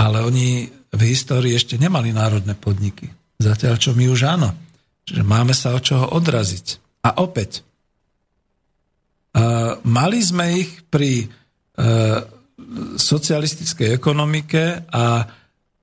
[0.00, 3.12] ale oni v histórii ešte nemali národné podniky.
[3.36, 4.56] Zatiaľ, čo my už áno.
[5.04, 6.66] Čiže máme sa od čoho odraziť.
[7.04, 7.60] A opäť,
[9.36, 12.24] uh, mali sme ich pri uh,
[12.96, 15.24] socialistickej ekonomike a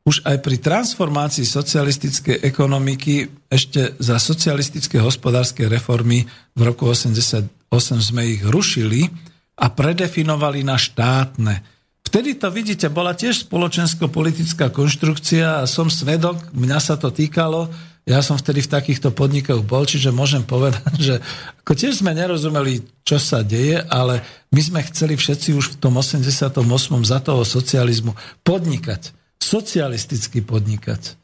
[0.07, 6.23] už aj pri transformácii socialistickej ekonomiky ešte za socialistické hospodárske reformy
[6.55, 7.51] v roku 88
[7.99, 9.11] sme ich rušili
[9.59, 11.75] a predefinovali na štátne
[12.07, 17.67] Vtedy to vidíte, bola tiež spoločensko-politická konštrukcia a som svedok, mňa sa to týkalo,
[18.07, 21.15] ja som vtedy v takýchto podnikoch bol, čiže môžem povedať, že
[21.67, 24.23] ako tiež sme nerozumeli, čo sa deje, ale
[24.55, 26.63] my sme chceli všetci už v tom 88.
[27.03, 28.15] za toho socializmu
[28.47, 31.15] podnikať, socialisticky podnikať.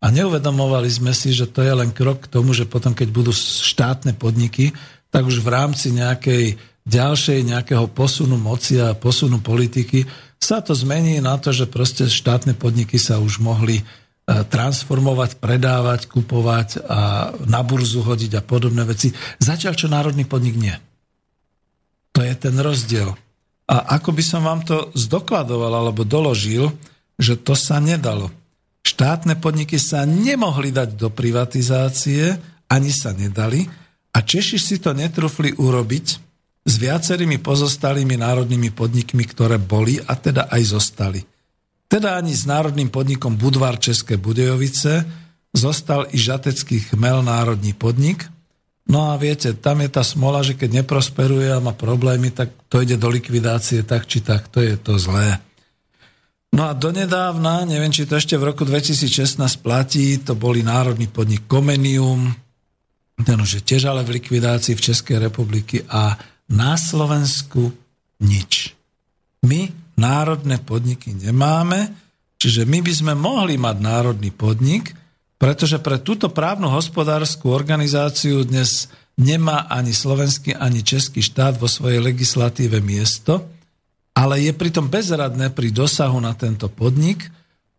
[0.00, 3.32] A neuvedomovali sme si, že to je len krok k tomu, že potom, keď budú
[3.34, 4.76] štátne podniky,
[5.10, 10.06] tak už v rámci nejakej ďalšej nejakého posunu moci a posunu politiky
[10.38, 13.84] sa to zmení na to, že proste štátne podniky sa už mohli e,
[14.28, 19.10] transformovať, predávať, kupovať a na burzu hodiť a podobné veci.
[19.42, 20.76] Zatiaľ, čo národný podnik nie.
[22.14, 23.18] To je ten rozdiel.
[23.66, 26.70] A ako by som vám to zdokladoval alebo doložil,
[27.16, 28.32] že to sa nedalo.
[28.86, 32.38] Štátne podniky sa nemohli dať do privatizácie,
[32.70, 33.66] ani sa nedali
[34.14, 36.26] a Češi si to netrúfli urobiť,
[36.66, 41.22] s viacerými pozostalými národnými podnikmi, ktoré boli a teda aj zostali.
[41.86, 45.06] Teda ani s národným podnikom Budvar České Budejovice
[45.54, 48.26] zostal i žatecký chmel národný podnik.
[48.90, 52.82] No a viete, tam je tá smola, že keď neprosperuje a má problémy, tak to
[52.82, 55.38] ide do likvidácie tak či tak, to je to zlé.
[56.54, 61.44] No a donedávna, neviem, či to ešte v roku 2016 platí, to boli národný podnik
[61.50, 62.32] Comenium,
[63.24, 66.20] ten už je tiež ale v likvidácii v Českej republiky a
[66.52, 67.72] na Slovensku
[68.20, 68.76] nič.
[69.48, 71.92] My národné podniky nemáme,
[72.36, 74.92] čiže my by sme mohli mať národný podnik,
[75.40, 82.00] pretože pre túto právnu hospodárskú organizáciu dnes nemá ani slovenský, ani český štát vo svojej
[82.04, 83.48] legislatíve miesto,
[84.16, 87.28] ale je pritom bezradné pri dosahu na tento podnik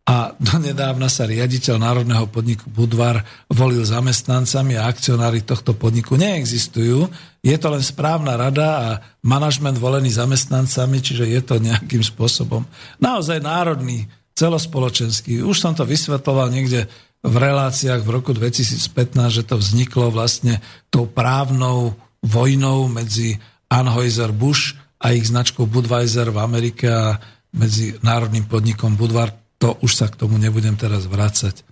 [0.08, 7.12] a donedávna sa riaditeľ Národného podniku Budvar volil zamestnancami a akcionári tohto podniku neexistujú.
[7.44, 8.88] Je to len správna rada a
[9.26, 12.64] manažment volený zamestnancami, čiže je to nejakým spôsobom
[13.04, 14.08] naozaj národný,
[14.38, 15.44] celospoločenský.
[15.44, 16.86] Už som to vysvetloval niekde
[17.26, 20.62] v reláciách v roku 2015, že to vzniklo vlastne
[20.94, 27.22] tou právnou vojnou medzi Anheuser-Busch a ich značkou Budweiser v Amerike a
[27.54, 31.66] medzi národným podnikom Budvar to už sa k tomu nebudem teraz vrácať.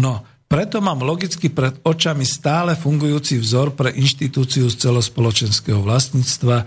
[0.00, 6.66] No, Preto mám logicky pred očami stále fungujúci vzor pre inštitúciu z celospoločenského vlastníctva.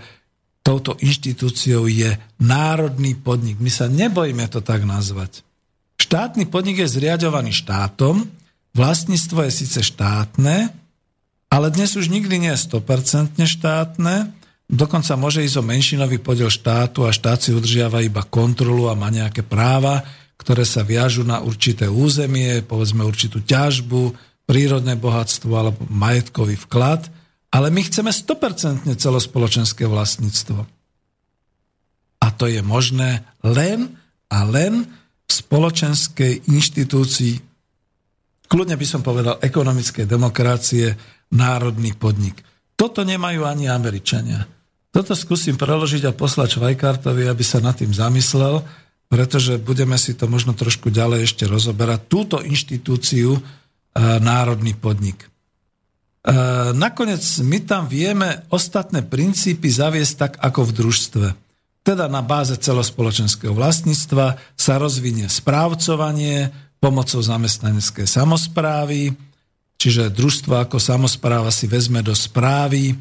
[0.64, 3.60] Touto inštitúciou je národný podnik.
[3.60, 5.44] My sa nebojíme to tak nazvať.
[6.00, 8.24] Štátny podnik je zriadovaný štátom,
[8.72, 10.72] vlastníctvo je síce štátne,
[11.52, 14.32] ale dnes už nikdy nie je 100% štátne,
[14.68, 19.12] dokonca môže ísť o menšinový podiel štátu a štát si udržiava iba kontrolu a má
[19.12, 20.04] nejaké práva,
[20.40, 24.12] ktoré sa viažú na určité územie, povedzme určitú ťažbu,
[24.44, 27.08] prírodné bohatstvo alebo majetkový vklad,
[27.54, 30.66] ale my chceme 100% celospoločenské vlastníctvo.
[32.20, 33.94] A to je možné len
[34.32, 34.84] a len
[35.24, 37.34] v spoločenskej inštitúcii,
[38.50, 40.92] kľudne by som povedal ekonomickej demokracie,
[41.32, 42.42] národný podnik.
[42.74, 44.53] Toto nemajú ani Američania.
[44.94, 48.62] Toto skúsim preložiť a poslať Švajkartovi, aby sa nad tým zamyslel,
[49.10, 53.40] pretože budeme si to možno trošku ďalej ešte rozoberať, túto inštitúciu e,
[54.22, 55.26] národný podnik.
[55.26, 55.28] E,
[56.78, 61.26] nakoniec my tam vieme ostatné princípy zaviesť tak ako v družstve.
[61.82, 69.10] Teda na báze celospoločenského vlastníctva sa rozvinie správcovanie pomocou zamestnaneckej samozprávy,
[69.74, 72.94] čiže družstvo ako samozpráva si vezme do správy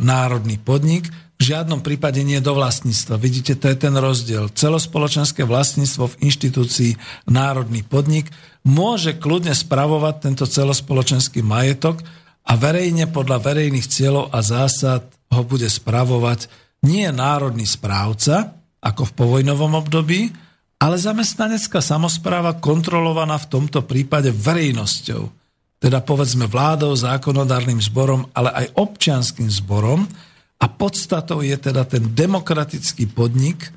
[0.00, 3.20] národný podnik, v žiadnom prípade nie do vlastníctva.
[3.20, 4.48] Vidíte, to je ten rozdiel.
[4.48, 6.92] Celospoločenské vlastníctvo v inštitúcii
[7.28, 8.32] národný podnik
[8.64, 12.00] môže kľudne spravovať tento celospoločenský majetok
[12.48, 16.48] a verejne podľa verejných cieľov a zásad ho bude spravovať
[16.88, 20.32] nie národný správca, ako v povojnovom období,
[20.80, 25.28] ale zamestnanecká samozpráva kontrolovaná v tomto prípade verejnosťou.
[25.76, 30.08] Teda povedzme vládou, zákonodárnym zborom, ale aj občianským zborom,
[30.56, 33.68] a podstatou je teda ten demokratický podnik,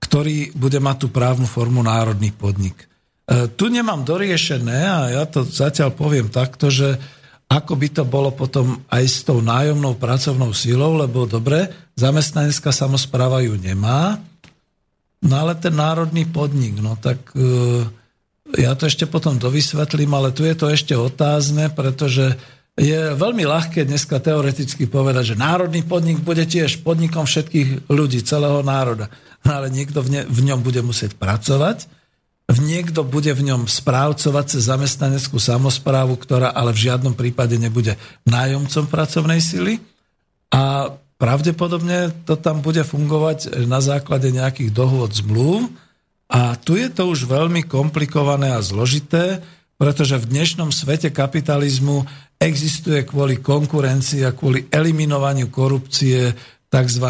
[0.00, 2.88] ktorý bude mať tú právnu formu národný podnik.
[3.28, 6.96] E, tu nemám doriešené a ja to zatiaľ poviem takto, že
[7.52, 11.68] ako by to bolo potom aj s tou nájomnou pracovnou sílou, lebo dobre,
[12.00, 14.16] zamestnanecká samozpráva ju nemá,
[15.20, 17.84] no ale ten národný podnik, no tak e,
[18.56, 22.36] ja to ešte potom dovysvetlím, ale tu je to ešte otázne, pretože
[22.76, 28.64] je veľmi ľahké dneska teoreticky povedať, že národný podnik bude tiež podnikom všetkých ľudí, celého
[28.64, 29.12] národa.
[29.44, 31.84] No ale niekto v, ne, v ňom bude musieť pracovať,
[32.60, 37.96] niekto bude v ňom správcovať cez zamestnaneckú samozprávu, ktorá ale v žiadnom prípade nebude
[38.28, 39.80] nájomcom pracovnej sily
[40.52, 45.70] a pravdepodobne to tam bude fungovať na základe nejakých dohôd zmluv
[46.32, 49.44] a tu je to už veľmi komplikované a zložité,
[49.76, 52.08] pretože v dnešnom svete kapitalizmu
[52.40, 56.32] existuje kvôli konkurencii a kvôli eliminovaniu korupcie
[56.72, 57.06] tzv.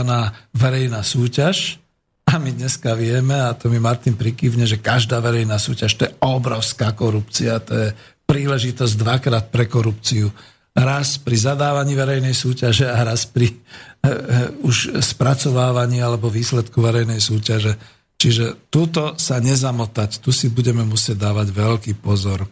[0.50, 1.78] verejná súťaž.
[2.26, 6.16] A my dneska vieme, a to mi Martin prikývne, že každá verejná súťaž to je
[6.22, 7.88] obrovská korupcia, to je
[8.26, 10.34] príležitosť dvakrát pre korupciu.
[10.72, 14.08] Raz pri zadávaní verejnej súťaže a raz pri e, e,
[14.64, 17.76] už spracovávaní alebo výsledku verejnej súťaže.
[18.22, 22.46] Čiže túto sa nezamotať, tu si budeme musieť dávať veľký pozor.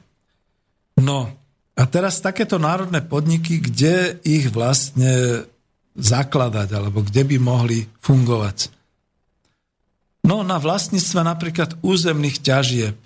[0.98, 1.30] No,
[1.78, 5.46] a teraz takéto národné podniky, kde ich vlastne
[5.94, 8.74] zakladať, alebo kde by mohli fungovať?
[10.26, 12.98] No na vlastníctve napríklad územných ťažieb,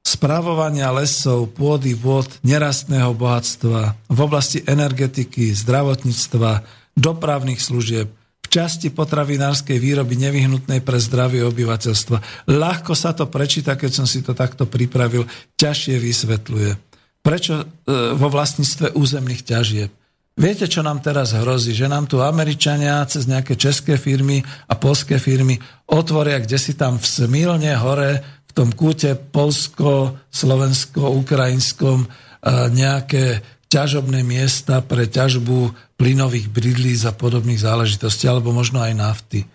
[0.00, 6.64] spravovania lesov, pôdy, vôd, nerastného bohatstva, v oblasti energetiky, zdravotníctva,
[6.96, 8.08] dopravných služieb,
[8.50, 12.50] časti potravinárskej výroby nevyhnutnej pre zdravie obyvateľstva.
[12.50, 15.24] Ľahko sa to prečíta, keď som si to takto pripravil,
[15.54, 16.70] ťažšie vysvetľuje.
[17.22, 17.64] Prečo e,
[18.18, 19.90] vo vlastníctve územných ťažieb?
[20.40, 21.76] Viete, čo nám teraz hrozí?
[21.76, 26.96] Že nám tu Američania cez nejaké české firmy a polské firmy otvoria, kde si tam
[26.96, 32.08] v Smilne hore, v tom kúte polsko, slovensko, ukrajinskom e,
[32.74, 33.38] nejaké
[33.70, 39.46] ťažobné miesta pre ťažbu plynových bridlí a podobných záležitostí, alebo možno aj nafty.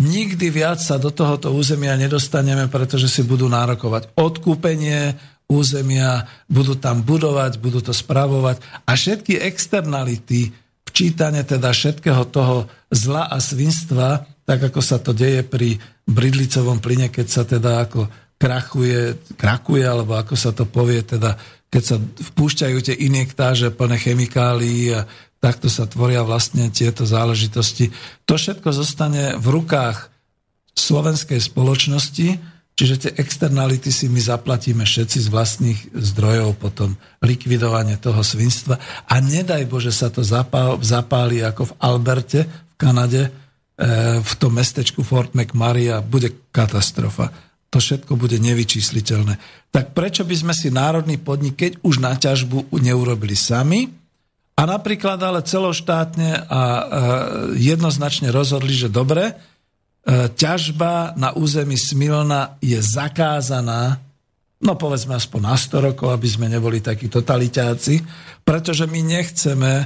[0.00, 5.12] Nikdy viac sa do tohoto územia nedostaneme, pretože si budú nárokovať odkúpenie,
[5.50, 10.56] územia, budú tam budovať, budú to spravovať a všetky externality,
[10.88, 15.76] včítanie teda všetkého toho zla a svinstva, tak ako sa to deje pri
[16.08, 18.08] bridlicovom plyne, keď sa teda ako
[18.40, 21.36] krachuje, krakuje, alebo ako sa to povie, teda
[21.70, 25.06] keď sa vpúšťajú tie injektáže plné chemikálií a
[25.38, 27.94] takto sa tvoria vlastne tieto záležitosti.
[28.26, 30.10] To všetko zostane v rukách
[30.74, 38.24] slovenskej spoločnosti, Čiže tie externality si my zaplatíme všetci z vlastných zdrojov, potom likvidovanie toho
[38.24, 38.80] svinstva.
[39.04, 40.24] A nedaj Bože sa to
[40.80, 43.30] zapáli ako v Alberte v Kanade, e,
[44.24, 47.28] v tom mestečku Fort McMurray a bude katastrofa.
[47.70, 49.38] To všetko bude nevyčísliteľné.
[49.70, 53.86] Tak prečo by sme si národný podnik, keď už na ťažbu neurobili sami
[54.58, 56.60] a napríklad ale celoštátne a
[57.54, 59.34] jednoznačne rozhodli, že dobre, e,
[60.34, 64.02] ťažba na území Smilna je zakázaná,
[64.58, 68.02] no povedzme aspoň na 100 rokov, aby sme neboli takí totalitáci,
[68.42, 69.84] pretože my nechceme e,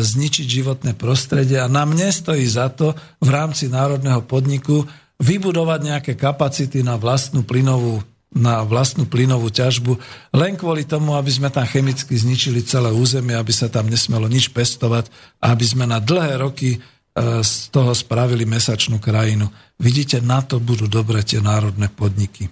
[0.00, 4.88] zničiť životné prostredie a nám nestojí za to v rámci národného podniku
[5.22, 8.02] vybudovať nejaké kapacity na vlastnú plynovú
[8.34, 9.94] na vlastnú plynovú ťažbu,
[10.34, 14.50] len kvôli tomu, aby sme tam chemicky zničili celé územie, aby sa tam nesmelo nič
[14.50, 15.06] pestovať
[15.38, 16.78] a aby sme na dlhé roky e,
[17.46, 19.46] z toho spravili mesačnú krajinu.
[19.78, 22.50] Vidíte, na to budú dobre tie národné podniky.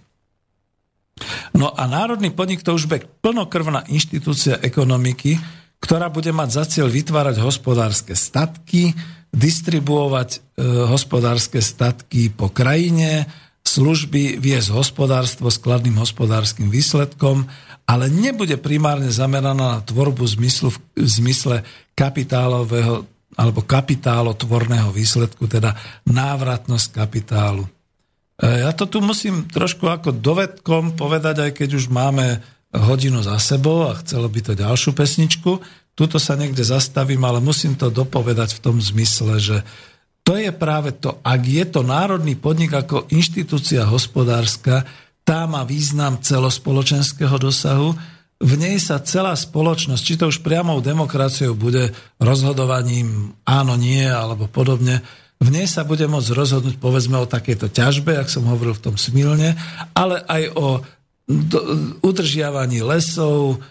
[1.51, 5.35] No a národný podnik to už bude plnokrvná inštitúcia ekonomiky,
[5.83, 8.95] ktorá bude mať za cieľ vytvárať hospodárske statky,
[9.33, 10.39] distribuovať e,
[10.87, 13.27] hospodárske statky po krajine,
[13.65, 17.49] služby viesť hospodárstvo s kladným hospodárskym výsledkom,
[17.89, 21.65] ale nebude primárne zameraná na tvorbu zmyslu, v zmysle
[21.97, 25.73] kapitálového alebo kapitálotvorného výsledku, teda
[26.05, 27.65] návratnosť kapitálu.
[28.37, 33.37] E, ja to tu musím trošku ako dovedkom povedať, aj keď už máme hodinu za
[33.37, 35.61] sebou a chcelo by to ďalšiu pesničku,
[35.93, 39.57] tuto sa niekde zastavím, ale musím to dopovedať v tom zmysle, že
[40.23, 44.87] to je práve to, ak je to národný podnik ako inštitúcia hospodárska,
[45.23, 47.95] tá má význam celospoločenského dosahu,
[48.43, 54.51] v nej sa celá spoločnosť, či to už priamou demokraciou bude rozhodovaním áno, nie alebo
[54.51, 54.99] podobne,
[55.43, 58.97] v nej sa bude môcť rozhodnúť povedzme o takejto ťažbe, ak som hovoril v tom
[58.99, 59.59] smilne,
[59.95, 60.67] ale aj o
[62.03, 63.63] udržiavaní lesov,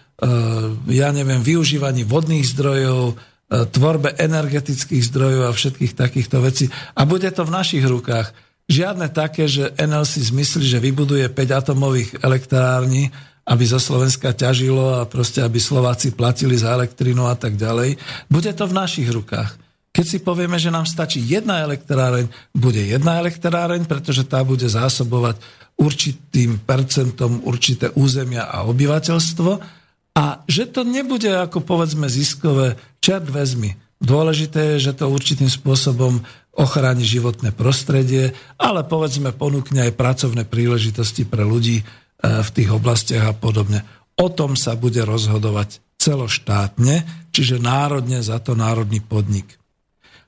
[0.86, 6.70] ja neviem, využívaní vodných zdrojov, eh, tvorbe energetických zdrojov a všetkých takýchto vecí.
[6.94, 8.30] A bude to v našich rukách.
[8.70, 13.10] Žiadne také, že NL si zmyslí, že vybuduje 5 atomových elektrární,
[13.42, 17.98] aby zo Slovenska ťažilo a proste, aby Slováci platili za elektrinu a tak ďalej.
[18.30, 19.58] Bude to v našich rukách.
[19.92, 25.36] Keď si povieme, že nám stačí jedna elektráreň, bude jedna elektráreň, pretože tá bude zásobovať
[25.76, 29.81] určitým percentom určité územia a obyvateľstvo
[30.12, 33.76] a že to nebude ako povedzme ziskové, čert vezmi.
[34.02, 36.20] Dôležité je, že to určitým spôsobom
[36.52, 41.84] ochráni životné prostredie, ale povedzme ponúkne aj pracovné príležitosti pre ľudí e,
[42.20, 43.80] v tých oblastiach a podobne.
[44.20, 49.56] O tom sa bude rozhodovať celoštátne, čiže národne za to národný podnik.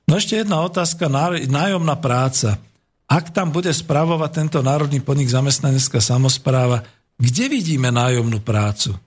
[0.09, 1.09] No ešte jedna otázka,
[1.45, 2.57] nájomná práca.
[3.05, 6.81] Ak tam bude spravovať tento národný podnik zamestnanecká samozpráva,
[7.21, 8.97] kde vidíme nájomnú prácu?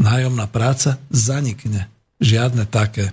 [0.00, 1.92] Nájomná práca zanikne.
[2.18, 3.12] Žiadne také.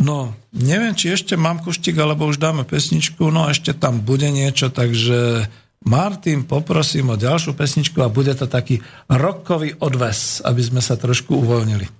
[0.00, 4.72] No, neviem, či ešte mám kuštik, alebo už dáme pesničku, no ešte tam bude niečo,
[4.72, 5.44] takže
[5.84, 8.80] Martin, poprosím o ďalšiu pesničku a bude to taký
[9.12, 11.99] rokový odves, aby sme sa trošku uvoľnili.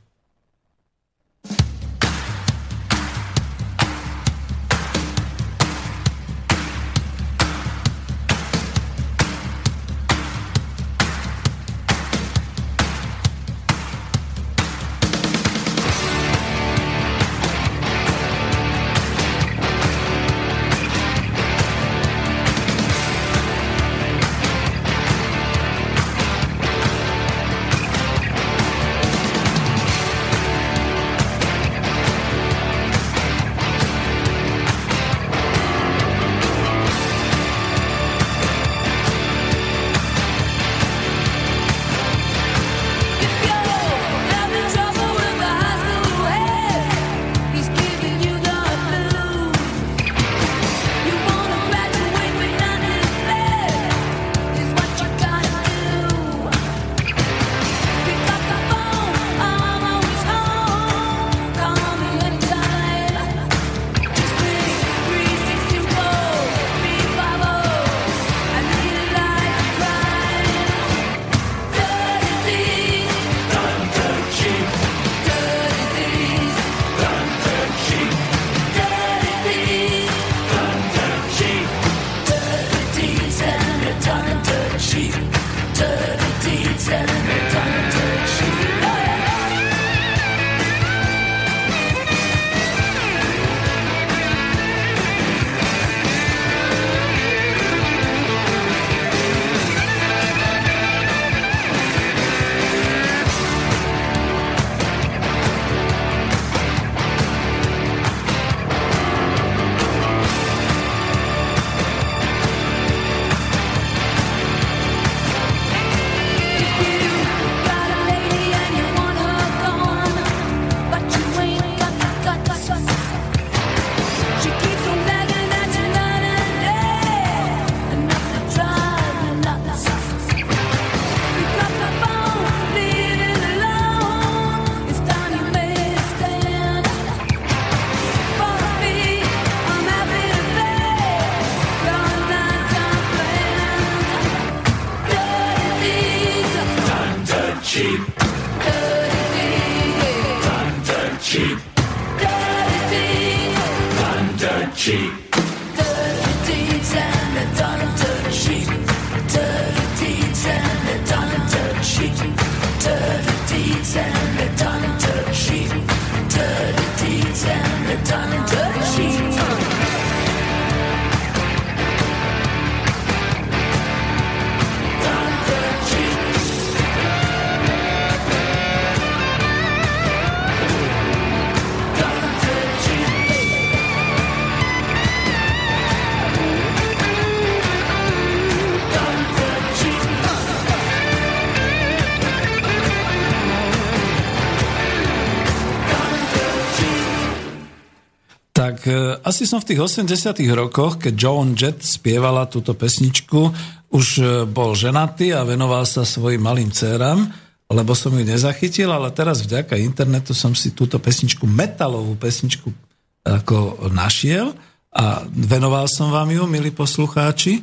[199.30, 203.54] Asi som v tých 80 rokoch, keď Joan Jett spievala túto pesničku,
[203.94, 207.30] už e, bol ženatý a venoval sa svojim malým dcerám,
[207.70, 212.74] lebo som ju nezachytil, ale teraz vďaka internetu som si túto pesničku, metalovú pesničku
[213.22, 214.50] ako našiel
[214.90, 217.62] a venoval som vám ju, milí poslucháči,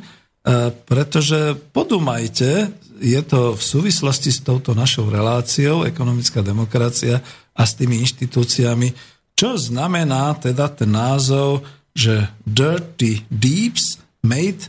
[0.88, 7.20] pretože podúmajte, je to v súvislosti s touto našou reláciou, ekonomická demokracia
[7.52, 11.62] a s tými inštitúciami, čo znamená teda ten názov,
[11.94, 14.66] že Dirty Deeps made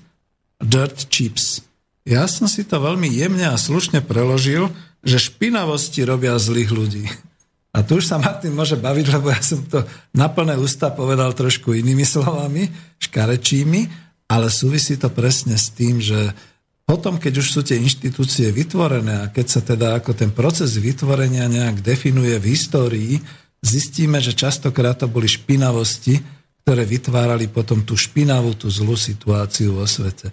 [0.62, 1.66] Dirt Chips.
[2.06, 4.70] Ja som si to veľmi jemne a slušne preložil,
[5.02, 7.06] že špinavosti robia zlých ľudí.
[7.74, 11.34] A tu už sa Martin môže baviť, lebo ja som to na plné ústa povedal
[11.34, 12.70] trošku inými slovami,
[13.02, 13.82] škarečími,
[14.30, 16.34] ale súvisí to presne s tým, že
[16.86, 21.46] potom, keď už sú tie inštitúcie vytvorené a keď sa teda ako ten proces vytvorenia
[21.46, 23.14] nejak definuje v histórii,
[23.60, 26.20] zistíme, že častokrát to boli špinavosti,
[26.64, 30.30] ktoré vytvárali potom tú špinavú, tú zlú situáciu vo svete.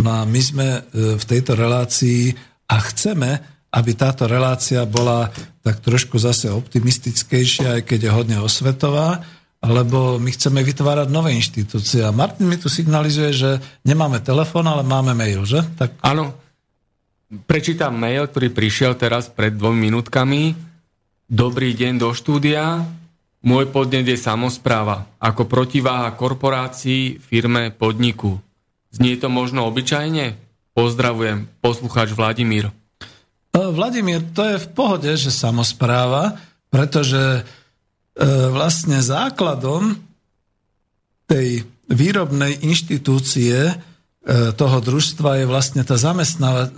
[0.00, 0.80] No a my sme e,
[1.14, 2.34] v tejto relácii
[2.66, 3.30] a chceme,
[3.74, 5.30] aby táto relácia bola
[5.62, 9.22] tak trošku zase optimistickejšia, aj keď je hodne osvetová,
[9.64, 12.04] lebo my chceme vytvárať nové inštitúcie.
[12.04, 13.50] A Martin mi tu signalizuje, že
[13.82, 15.64] nemáme telefón, ale máme mail, že?
[15.80, 16.04] Tak
[17.48, 20.73] prečítam mail, ktorý prišiel teraz pred dvomi minútkami.
[21.24, 22.84] Dobrý deň do štúdia.
[23.40, 25.08] Môj podnet je samozpráva.
[25.16, 28.44] Ako protiváha korporácií, firme, podniku.
[28.92, 30.36] Znie to možno obyčajne?
[30.76, 32.68] Pozdravujem, poslucháč Vladimír.
[32.68, 32.72] E,
[33.56, 36.36] Vladimír, to je v pohode, že samozpráva,
[36.68, 37.42] pretože e,
[38.52, 39.96] vlastne základom
[41.24, 43.72] tej výrobnej inštitúcie
[44.56, 46.00] toho družstva je vlastne tá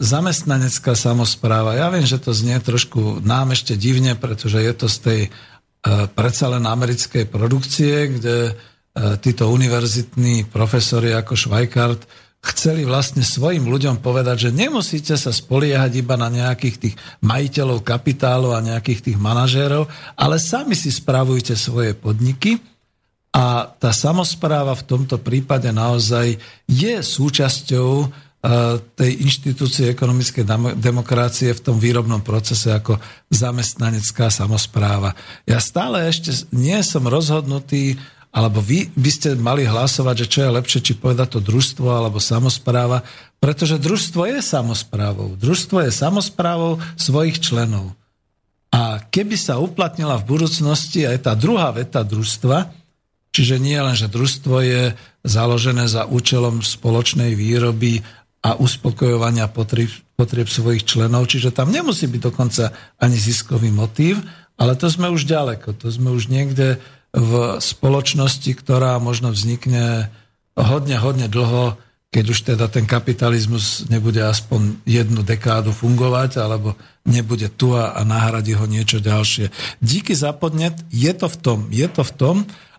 [0.02, 1.78] zamestnanecká samozpráva.
[1.78, 5.30] Ja viem, že to znie trošku nám ešte divne, pretože je to z tej e,
[6.10, 8.52] predsa len americkej produkcie, kde e,
[9.22, 12.02] títo univerzitní profesori ako Švajkart
[12.42, 18.58] chceli vlastne svojim ľuďom povedať, že nemusíte sa spoliehať iba na nejakých tých majiteľov kapitálu
[18.58, 19.86] a nejakých tých manažérov,
[20.18, 22.58] ale sami si spravujte svoje podniky
[23.36, 28.06] a tá samozpráva v tomto prípade naozaj je súčasťou e,
[28.96, 32.96] tej inštitúcie ekonomickej demo- demokracie v tom výrobnom procese ako
[33.28, 35.12] zamestnanecká samozpráva.
[35.44, 38.00] Ja stále ešte nie som rozhodnutý,
[38.32, 42.16] alebo vy by ste mali hlasovať, že čo je lepšie, či povedať to družstvo alebo
[42.16, 43.04] samozpráva,
[43.36, 45.36] pretože družstvo je samozprávou.
[45.36, 47.92] Družstvo je samozprávou svojich členov.
[48.72, 52.85] A keby sa uplatnila v budúcnosti aj tá druhá veta družstva,
[53.36, 54.82] čiže nie len, že družstvo je
[55.20, 58.00] založené za účelom spoločnej výroby
[58.40, 64.24] a uspokojovania potrieb, potrieb svojich členov, čiže tam nemusí byť dokonca ani ziskový motív,
[64.56, 66.80] ale to sme už ďaleko, to sme už niekde
[67.12, 70.08] v spoločnosti, ktorá možno vznikne
[70.56, 71.76] hodne, hodne dlho,
[72.08, 76.72] keď už teda ten kapitalizmus nebude aspoň jednu dekádu fungovať, alebo
[77.04, 79.52] nebude tu a, nahradí ho niečo ďalšie.
[79.84, 82.36] Díky za podnet je to v tom, je to v tom,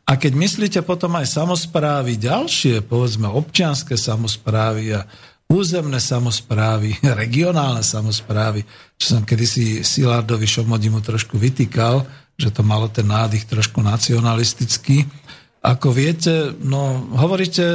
[0.08, 5.04] a keď myslíte potom aj samozprávy ďalšie, povedzme občianské samozprávy a
[5.52, 8.64] územné samozprávy, regionálne samozprávy,
[8.96, 12.08] čo som kedysi Silardovi Šomodimu trošku vytýkal,
[12.40, 15.04] že to malo ten nádych trošku nacionalistický.
[15.60, 17.66] Ako viete, no hovoríte,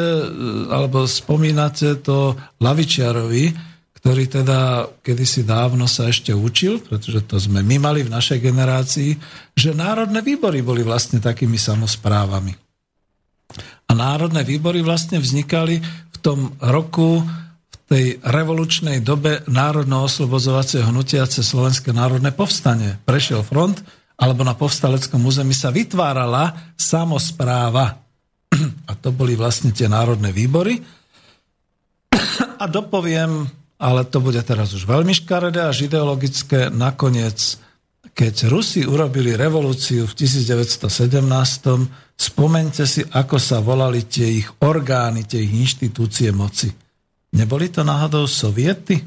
[0.73, 3.72] alebo spomínate to Lavičiarovi,
[4.03, 9.15] ktorý teda kedysi dávno sa ešte učil, pretože to sme my mali v našej generácii,
[9.55, 12.51] že národné výbory boli vlastne takými samozprávami.
[13.87, 21.47] A národné výbory vlastne vznikali v tom roku, v tej revolučnej dobe národno-oslobozovacieho hnutia cez
[21.47, 22.99] Slovenské národné povstanie.
[23.07, 23.87] Prešiel front,
[24.19, 28.03] alebo na povstaleckom území sa vytvárala samozpráva.
[28.91, 30.83] A to boli vlastne tie národné výbory.
[32.59, 36.71] A dopoviem, ale to bude teraz už veľmi škaredé až ideologické.
[36.71, 37.59] Nakoniec,
[38.15, 40.87] keď Rusi urobili revolúciu v 1917,
[42.15, 46.71] spomente si, ako sa volali tie ich orgány, tie ich inštitúcie moci.
[47.35, 49.03] Neboli to náhodou soviety?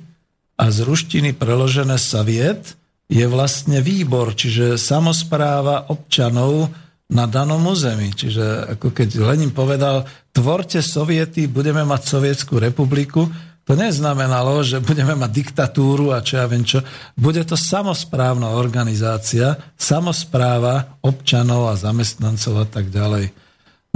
[0.60, 2.76] A z ruštiny preložené soviet
[3.08, 6.68] je vlastne výbor, čiže samozpráva občanov
[7.12, 8.12] na danom území.
[8.12, 10.04] Čiže ako keď Lenin povedal,
[10.34, 13.30] tvorte soviety, budeme mať sovietskú republiku,
[13.66, 16.86] to neznamenalo, že budeme mať diktatúru a čo ja viem čo.
[17.18, 23.34] Bude to samozprávna organizácia, samozpráva občanov a zamestnancov a tak ďalej.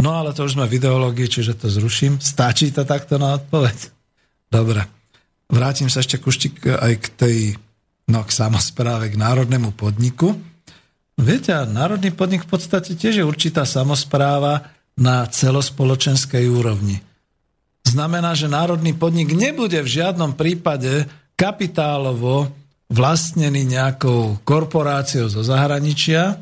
[0.01, 2.17] No ale to už sme v ideológii, čiže to zruším.
[2.17, 3.77] Stačí to takto na odpoveď?
[4.49, 4.89] Dobre.
[5.49, 7.37] Vrátim sa ešte kuštik aj k tej,
[8.09, 10.33] no k samozpráve, k národnému podniku.
[11.19, 17.05] Viete, národný podnik v podstate tiež je určitá samozpráva na celospoločenskej úrovni.
[17.89, 22.53] Znamená, že národný podnik nebude v žiadnom prípade kapitálovo
[22.93, 26.37] vlastnený nejakou korporáciou zo zahraničia,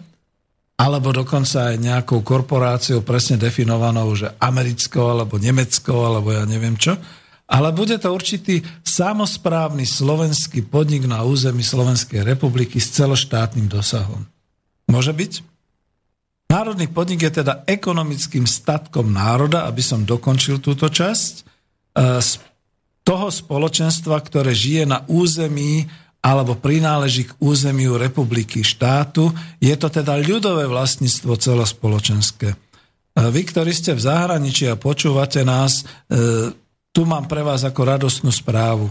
[0.76, 7.00] alebo dokonca aj nejakou korporáciou presne definovanou, že americkou, alebo nemeckou, alebo ja neviem čo.
[7.48, 14.28] Ale bude to určitý samozprávny slovenský podnik na území Slovenskej republiky s celoštátnym dosahom.
[14.92, 15.57] Môže byť?
[16.48, 21.44] Národný podnik je teda ekonomickým statkom národa, aby som dokončil túto časť, e,
[22.24, 22.40] z
[23.04, 25.88] toho spoločenstva, ktoré žije na území
[26.24, 29.32] alebo prináleží k územiu republiky štátu.
[29.60, 32.50] Je to teda ľudové vlastníctvo celospoločenské.
[32.52, 32.58] E,
[33.16, 36.56] vy, ktorí ste v zahraničí a počúvate nás, e,
[36.96, 38.88] tu mám pre vás ako radostnú správu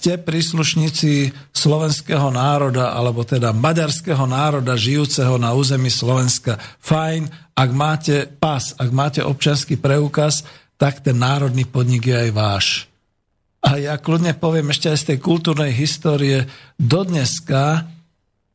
[0.00, 6.56] ste príslušníci slovenského národa, alebo teda maďarského národa žijúceho na území Slovenska.
[6.80, 10.40] Fajn, ak máte pas, ak máte občanský preukaz,
[10.80, 12.66] tak ten národný podnik je aj váš.
[13.60, 16.48] A ja kľudne poviem ešte aj z tej kultúrnej histórie,
[16.80, 17.84] dodneska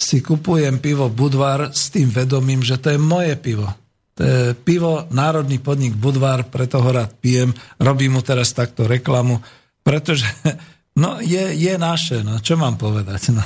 [0.01, 3.69] si kupujem pivo Budvar s tým vedomím, že to je moje pivo.
[4.17, 9.45] To je pivo, národný podnik Budvar, preto ho rád pijem, robím mu teraz takto reklamu,
[9.85, 10.25] pretože
[10.95, 13.35] No je, je naše, no čo mám povedať.
[13.35, 13.43] No,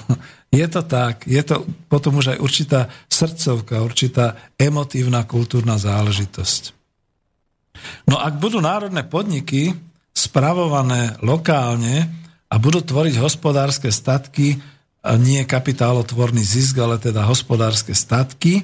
[0.54, 6.78] je to tak, je to potom už aj určitá srdcovka, určitá emotívna kultúrna záležitosť.
[8.06, 9.74] No ak budú národné podniky
[10.14, 12.06] spravované lokálne
[12.50, 14.62] a budú tvoriť hospodárske statky,
[15.18, 18.62] nie kapitálotvorný zisk, ale teda hospodárske statky,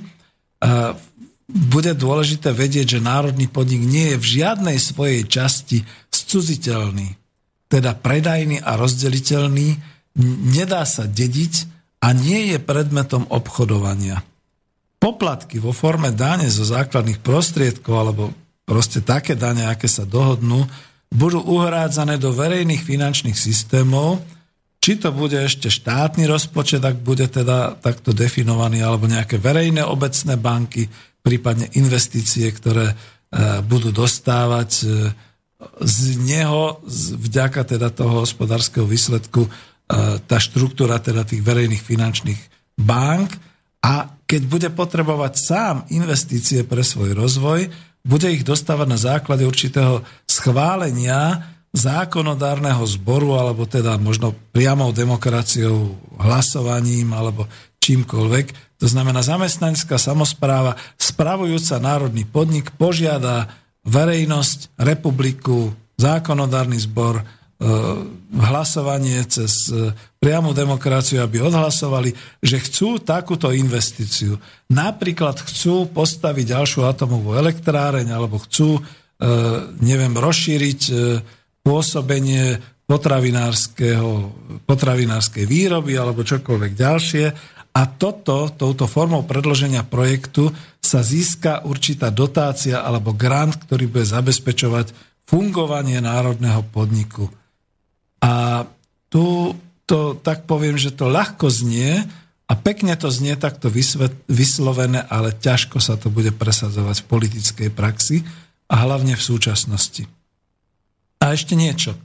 [1.46, 7.25] bude dôležité vedieť, že národný podnik nie je v žiadnej svojej časti scudziteľný
[7.68, 9.78] teda predajný a rozdeliteľný,
[10.54, 11.54] nedá sa dediť
[12.06, 14.22] a nie je predmetom obchodovania.
[15.02, 18.24] Poplatky vo forme dáne zo základných prostriedkov alebo
[18.66, 20.66] proste také dane, aké sa dohodnú,
[21.14, 24.22] budú uhrádzané do verejných finančných systémov,
[24.82, 30.38] či to bude ešte štátny rozpočet, ak bude teda takto definovaný, alebo nejaké verejné obecné
[30.38, 30.86] banky,
[31.26, 32.96] prípadne investície, ktoré e,
[33.66, 34.86] budú dostávať e,
[35.82, 36.84] z neho,
[37.16, 39.50] vďaka teda toho hospodárskeho výsledku, e,
[40.20, 42.42] tá štruktúra teda tých verejných finančných
[42.76, 43.40] bank
[43.80, 47.72] a keď bude potrebovať sám investície pre svoj rozvoj,
[48.06, 57.12] bude ich dostávať na základe určitého schválenia zákonodárneho zboru, alebo teda možno priamou demokraciou, hlasovaním
[57.12, 57.52] alebo
[57.84, 58.80] čímkoľvek.
[58.80, 63.52] To znamená, zamestnanecká samozpráva, spravujúca národný podnik, požiada
[63.86, 67.24] verejnosť, republiku, zákonodárny zbor, e,
[68.36, 74.42] hlasovanie cez e, priamu demokraciu, aby odhlasovali, že chcú takúto investíciu.
[74.74, 78.82] Napríklad chcú postaviť ďalšiu atomovú elektráreň alebo chcú, e,
[79.80, 80.82] neviem, rozšíriť
[81.66, 82.62] pôsobenie
[84.70, 87.26] potravinárskej výroby alebo čokoľvek ďalšie
[87.76, 90.48] a toto, touto formou predloženia projektu
[90.80, 94.96] sa získa určitá dotácia alebo grant, ktorý bude zabezpečovať
[95.28, 97.28] fungovanie národného podniku.
[98.24, 98.64] A
[99.12, 99.52] tu
[99.84, 102.00] to tak poviem, že to ľahko znie
[102.48, 103.68] a pekne to znie takto
[104.32, 108.24] vyslovené, ale ťažko sa to bude presadzovať v politickej praxi
[108.72, 110.08] a hlavne v súčasnosti.
[111.22, 111.98] A ešte niečo.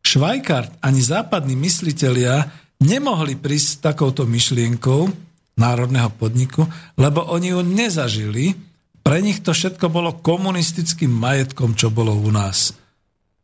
[0.00, 2.48] Švajkart ani západní myslitelia
[2.80, 5.12] nemohli prísť s takouto myšlienkou
[5.60, 6.64] národného podniku,
[6.96, 8.56] lebo oni ju nezažili.
[9.00, 12.72] Pre nich to všetko bolo komunistickým majetkom, čo bolo u nás.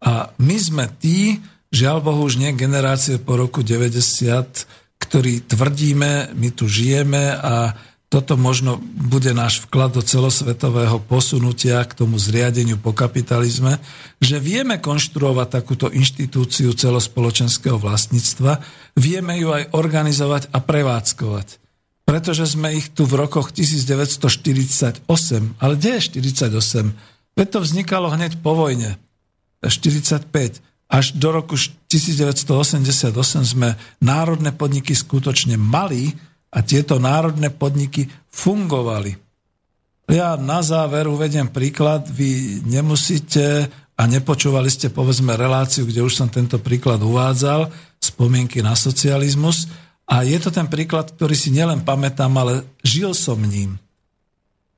[0.00, 1.40] A my sme tí,
[1.72, 7.76] žiaľ Bohu už nie generácie po roku 90, ktorí tvrdíme, my tu žijeme a
[8.06, 13.82] toto možno bude náš vklad do celosvetového posunutia k tomu zriadeniu po kapitalizme,
[14.22, 18.62] že vieme konštruovať takúto inštitúciu celospoločenského vlastníctva,
[18.94, 21.58] vieme ju aj organizovať a prevádzkovať.
[22.06, 25.02] Pretože sme ich tu v rokoch 1948,
[25.58, 26.94] ale kde je 48?
[27.34, 28.94] Veď to vznikalo hneď po vojne,
[29.66, 30.30] 45.
[30.86, 33.10] Až do roku 1988
[33.42, 36.14] sme národné podniky skutočne mali,
[36.56, 39.12] a tieto národné podniky fungovali.
[40.08, 46.28] Ja na záver uvediem príklad, vy nemusíte a nepočúvali ste povedzme reláciu, kde už som
[46.32, 47.68] tento príklad uvádzal,
[48.00, 49.68] spomienky na socializmus
[50.06, 53.76] a je to ten príklad, ktorý si nielen pamätám, ale žil som ním.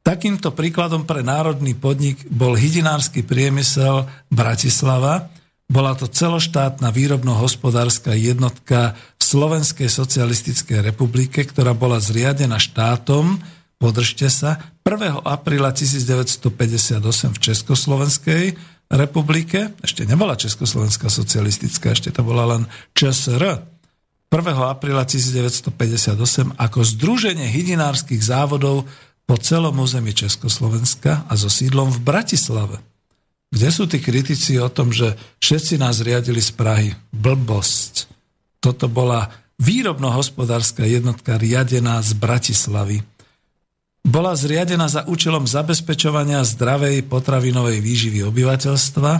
[0.01, 5.29] Takýmto príkladom pre národný podnik bol hydinársky priemysel Bratislava,
[5.69, 13.37] bola to celoštátna výrobno-hospodárska jednotka v Slovenskej socialistickej republike, ktorá bola zriadená štátom,
[13.77, 15.21] podržte sa, 1.
[15.29, 16.99] apríla 1958
[17.37, 18.45] v Československej
[18.89, 22.63] republike, ešte nebola Československá socialistická, ešte to bola len
[22.97, 23.61] ČSR,
[24.29, 24.73] 1.
[24.73, 28.89] apríla 1958 ako Združenie hydinárskych závodov
[29.29, 32.77] po celom území Československa a so sídlom v Bratislave.
[33.49, 36.93] Kde sú tí kritici o tom, že všetci nás riadili z Prahy?
[37.17, 38.05] Blbosť.
[38.61, 43.01] Toto bola výrobno-hospodárska jednotka riadená z Bratislavy.
[44.05, 49.13] Bola zriadená za účelom zabezpečovania zdravej potravinovej výživy obyvateľstva.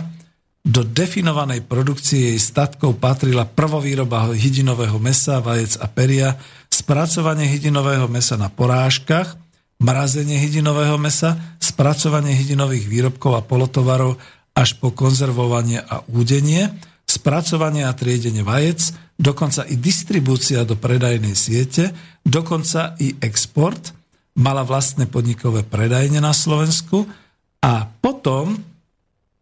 [0.59, 6.37] Do definovanej produkcie jej statkov patrila prvovýroba hydinového mesa, vajec a peria,
[6.69, 9.33] spracovanie hydinového mesa na porážkach–
[9.79, 14.19] mrazenie hydinového mesa, spracovanie hydinových výrobkov a polotovarov
[14.51, 16.67] až po konzervovanie a údenie,
[17.07, 21.95] spracovanie a triedenie vajec, dokonca i distribúcia do predajnej siete,
[22.27, 23.95] dokonca i export,
[24.39, 27.07] mala vlastné podnikové predajne na Slovensku
[27.63, 28.55] a potom,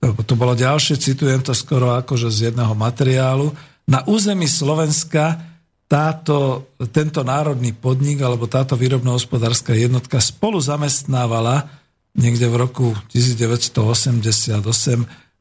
[0.01, 3.53] to bolo ďalšie, citujem to skoro akože z jedného materiálu,
[3.87, 5.46] na území Slovenska
[5.87, 11.71] táto, tento národný podnik alebo táto výrobno-hospodárska jednotka spolu zamestnávala
[12.11, 14.59] niekde v roku 1988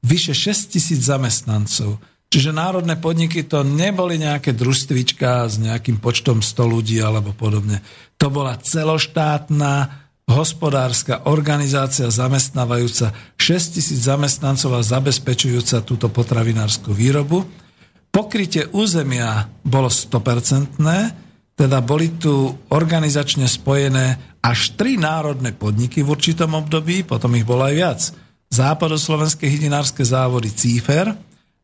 [0.07, 1.99] vyše 6 tisíc zamestnancov.
[2.31, 7.83] Čiže národné podniky to neboli nejaké družstvička s nejakým počtom 100 ľudí alebo podobne.
[8.19, 17.47] To bola celoštátna hospodárska organizácia zamestnávajúca 6 tisíc zamestnancov a zabezpečujúca túto potravinárskú výrobu
[18.11, 20.77] pokrytie územia bolo 100%,
[21.57, 27.67] teda boli tu organizačne spojené až tri národné podniky v určitom období, potom ich bolo
[27.67, 28.01] aj viac.
[28.53, 31.17] Západoslovenské hydinárske závody Cífer,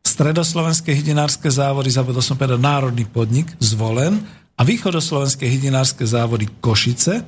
[0.03, 4.19] Stredoslovenské hydinárske závody, zabudol som povedať, národný podnik Zvolen
[4.59, 7.23] a východoslovenské hydinárske závody Košice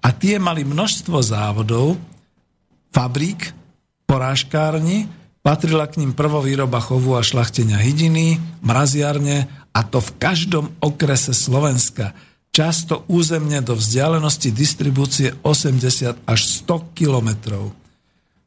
[0.00, 1.98] a tie mali množstvo závodov,
[2.94, 3.50] fabrík,
[4.06, 5.10] porážkárni,
[5.40, 12.12] Patrila k ním prvovýroba chovu a šlachtenia hydiny, mraziarne a to v každom okrese Slovenska.
[12.52, 17.72] Často územne do vzdialenosti distribúcie 80 až 100 kilometrov.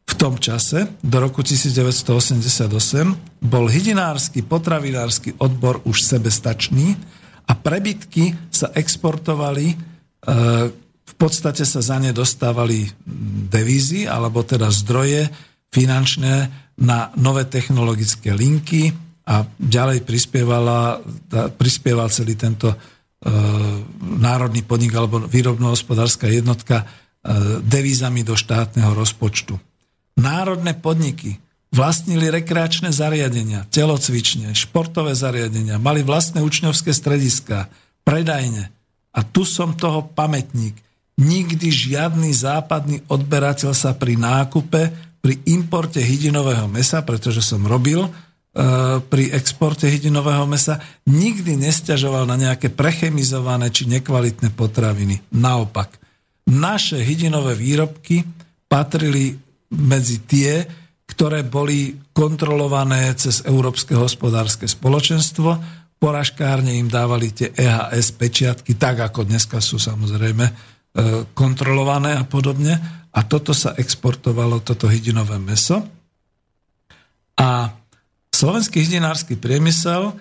[0.03, 2.69] V tom čase, do roku 1988,
[3.41, 6.93] bol hydinársky potravinársky odbor už sebestačný
[7.49, 9.75] a prebytky sa exportovali, e,
[11.03, 12.85] v podstate sa za ne dostávali
[13.49, 15.31] devízy, alebo teda zdroje
[15.73, 18.93] finančné na nové technologické linky
[19.23, 20.99] a ďalej prispievala,
[21.55, 22.77] prispieval celý tento e,
[24.19, 26.85] národný podnik alebo výrobno-hospodárska jednotka e,
[27.63, 29.55] devízami do štátneho rozpočtu.
[30.19, 31.39] Národné podniky
[31.73, 37.71] vlastnili rekreačné zariadenia, telocvične, športové zariadenia, mali vlastné učňovské strediska,
[38.05, 38.69] predajne.
[39.13, 40.77] A tu som toho pamätník.
[41.17, 48.09] Nikdy žiadny západný odberateľ sa pri nákupe pri importe hydinového mesa, pretože som robil e,
[49.07, 55.23] pri exporte hydinového mesa, nikdy nestiažoval na nejaké prechemizované či nekvalitné potraviny.
[55.39, 55.95] Naopak,
[56.51, 58.27] naše hydinové výrobky
[58.67, 59.31] patrili
[59.71, 60.67] medzi tie,
[61.07, 65.55] ktoré boli kontrolované cez Európske hospodárske spoločenstvo.
[66.03, 70.53] Poražkárne im dávali tie EHS pečiatky, tak ako dneska sú samozrejme e,
[71.31, 75.85] kontrolované a podobne a toto sa exportovalo, toto hydinové meso.
[77.37, 77.69] A
[78.33, 80.17] slovenský hydinársky priemysel,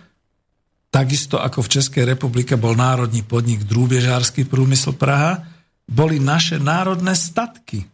[0.93, 5.41] takisto ako v Českej republike bol národný podnik Drúbežársky prúmysl Praha,
[5.89, 7.89] boli naše národné statky.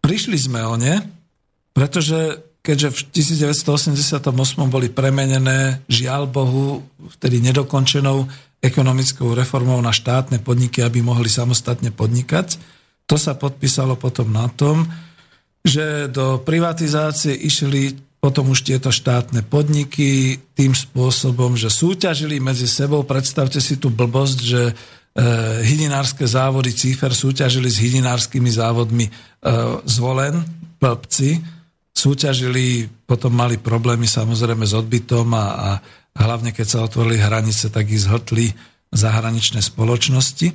[0.00, 1.02] Prišli sme o ne,
[1.74, 4.22] pretože keďže v 1988
[4.70, 6.86] boli premenené, žiaľ Bohu,
[7.18, 8.28] vtedy nedokončenou
[8.60, 12.60] ekonomickou reformou na štátne podniky, aby mohli samostatne podnikať.
[13.10, 14.86] To sa podpísalo potom na tom,
[15.66, 23.02] že do privatizácie išli potom už tieto štátne podniky tým spôsobom, že súťažili medzi sebou.
[23.02, 24.72] Predstavte si tú blbosť, že e,
[25.64, 29.12] hydinárske závody Cífer súťažili s hydinárskymi závodmi e,
[29.88, 30.44] zvolen,
[30.76, 31.40] blbci,
[31.96, 35.68] súťažili, potom mali problémy samozrejme s odbytom a, a
[36.20, 38.52] hlavne keď sa otvorili hranice, tak ich zhotli
[38.92, 40.52] zahraničné spoločnosti.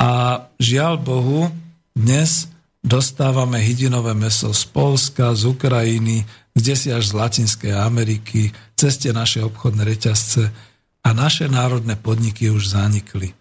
[0.00, 1.52] A žiaľ Bohu,
[1.96, 2.52] dnes
[2.84, 9.16] dostávame hydinové meso z Polska, z Ukrajiny, kde si až z Latinskej Ameriky, cez tie
[9.16, 10.52] naše obchodné reťazce
[11.02, 13.32] a naše národné podniky už zanikli.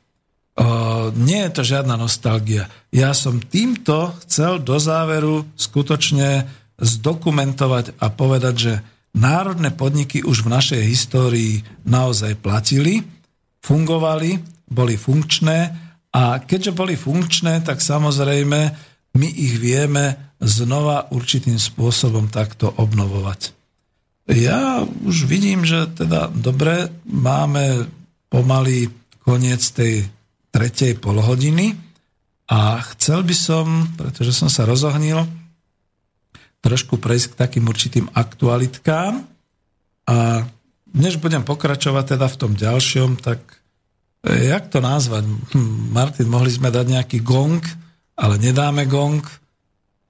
[0.55, 2.71] O, nie je to žiadna nostalgia.
[2.95, 6.47] Ja som týmto chcel do záveru skutočne
[6.79, 8.73] zdokumentovať a povedať, že
[9.11, 13.03] národné podniky už v našej histórii naozaj platili,
[13.59, 14.39] fungovali,
[14.71, 15.84] boli funkčné
[16.15, 18.59] a keďže boli funkčné, tak samozrejme
[19.19, 23.51] my ich vieme znova určitým spôsobom takto obnovovať.
[24.31, 27.91] Ja už vidím, že teda dobre, máme
[28.31, 28.89] pomaly
[29.27, 30.07] koniec tej
[30.55, 31.75] tretej polhodiny
[32.47, 33.65] a chcel by som,
[33.99, 35.27] pretože som sa rozohnil,
[36.63, 39.21] trošku prejsť k takým určitým aktualitkám.
[40.09, 40.17] A
[40.95, 43.64] než budem pokračovať teda v tom ďalšom, tak
[44.25, 45.23] jak to nazvať?
[45.25, 47.61] Hm, Martin, mohli sme dať nejaký gong,
[48.17, 49.21] ale nedáme gong.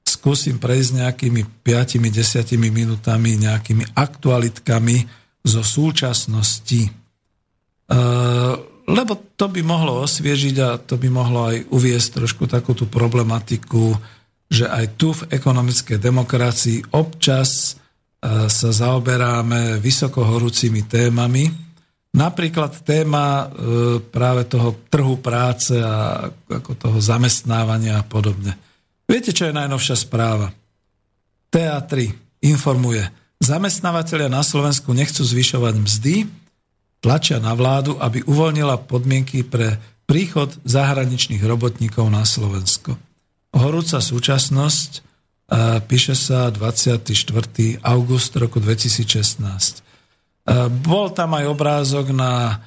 [0.06, 4.98] Skúsim prejsť nejakými 5-10 minútami, nejakými aktualitkami
[5.44, 6.82] zo súčasnosti.
[6.86, 6.92] E,
[8.86, 13.98] lebo to by mohlo osviežiť a to by mohlo aj uviesť trošku takú tú problematiku
[14.46, 21.65] že aj tu v ekonomickej demokracii občas e, sa zaoberáme vysokohorúcimi témami.
[22.16, 23.46] Napríklad téma e,
[24.00, 28.56] práve toho trhu práce a ako toho zamestnávania a podobne.
[29.04, 30.56] Viete, čo je najnovšia správa?
[31.52, 32.16] TA3
[32.48, 33.04] informuje,
[33.44, 36.16] zamestnávateľia na Slovensku nechcú zvyšovať mzdy,
[37.04, 39.76] tlačia na vládu, aby uvoľnila podmienky pre
[40.08, 42.96] príchod zahraničných robotníkov na Slovensko
[43.56, 44.92] horúca súčasnosť,
[45.88, 47.08] píše sa 24.
[47.82, 49.85] august roku 2016.
[50.86, 52.62] Bol tam aj obrázok na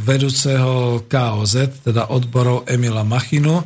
[0.00, 3.60] vedúceho KOZ, teda odborov Emila Machinu.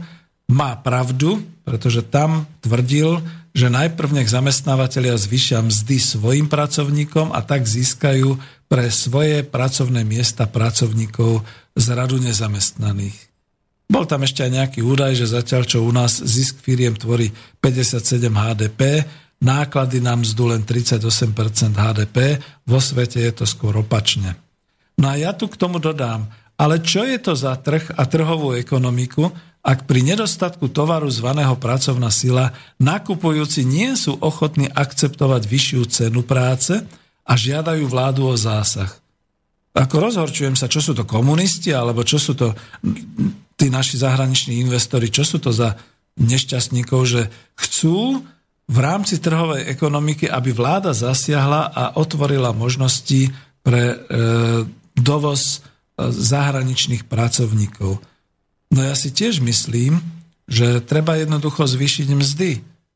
[0.48, 3.20] Má pravdu, pretože tam tvrdil,
[3.52, 10.48] že najprv nech zamestnávateľia zvyšia mzdy svojim pracovníkom a tak získajú pre svoje pracovné miesta
[10.48, 11.44] pracovníkov
[11.76, 13.16] z radu nezamestnaných.
[13.88, 18.20] Bol tam ešte aj nejaký údaj, že zatiaľ čo u nás zisk firiem tvorí 57
[18.28, 19.04] HDP,
[19.38, 21.30] náklady nám mzdu len 38%
[21.74, 24.34] HDP, vo svete je to skôr opačne.
[24.98, 26.26] No a ja tu k tomu dodám,
[26.58, 29.30] ale čo je to za trh a trhovú ekonomiku,
[29.62, 36.82] ak pri nedostatku tovaru zvaného pracovná sila nakupujúci nie sú ochotní akceptovať vyššiu cenu práce
[37.22, 38.90] a žiadajú vládu o zásah.
[39.76, 42.56] Ako rozhorčujem sa, čo sú to komunisti, alebo čo sú to
[43.54, 45.78] tí naši zahraniční investori, čo sú to za
[46.18, 47.22] nešťastníkov, že
[47.54, 48.26] chcú
[48.68, 53.32] v rámci trhovej ekonomiky, aby vláda zasiahla a otvorila možnosti
[53.64, 53.96] pre e,
[54.92, 55.58] dovoz e,
[56.12, 57.96] zahraničných pracovníkov.
[58.68, 60.04] No ja si tiež myslím,
[60.44, 62.50] že treba jednoducho zvýšiť mzdy,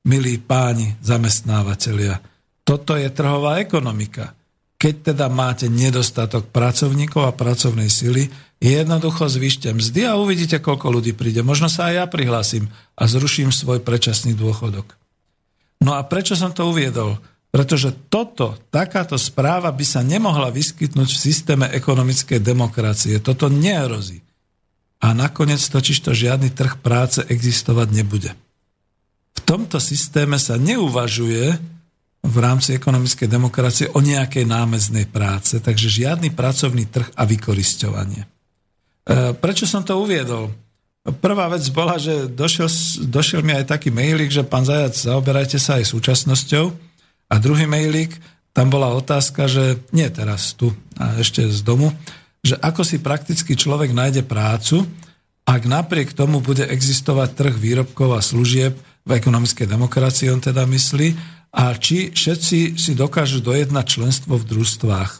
[0.05, 2.20] milí páni zamestnávateľia.
[2.69, 4.36] Toto je trhová ekonomika.
[4.77, 8.28] Keď teda máte nedostatok pracovníkov a pracovnej sily,
[8.59, 11.40] jednoducho zvyšte mzdy a uvidíte, koľko ľudí príde.
[11.47, 12.66] Možno sa aj ja prihlásim
[12.99, 15.02] a zruším svoj predčasný dôchodok.
[15.82, 17.18] No a prečo som to uviedol?
[17.52, 23.20] Pretože toto, takáto správa by sa nemohla vyskytnúť v systéme ekonomickej demokracie.
[23.20, 24.24] Toto nehrozí.
[25.02, 28.32] A nakoniec totiž to žiadny trh práce existovať nebude.
[29.36, 31.60] V tomto systéme sa neuvažuje
[32.22, 38.22] v rámci ekonomickej demokracie o nejakej námeznej práce, takže žiadny pracovný trh a vykorisťovanie.
[38.22, 38.28] E,
[39.34, 40.54] prečo som to uviedol?
[41.03, 42.70] Prvá vec bola, že došiel,
[43.11, 46.70] došiel mi aj taký mailik, že pán Zajac, zaoberajte sa aj súčasnosťou.
[47.27, 48.15] A druhý mailik,
[48.55, 51.91] tam bola otázka, že nie teraz tu, a ešte z domu,
[52.45, 54.87] že ako si prakticky človek nájde prácu,
[55.43, 61.19] ak napriek tomu bude existovať trh výrobkov a služieb v ekonomickej demokracii, on teda myslí,
[61.53, 65.11] a či všetci si dokážu dojednať členstvo v družstvách.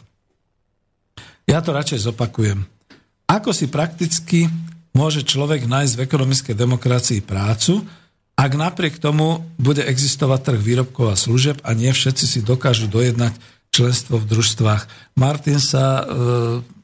[1.45, 2.63] Ja to radšej zopakujem.
[3.27, 4.47] Ako si prakticky
[4.93, 7.81] môže človek nájsť v ekonomickej demokracii prácu,
[8.33, 13.37] ak napriek tomu bude existovať trh výrobkov a služeb a nie všetci si dokážu dojednať
[13.73, 14.85] členstvo v družstvách.
[15.17, 16.03] Martin sa e,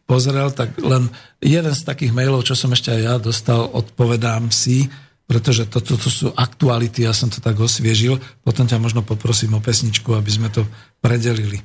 [0.10, 1.10] pozrel, tak len
[1.42, 4.90] jeden z takých mailov, čo som ešte aj ja dostal, odpovedám si,
[5.30, 9.54] pretože toto to, to sú aktuality, ja som to tak osviežil, potom ťa možno poprosím
[9.58, 10.66] o pesničku, aby sme to
[11.02, 11.62] predelili.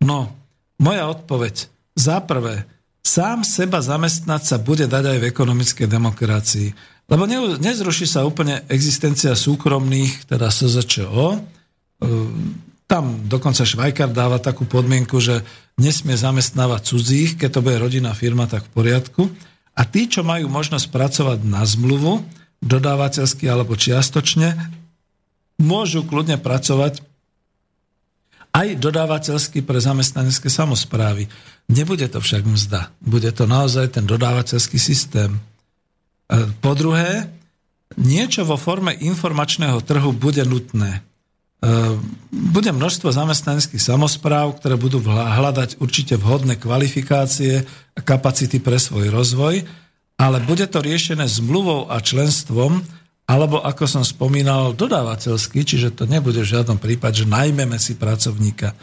[0.00, 0.32] No,
[0.80, 1.68] moja odpoveď.
[1.94, 2.64] Za prvé,
[3.04, 6.68] sám seba zamestnať sa bude dať aj v ekonomickej demokracii.
[7.04, 11.36] Lebo ne, nezruší sa úplne existencia súkromných, teda SZČO.
[11.36, 11.38] E,
[12.88, 15.44] tam dokonca Švajkar dáva takú podmienku, že
[15.76, 19.22] nesmie zamestnávať cudzích, keď to bude rodinná firma, tak v poriadku.
[19.76, 22.24] A tí, čo majú možnosť pracovať na zmluvu,
[22.64, 24.56] dodávateľsky alebo čiastočne,
[25.60, 27.04] môžu kľudne pracovať
[28.54, 31.26] aj dodávateľsky pre zamestnanecké samozprávy.
[31.68, 32.92] Nebude to však mzda.
[33.00, 35.36] Bude to naozaj ten dodávateľský systém.
[35.36, 35.40] E,
[36.60, 37.32] po druhé,
[37.96, 41.00] niečo vo forme informačného trhu bude nutné.
[41.00, 41.00] E,
[42.28, 47.64] bude množstvo zamestnaneckých samozpráv, ktoré budú hľadať určite vhodné kvalifikácie
[47.96, 49.64] a kapacity pre svoj rozvoj,
[50.20, 52.84] ale bude to riešené zmluvou a členstvom,
[53.24, 58.76] alebo ako som spomínal, dodávateľský, čiže to nebude v žiadnom prípade, že najmeme si pracovníka.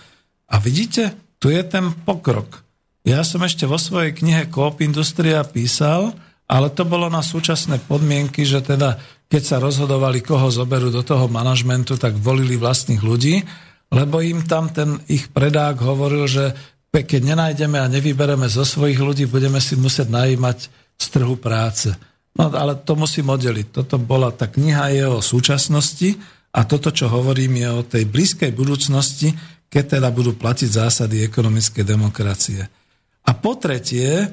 [0.49, 2.65] A vidíte, tu je ten pokrok.
[3.01, 6.13] Ja som ešte vo svojej knihe Coop Industria písal,
[6.45, 9.01] ale to bolo na súčasné podmienky, že teda
[9.31, 13.41] keď sa rozhodovali, koho zoberú do toho manažmentu, tak volili vlastných ľudí,
[13.89, 16.51] lebo im tam ten ich predák hovoril, že
[16.91, 20.67] keď nenájdeme a nevybereme zo svojich ľudí, budeme si musieť najímať
[20.99, 21.95] z trhu práce.
[22.35, 23.71] No ale to musím oddeliť.
[23.71, 26.19] Toto bola tá kniha je o súčasnosti
[26.51, 29.31] a toto, čo hovorím, je o tej blízkej budúcnosti,
[29.71, 32.80] keď teda budú platiť zásady ekonomickej demokracie.
[33.25, 34.29] A po tretie,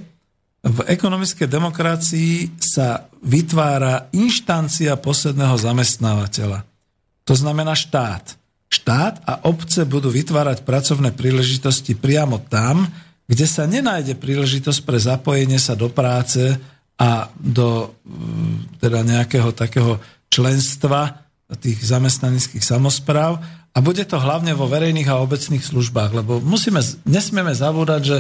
[0.65, 6.66] v ekonomickej demokracii sa vytvára inštancia posledného zamestnávateľa.
[7.24, 8.35] To znamená štát.
[8.69, 12.85] Štát a obce budú vytvárať pracovné príležitosti priamo tam,
[13.28, 16.56] kde sa nenájde príležitosť pre zapojenie sa do práce
[16.98, 20.01] a do mm, teda nejakého takého
[20.32, 21.28] členstva
[21.60, 23.40] tých zamestnaneckých samozpráv
[23.73, 28.19] a bude to hlavne vo verejných a obecných službách, lebo musíme, nesmieme zavúdať, že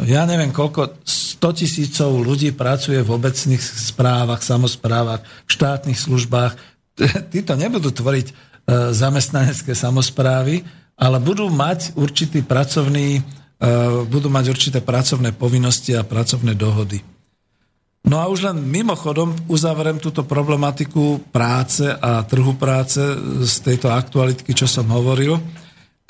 [0.00, 6.54] ja neviem koľko, 100 tisícov ľudí pracuje v obecných správach, samozprávach, štátnych službách.
[7.34, 8.32] Títo nebudú tvoriť e,
[8.94, 10.62] zamestnanecké samozprávy,
[10.96, 13.22] ale budú mať určitý pracovný, e,
[14.06, 17.02] budú mať určité pracovné povinnosti a pracovné dohody.
[18.02, 22.98] No a už len mimochodom uzavriem túto problematiku práce a trhu práce
[23.46, 25.38] z tejto aktualitky, čo som hovoril.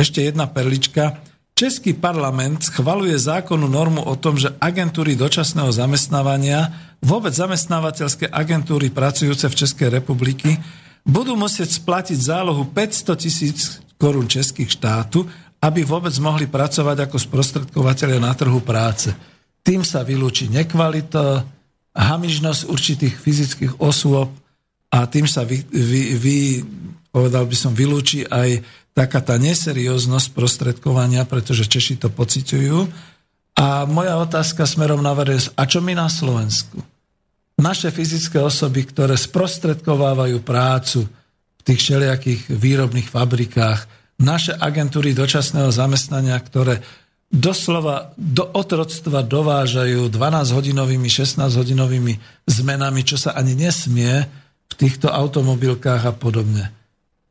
[0.00, 1.20] Ešte jedna perlička.
[1.52, 6.72] Český parlament schvaluje zákonnú normu o tom, že agentúry dočasného zamestnávania,
[7.04, 10.56] vôbec zamestnávateľské agentúry pracujúce v Českej republiky,
[11.04, 15.28] budú musieť splatiť zálohu 500 tisíc korún českých štátu,
[15.62, 19.14] aby vôbec mohli pracovať ako sprostredkovateľe na trhu práce.
[19.62, 21.46] Tým sa vylúči nekvalita,
[21.94, 24.32] hamižnosť určitých fyzických osôb
[24.90, 26.36] a tým sa vy, vy, vy
[27.12, 32.78] povedal by som, vylúči aj taká tá neserióznosť prostredkovania, pretože Češi to pociťujú.
[33.56, 36.80] A moja otázka smerom na verejnosť, a čo my na Slovensku?
[37.60, 41.04] Naše fyzické osoby, ktoré sprostredkovávajú prácu
[41.60, 43.86] v tých všelijakých výrobných fabrikách,
[44.22, 46.80] naše agentúry dočasného zamestnania, ktoré
[47.32, 54.28] doslova do otroctva dovážajú 12-hodinovými, 16-hodinovými zmenami, čo sa ani nesmie
[54.68, 56.81] v týchto automobilkách a podobne.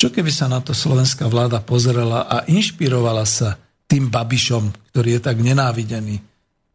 [0.02, 5.22] Čo keby sa na to slovenská vláda pozerala a inšpirovala sa tým Babišom, ktorý je
[5.22, 6.18] tak nenávidený?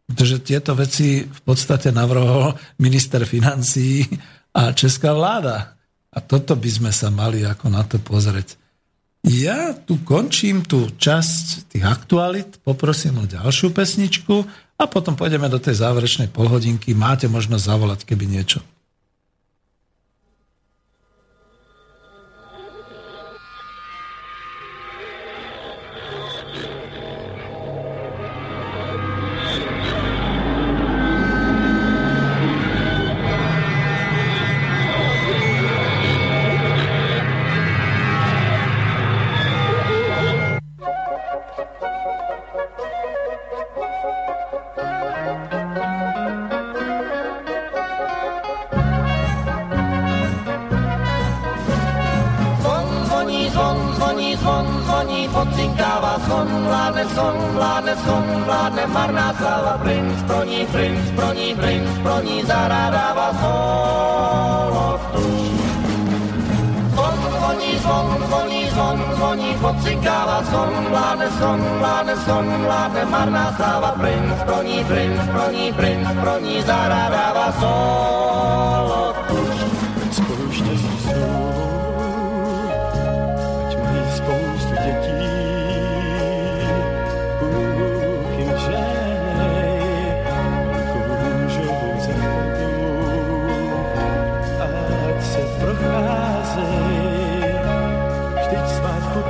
[0.06, 4.06] Pretože tieto veci v podstate navrhol minister financí
[4.54, 5.74] a česká vláda.
[6.14, 8.54] A toto by sme sa mali ako na to pozrieť.
[9.26, 14.46] Ja tu končím tú časť tých aktualit, poprosím o ďalšiu pesničku
[14.78, 16.94] a potom pôjdeme do tej záverečnej polhodinky.
[16.94, 18.62] Máte možnosť zavolať, keby niečo.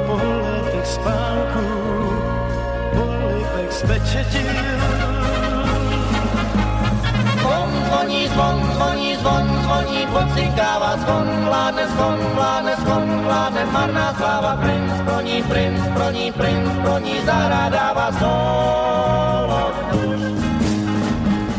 [0.06, 1.66] Po letech spánku,
[2.94, 3.04] po
[3.34, 4.80] lipech z pečetil.
[7.42, 13.62] Zvon zvoní, zvon zvoní, zvon zvoní, pocikává, zvon vládne, zvon vládne, zvon vládne,
[14.62, 20.20] princ pro ní, princ pro ní, princ pro ní, zahrádává solo tuž.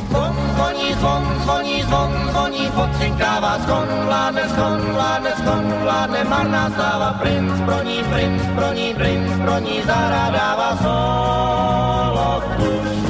[0.10, 2.27] Zvon zvoní, zvon zvoní, zvon
[2.68, 8.74] zvoní, pocikává, zvon vládne, zvon vládne, zvon vládne, marná sláva, princ pro ní, princ pro
[8.74, 13.07] ní, princ pro ní, zahrádává solo tuž.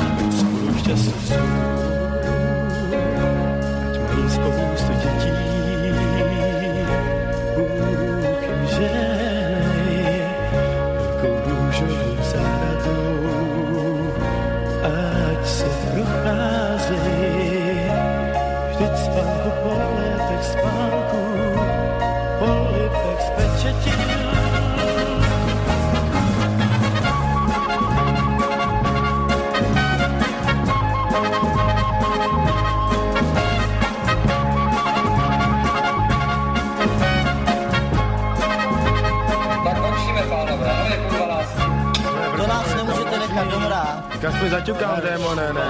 [44.26, 45.68] Aspoň zaťukám, démone, ne?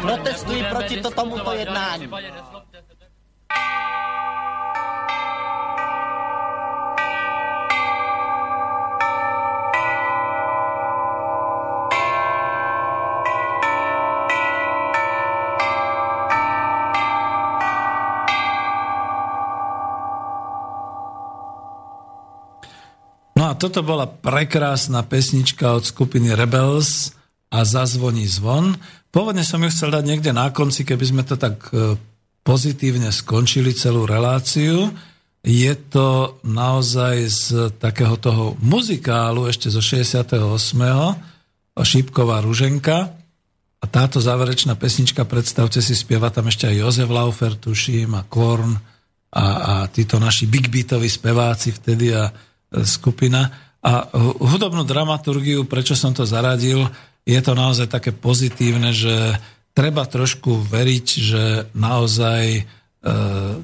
[0.00, 2.08] Protestuji proti to tomuto jednání.
[23.36, 27.15] No a toto bola prekrásna pesnička od skupiny Rebels
[27.50, 28.74] a Zazvoní zvon.
[29.14, 31.96] Pôvodne som ju chcel dať niekde na konci, keby sme to tak e,
[32.44, 34.90] pozitívne skončili celú reláciu.
[35.46, 37.46] Je to naozaj z
[37.78, 40.36] takého toho muzikálu ešte zo 68.
[41.76, 43.14] Šípková ruženka.
[43.76, 48.74] A táto záverečná pesnička, predstavte si, spieva tam ešte aj Jozef Laufer, tuším, a Korn
[49.30, 52.32] a, a títo naši big beatoví speváci vtedy a e,
[52.82, 53.46] skupina.
[53.84, 56.90] A hu- hudobnú dramaturgiu, prečo som to zaradil,
[57.26, 59.34] je to naozaj také pozitívne, že
[59.74, 61.42] treba trošku veriť, že
[61.74, 62.62] naozaj e,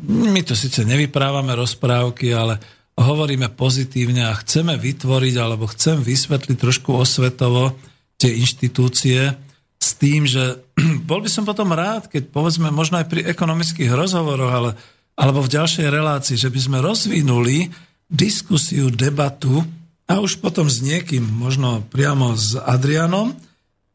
[0.03, 2.59] my tu síce nevyprávame rozprávky, ale
[2.99, 7.79] hovoríme pozitívne a chceme vytvoriť alebo chcem vysvetliť trošku osvetovo
[8.21, 9.33] tie inštitúcie
[9.79, 10.61] s tým, že
[11.09, 14.71] bol by som potom rád, keď povedzme možno aj pri ekonomických rozhovoroch, ale,
[15.15, 17.71] alebo v ďalšej relácii, že by sme rozvinuli
[18.13, 19.65] diskusiu, debatu
[20.05, 23.33] a už potom s niekým, možno priamo s Adrianom,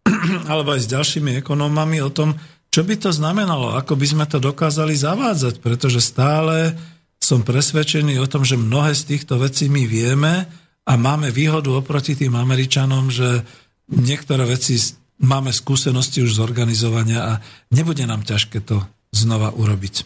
[0.51, 2.35] alebo aj s ďalšími ekonómami o tom,
[2.67, 6.75] čo by to znamenalo, ako by sme to dokázali zavádzať, pretože stále
[7.17, 10.45] som presvedčený o tom, že mnohé z týchto vecí my vieme
[10.88, 13.43] a máme výhodu oproti tým Američanom, že
[13.89, 14.77] niektoré veci
[15.19, 17.34] máme skúsenosti už z organizovania a
[17.73, 20.05] nebude nám ťažké to znova urobiť.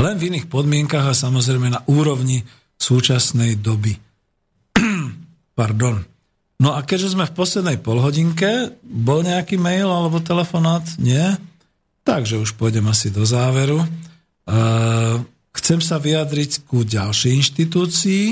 [0.00, 2.42] Len v iných podmienkach a samozrejme na úrovni
[2.80, 3.94] súčasnej doby.
[5.58, 6.11] Pardon.
[6.62, 10.86] No a keďže sme v poslednej polhodinke, bol nejaký mail alebo telefonát?
[11.02, 11.34] Nie?
[12.06, 13.82] Takže už pôjdem asi do záveru.
[14.46, 15.26] Uh,
[15.58, 18.26] chcem sa vyjadriť ku ďalšej inštitúcii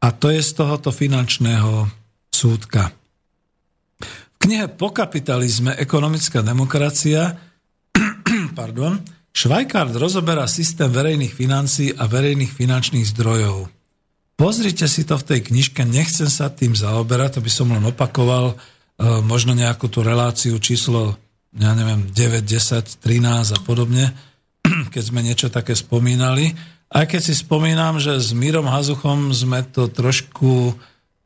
[0.00, 1.92] a to je z tohoto finančného
[2.32, 2.88] súdka.
[4.00, 7.36] V knihe Po kapitalizme ekonomická demokracia
[8.58, 8.96] pardon,
[9.32, 13.81] Švajkard rozoberá systém verejných financií a verejných finančných zdrojov.
[14.42, 18.50] Pozrite si to v tej knižke, nechcem sa tým zaoberať, to by som len opakoval,
[18.50, 18.54] e,
[19.22, 21.14] možno nejakú tú reláciu číslo,
[21.54, 24.10] ja neviem, 9, 10, 13 a podobne,
[24.92, 26.58] keď sme niečo také spomínali.
[26.90, 30.74] Aj keď si spomínam, že s Mírom Hazuchom sme to trošku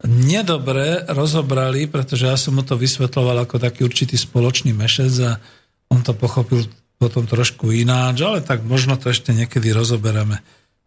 [0.05, 5.40] nedobre rozobrali, pretože ja som mu to vysvetloval ako taký určitý spoločný mešec a
[5.88, 6.68] on to pochopil
[7.01, 10.44] potom trošku ináč, ale tak možno to ešte niekedy rozoberáme.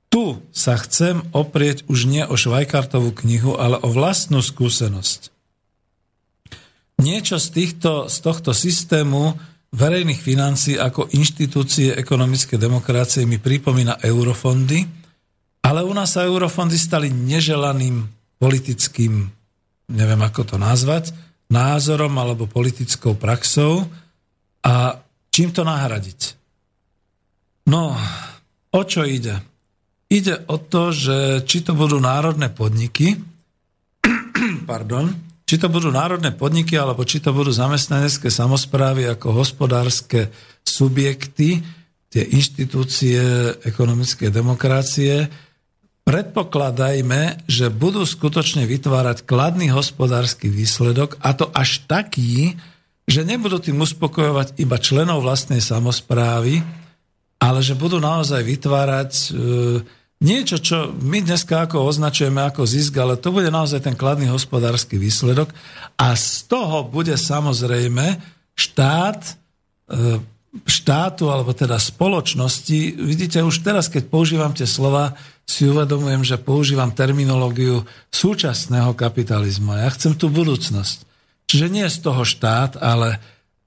[0.10, 5.30] Tu sa chcem oprieť už nie o Švajkartovú knihu, ale o vlastnú skúsenosť.
[7.00, 9.38] Niečo z, týchto, z tohto systému
[9.70, 14.84] verejných financí ako inštitúcie ekonomické demokracie mi pripomína eurofondy,
[15.62, 18.02] ale u nás sa eurofondy stali neželaným
[18.42, 19.30] politickým,
[19.94, 21.14] neviem ako to nazvať,
[21.54, 23.86] názorom alebo politickou praxou
[24.66, 24.98] a
[25.30, 26.38] čím to nahradiť?
[27.70, 27.94] No,
[28.74, 29.38] o čo ide?
[30.10, 33.22] Ide o to, že či to budú národné podniky,
[34.70, 35.14] pardon,
[35.46, 40.34] či to budú národné podniky, alebo či to budú zamestnanecké samozprávy ako hospodárske
[40.66, 41.62] subjekty,
[42.10, 43.22] tie inštitúcie
[43.62, 45.30] ekonomické demokracie,
[46.10, 52.58] predpokladajme, že budú skutočne vytvárať kladný hospodársky výsledok a to až taký,
[53.06, 56.66] že nebudú tým uspokojovať iba členov vlastnej samozprávy,
[57.38, 59.28] ale že budú naozaj vytvárať e,
[60.20, 65.00] niečo, čo my dneska ako označujeme ako zisk, ale to bude naozaj ten kladný hospodársky
[65.00, 65.52] výsledok
[65.96, 68.20] a z toho bude samozrejme
[68.56, 70.20] štát e,
[70.66, 75.14] štátu alebo teda spoločnosti, vidíte, už teraz, keď používam tie slova,
[75.46, 77.82] si uvedomujem, že používam terminológiu
[78.14, 79.78] súčasného kapitalizmu.
[79.78, 81.06] Ja chcem tú budúcnosť.
[81.50, 83.18] Čiže nie z toho štát, ale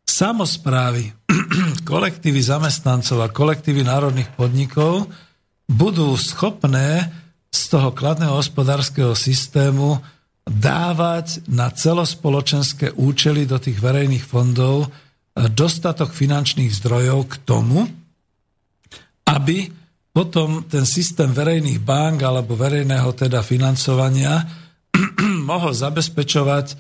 [0.07, 1.11] samozprávy,
[1.91, 5.11] kolektívy zamestnancov a kolektívy národných podnikov
[5.69, 7.11] budú schopné
[7.53, 10.01] z toho kladného hospodárskeho systému
[10.43, 14.91] dávať na celospoločenské účely do tých verejných fondov
[15.33, 17.89] dostatok finančných zdrojov k tomu,
[19.29, 19.71] aby
[20.13, 24.45] potom ten systém verejných bank alebo verejného teda financovania
[25.51, 26.75] mohol zabezpečovať e,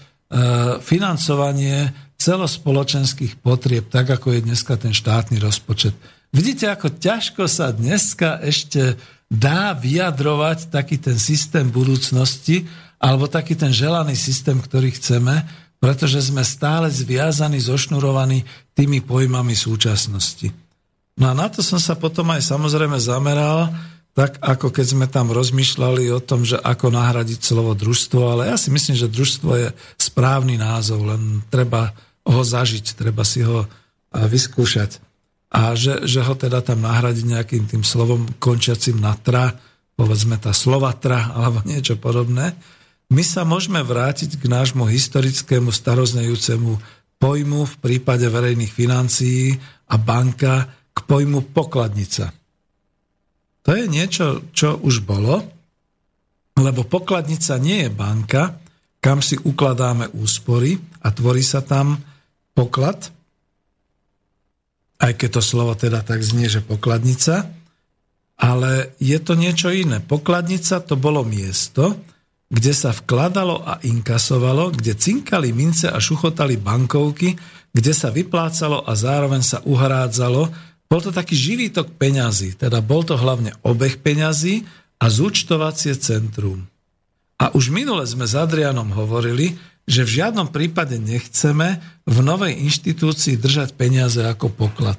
[0.85, 1.89] financovanie
[2.21, 5.97] celospoločenských potrieb, tak ako je dneska ten štátny rozpočet.
[6.33, 8.97] Vidíte, ako ťažko sa dneska ešte
[9.29, 12.65] dá vyjadrovať taký ten systém budúcnosti
[12.97, 15.45] alebo taký ten želaný systém, ktorý chceme,
[15.77, 20.49] pretože sme stále zviazaní, zošnurovaní tými pojmami súčasnosti.
[21.21, 23.69] No a na to som sa potom aj samozrejme zameral,
[24.17, 28.57] tak ako keď sme tam rozmýšľali o tom, že ako nahradiť slovo družstvo, ale ja
[28.57, 29.69] si myslím, že družstvo je
[30.01, 31.93] správny názov, len treba
[32.25, 33.69] ho zažiť, treba si ho
[34.13, 35.12] vyskúšať.
[35.53, 39.53] A že, že ho teda tam nahradiť nejakým tým slovom končiacim na tra,
[39.95, 42.57] povedzme tá slova tra, alebo niečo podobné,
[43.13, 46.81] my sa môžeme vrátiť k nášmu historickému staroznejúcemu
[47.21, 49.53] pojmu v prípade verejných financií
[49.93, 52.33] a banka k pojmu pokladnica.
[53.63, 55.45] To je niečo, čo už bolo,
[56.57, 58.57] lebo pokladnica nie je banka,
[58.99, 62.01] kam si ukladáme úspory a tvorí sa tam
[62.57, 63.13] poklad,
[65.03, 67.51] aj keď to slovo teda tak znie, že pokladnica,
[68.39, 69.99] ale je to niečo iné.
[69.99, 71.99] Pokladnica to bolo miesto,
[72.53, 77.35] kde sa vkladalo a inkasovalo, kde cinkali mince a šuchotali bankovky,
[77.73, 80.43] kde sa vyplácalo a zároveň sa uhrádzalo.
[80.87, 84.63] Bol to taký živý tok peňazí, teda bol to hlavne obeh peňazí
[85.01, 86.69] a zúčtovacie centrum.
[87.41, 93.39] A už minule sme s Adrianom hovorili, že v žiadnom prípade nechceme v novej inštitúcii
[93.39, 94.99] držať peniaze ako poklad.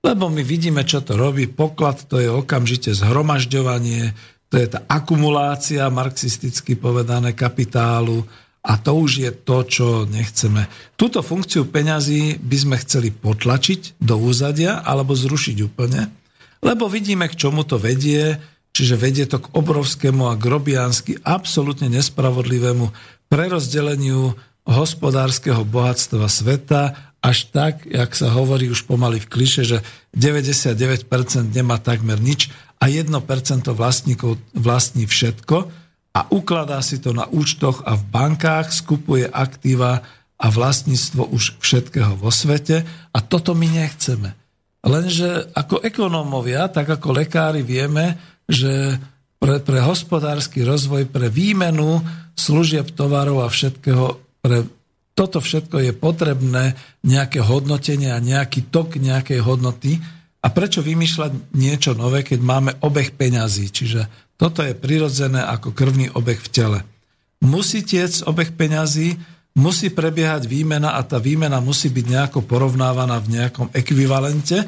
[0.00, 1.44] Lebo my vidíme, čo to robí.
[1.48, 4.16] Poklad to je okamžite zhromažďovanie,
[4.50, 8.24] to je tá akumulácia, marxisticky povedané, kapitálu
[8.60, 10.68] a to už je to, čo nechceme.
[10.96, 16.12] Túto funkciu peňazí by sme chceli potlačiť do úzadia alebo zrušiť úplne,
[16.60, 18.36] lebo vidíme, k čomu to vedie,
[18.76, 22.92] čiže vedie to k obrovskému a grobiánsky absolútne nespravodlivému
[23.30, 24.34] prerozdeleniu
[24.66, 29.78] hospodárskeho bohatstva sveta až tak, jak sa hovorí už pomaly v kliše, že
[30.16, 31.06] 99%
[31.52, 32.50] nemá takmer nič
[32.80, 33.12] a 1%
[33.70, 35.56] vlastníkov vlastní všetko
[36.16, 40.02] a ukladá si to na účtoch a v bankách, skupuje aktíva
[40.40, 42.82] a vlastníctvo už všetkého vo svete
[43.12, 44.32] a toto my nechceme.
[44.80, 48.16] Lenže ako ekonómovia, tak ako lekári vieme,
[48.48, 48.96] že
[49.36, 52.00] pre, pre hospodársky rozvoj, pre výmenu
[52.40, 54.64] služieb, tovarov a všetkého, pre
[55.12, 56.72] toto všetko je potrebné
[57.04, 60.00] nejaké hodnotenie a nejaký tok nejakej hodnoty,
[60.40, 63.68] a prečo vymýšľať niečo nové, keď máme obeh peňazí?
[63.68, 66.78] Čiže toto je prirodzené ako krvný obeh v tele.
[67.44, 69.20] Musí tiec obeh peňazí,
[69.60, 74.64] musí prebiehať výmena a tá výmena musí byť nejako porovnávaná v nejakom ekvivalente,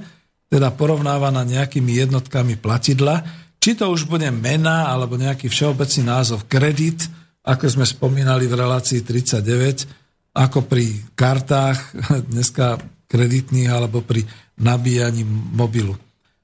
[0.52, 3.24] teda porovnávaná nejakými jednotkami platidla,
[3.56, 7.08] či to už bude mena alebo nejaký všeobecný názov kredit,
[7.42, 11.78] ako sme spomínali v relácii 39, ako pri kartách
[12.30, 12.78] dneska
[13.10, 14.24] kreditných alebo pri
[14.62, 15.92] nabíjaním mobilu.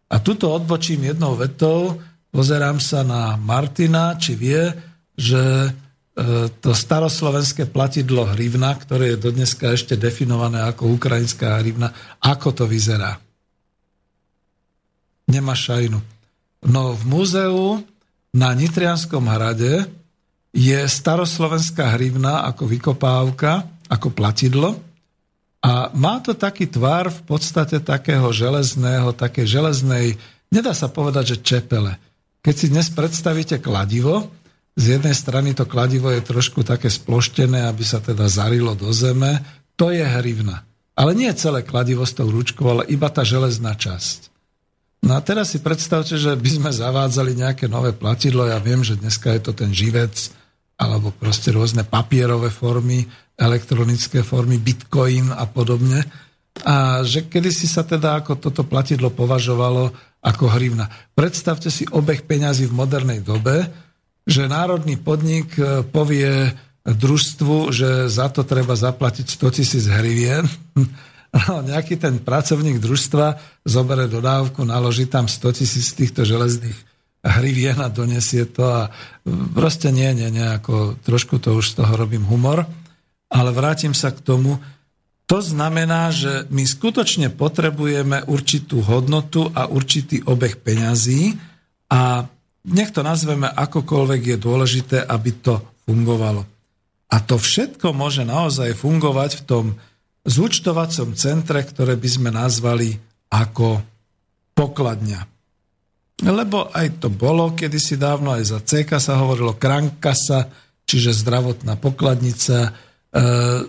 [0.09, 1.97] A tuto odbočím jednou vetou,
[2.33, 4.73] pozerám sa na Martina, či vie,
[5.17, 5.71] že e,
[6.61, 11.93] to staroslovenské platidlo hrivna, ktoré je dodneska ešte definované ako ukrajinská hrivna,
[12.25, 13.21] ako to vyzerá.
[15.29, 16.01] Nemá šajnu.
[16.73, 17.85] No v múzeu
[18.33, 19.98] na Nitrianskom hrade
[20.59, 24.75] je staroslovenská hrivna ako vykopávka, ako platidlo
[25.63, 30.19] a má to taký tvar v podstate takého železného, také železnej,
[30.51, 31.95] nedá sa povedať, že čepele.
[32.43, 34.35] Keď si dnes predstavíte kladivo,
[34.79, 39.43] z jednej strany to kladivo je trošku také sploštené, aby sa teda zarilo do zeme,
[39.75, 40.63] to je hrivna.
[40.99, 44.31] Ale nie celé kladivo s tou ručkou, ale iba tá železná časť.
[45.07, 48.51] No a teraz si predstavte, že by sme zavádzali nejaké nové platidlo.
[48.51, 50.35] Ja viem, že dneska je to ten živec,
[50.79, 53.03] alebo proste rôzne papierové formy,
[53.35, 56.07] elektronické formy, bitcoin a podobne.
[56.63, 59.91] A že kedysi sa teda ako toto platidlo považovalo
[60.23, 60.91] ako hrivna.
[61.15, 63.67] Predstavte si obeh peňazí v modernej dobe,
[64.27, 66.51] že národný podnik e, povie
[66.83, 70.47] družstvu, že za to treba zaplatiť 100 tisíc hrivien.
[71.29, 76.88] No, nejaký ten pracovník družstva zobere dodávku, naloží tam 100 tisíc týchto železných
[77.23, 78.83] hrivien a donesie to a
[79.55, 82.63] proste nie, nie, nie, ako trošku to už z toho robím humor,
[83.29, 84.57] ale vrátim sa k tomu,
[85.29, 91.37] to znamená, že my skutočne potrebujeme určitú hodnotu a určitý obeh peňazí
[91.93, 92.25] a
[92.69, 96.49] nech to nazveme akokoľvek je dôležité, aby to fungovalo.
[97.09, 99.65] A to všetko môže naozaj fungovať v tom
[100.29, 102.97] zúčtovacom centre, ktoré by sme nazvali
[103.33, 103.81] ako
[104.53, 105.38] pokladňa.
[106.19, 110.51] Lebo aj to bolo kedysi dávno, aj za CK sa hovorilo krankasa,
[110.83, 112.57] čiže zdravotná pokladnica.
[112.67, 112.71] E,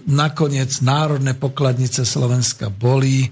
[0.09, 3.29] nakoniec národné pokladnice Slovenska boli, e,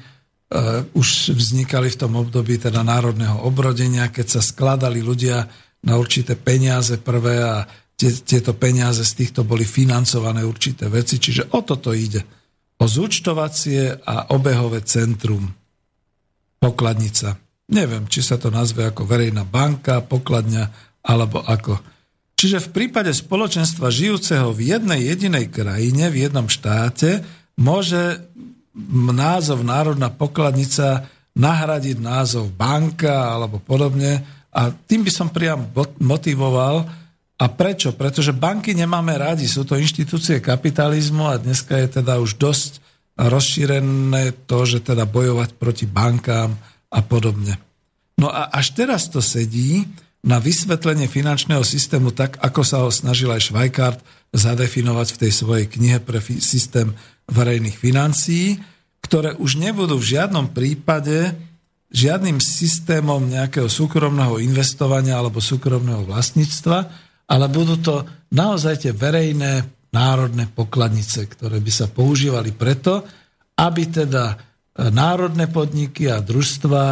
[0.93, 5.49] už vznikali v tom období teda národného obrodenia, keď sa skladali ľudia
[5.81, 7.65] na určité peniaze prvé a
[7.97, 12.21] tie, tieto peniaze z týchto boli financované určité veci, čiže o toto ide.
[12.77, 15.49] O zúčtovacie a obehové centrum.
[16.61, 17.46] Pokladnica.
[17.67, 20.71] Neviem, či sa to nazve ako verejná banka, pokladňa
[21.03, 21.79] alebo ako.
[22.37, 27.25] Čiže v prípade spoločenstva žijúceho v jednej jedinej krajine, v jednom štáte,
[27.57, 28.23] môže
[28.93, 34.21] názov Národná pokladnica nahradiť názov banka alebo podobne
[34.53, 35.65] a tým by som priam
[35.97, 36.87] motivoval,
[37.37, 37.93] a prečo?
[37.93, 42.81] Pretože banky nemáme radi, sú to inštitúcie kapitalizmu a dneska je teda už dosť
[43.13, 46.57] rozšírené to, že teda bojovať proti bankám
[46.91, 47.59] a podobne.
[48.17, 49.85] No a až teraz to sedí
[50.25, 53.99] na vysvetlenie finančného systému tak, ako sa ho snažil aj Švajkart
[54.33, 56.91] zadefinovať v tej svojej knihe pre systém
[57.29, 58.57] verejných financií,
[58.99, 61.31] ktoré už nebudú v žiadnom prípade
[61.87, 66.77] žiadnym systémom nejakého súkromného investovania alebo súkromného vlastníctva,
[67.31, 67.95] ale budú to
[68.35, 69.63] naozaj tie verejné
[69.95, 73.07] národné pokladnice, ktoré by sa používali preto,
[73.55, 74.46] aby teda
[74.77, 76.83] národné podniky a družstva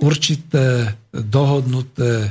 [0.00, 2.30] určité dohodnuté e,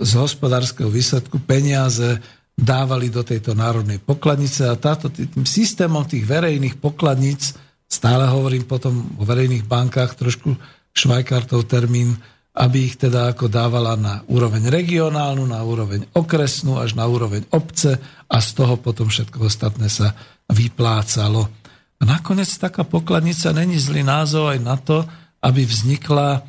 [0.00, 2.20] z hospodárskeho výsledku peniaze
[2.56, 7.52] dávali do tejto národnej pokladnice a táto tým systémom tých verejných pokladníc,
[7.84, 10.56] stále hovorím potom o verejných bankách, trošku
[10.96, 12.16] švajkartov termín,
[12.56, 18.00] aby ich teda ako dávala na úroveň regionálnu, na úroveň okresnú, až na úroveň obce
[18.24, 20.16] a z toho potom všetko ostatné sa
[20.48, 21.52] vyplácalo.
[21.96, 25.04] A nakoniec taká pokladnica není zlý názov aj na to,
[25.40, 26.44] aby vznikla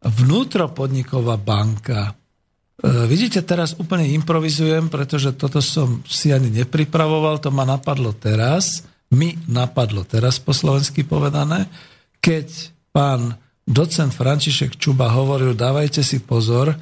[0.00, 2.12] vnútropodniková banka.
[2.12, 8.86] E, vidíte, teraz úplne improvizujem, pretože toto som si ani nepripravoval, to ma napadlo teraz,
[9.12, 11.68] mi napadlo teraz po slovensky povedané,
[12.18, 16.74] keď pán docent František Čuba hovoril, dávajte si pozor,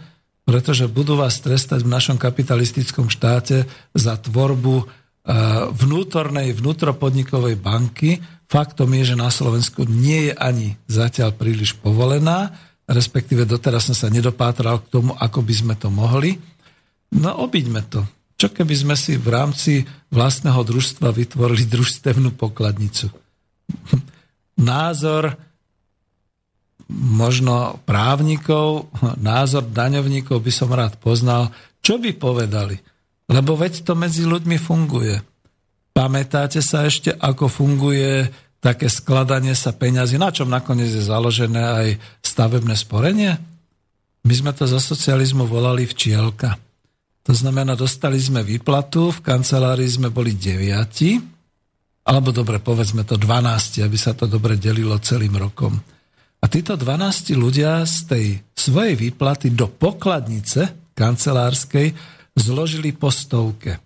[0.45, 3.65] pretože budú vás trestať v našom kapitalistickom štáte
[3.97, 4.85] za tvorbu
[5.73, 8.21] vnútornej, vnútropodnikovej banky.
[8.45, 12.53] Faktom je, že na Slovensku nie je ani zatiaľ príliš povolená,
[12.85, 16.37] respektíve doteraz som sa nedopátral k tomu, ako by sme to mohli.
[17.17, 18.05] No obiďme to.
[18.37, 19.73] Čo keby sme si v rámci
[20.13, 23.09] vlastného družstva vytvorili družstevnú pokladnicu?
[24.61, 25.33] Názor
[26.93, 31.49] možno právnikov, názor daňovníkov by som rád poznal,
[31.81, 32.77] čo by povedali.
[33.31, 35.21] Lebo veď to medzi ľuďmi funguje.
[35.95, 38.29] Pamätáte sa ešte, ako funguje
[38.59, 41.89] také skladanie sa peňazí, na čom nakoniec je založené aj
[42.25, 43.37] stavebné sporenie?
[44.25, 46.57] My sme to za socializmu volali včielka.
[47.25, 51.17] To znamená, dostali sme výplatu, v kancelárii sme boli deviati,
[52.05, 55.77] alebo dobre, povedzme to 12, aby sa to dobre delilo celým rokom.
[56.41, 61.97] A títo 12 ľudia z tej svojej výplaty do pokladnice kancelárskej
[62.35, 63.79] zložili po stovke.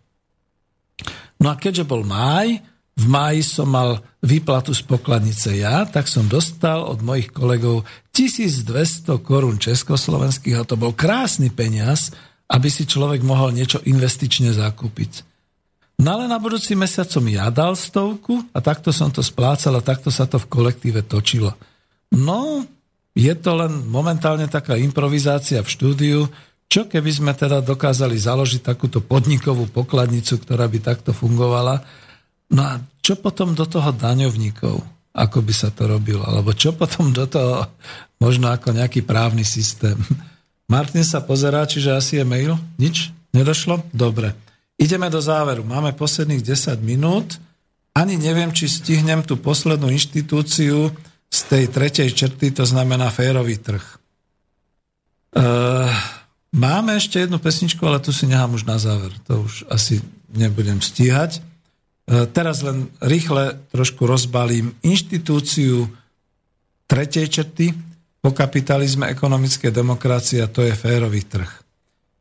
[1.39, 2.59] No a keďže bol máj,
[2.99, 9.15] v máji som mal výplatu z pokladnice ja, tak som dostal od mojich kolegov 1200
[9.23, 12.11] korún československých a to bol krásny peniaz
[12.49, 15.29] aby si človek mohol niečo investične zakúpiť.
[15.99, 19.85] No ale na budúci mesiac som ja dal stovku a takto som to splácal a
[19.85, 21.53] takto sa to v kolektíve točilo.
[22.15, 22.65] No,
[23.13, 26.21] je to len momentálne taká improvizácia v štúdiu,
[26.69, 31.81] čo keby sme teda dokázali založiť takúto podnikovú pokladnicu, ktorá by takto fungovala.
[32.53, 34.77] No a čo potom do toho daňovníkov?
[35.17, 36.21] Ako by sa to robilo?
[36.29, 37.65] Alebo čo potom do toho
[38.21, 39.97] možno ako nejaký právny systém?
[40.73, 42.61] Martin sa pozerá, čiže asi je mail?
[42.77, 43.17] Nič?
[43.33, 43.89] Nedošlo?
[43.89, 44.37] Dobre.
[44.77, 45.65] Ideme do záveru.
[45.65, 47.41] Máme posledných 10 minút.
[47.97, 50.93] Ani neviem, či stihnem tú poslednú inštitúciu
[51.33, 53.85] z tej tretej črty, to znamená férový trh.
[55.35, 55.45] E,
[56.53, 59.13] máme ešte jednu pesničku, ale tu si nechám už na záver.
[59.29, 60.01] To už asi
[60.33, 61.39] nebudem stíhať.
[61.39, 61.41] E,
[62.29, 65.89] teraz len rýchle trošku rozbalím inštitúciu
[66.89, 67.77] tretej črty
[68.19, 71.51] po kapitalizme ekonomické demokracie a to je férový trh.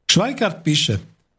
[0.07, 0.95] Švajkart píše,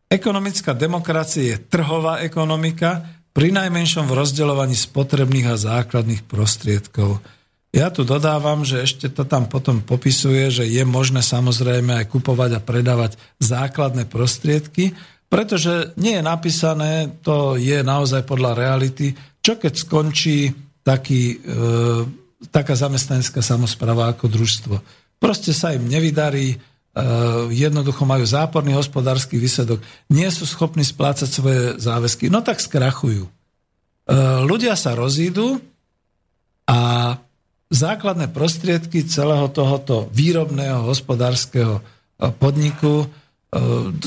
[0.08, 3.04] Ekonomická demokracia je trhová ekonomika,
[3.36, 7.22] pri najmenšom v rozdeľovaní spotrebných a základných prostriedkov.
[7.68, 12.50] Ja tu dodávam, že ešte to tam potom popisuje, že je možné samozrejme aj kupovať
[12.56, 14.96] a predávať základné prostriedky,
[15.28, 19.12] pretože nie je napísané, to je naozaj podľa reality,
[19.44, 20.48] čo keď skončí
[20.80, 21.58] taký, e,
[22.48, 24.76] taká zamestnanecká samozpráva ako družstvo.
[25.20, 26.56] Proste sa im nevydarí,
[26.98, 27.02] Eh,
[27.54, 29.78] jednoducho majú záporný hospodársky výsledok,
[30.10, 33.22] nie sú schopní splácať svoje záväzky, no tak skrachujú.
[33.22, 35.62] Eh, ľudia sa rozídu
[36.66, 37.14] a
[37.68, 43.06] základné prostriedky celého tohoto výrobného hospodárskeho eh, podniku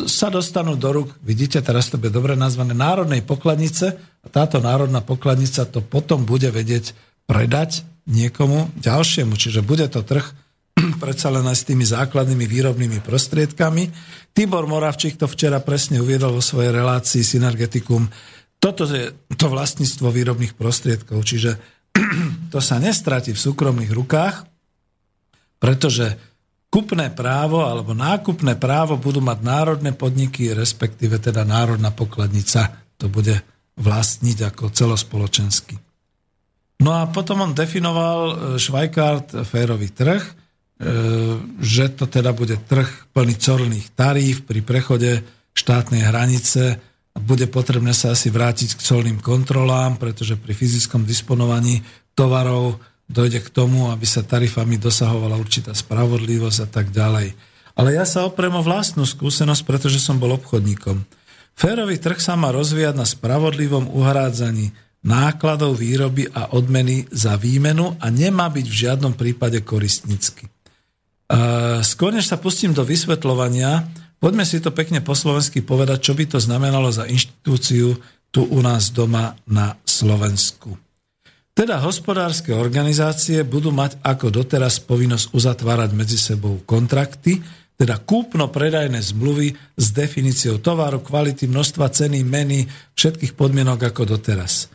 [0.06, 5.02] sa dostanú do rúk, vidíte, teraz to bude dobre nazvané, národnej pokladnice a táto národná
[5.02, 6.94] pokladnica to potom bude vedieť
[7.26, 9.34] predať niekomu ďalšiemu.
[9.34, 10.30] Čiže bude to trh
[11.02, 13.90] predsa len aj s tými základnými výrobnými prostriedkami.
[14.38, 18.14] Tibor Moravčík to včera presne uviedol vo svojej relácii Synergeticum.
[18.62, 21.58] Toto je to vlastníctvo výrobných prostriedkov, čiže
[22.54, 24.48] to sa nestratí v súkromných rukách,
[25.62, 26.18] pretože
[26.72, 32.82] kupné právo alebo nákupné právo budú mať národné podniky, respektíve teda národná pokladnica.
[32.98, 33.40] To bude
[33.76, 35.76] vlastniť ako celospoločenský.
[36.82, 40.42] No a potom on definoval Švajkart férový trh,
[40.82, 40.90] E,
[41.62, 45.22] že to teda bude trh plný colných taríf pri prechode
[45.54, 46.82] štátnej hranice
[47.18, 51.84] bude potrebné sa asi vrátiť k colným kontrolám, pretože pri fyzickom disponovaní
[52.16, 52.80] tovarov
[53.12, 57.36] dojde k tomu, aby sa tarifami dosahovala určitá spravodlivosť a tak ďalej.
[57.76, 61.04] Ale ja sa oprem o vlastnú skúsenosť, pretože som bol obchodníkom.
[61.52, 64.72] Férový trh sa má rozvíjať na spravodlivom uhrádzaní
[65.04, 70.48] nákladov výroby a odmeny za výmenu a nemá byť v žiadnom prípade koristnícky.
[71.82, 73.88] Skôr než sa pustím do vysvetľovania,
[74.22, 77.98] poďme si to pekne po slovensky povedať, čo by to znamenalo za inštitúciu
[78.32, 80.78] tu u nás doma na Slovensku.
[81.52, 87.44] Teda hospodárske organizácie budú mať ako doteraz povinnosť uzatvárať medzi sebou kontrakty,
[87.76, 94.72] teda kúpno-predajné zmluvy s definíciou tovaru, kvality, množstva ceny, meny, všetkých podmienok ako doteraz.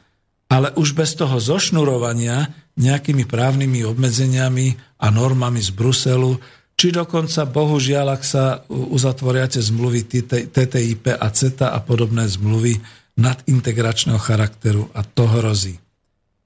[0.53, 6.37] Ale už bez toho zošnurovania nejakými právnymi obmedzeniami a normami z Bruselu,
[6.77, 10.05] či dokonca, bohužiaľ, ak sa uzatvoria tie zmluvy
[10.53, 12.77] TTIP a CETA a podobné zmluvy
[13.17, 15.81] nadintegračného charakteru a to hrozí.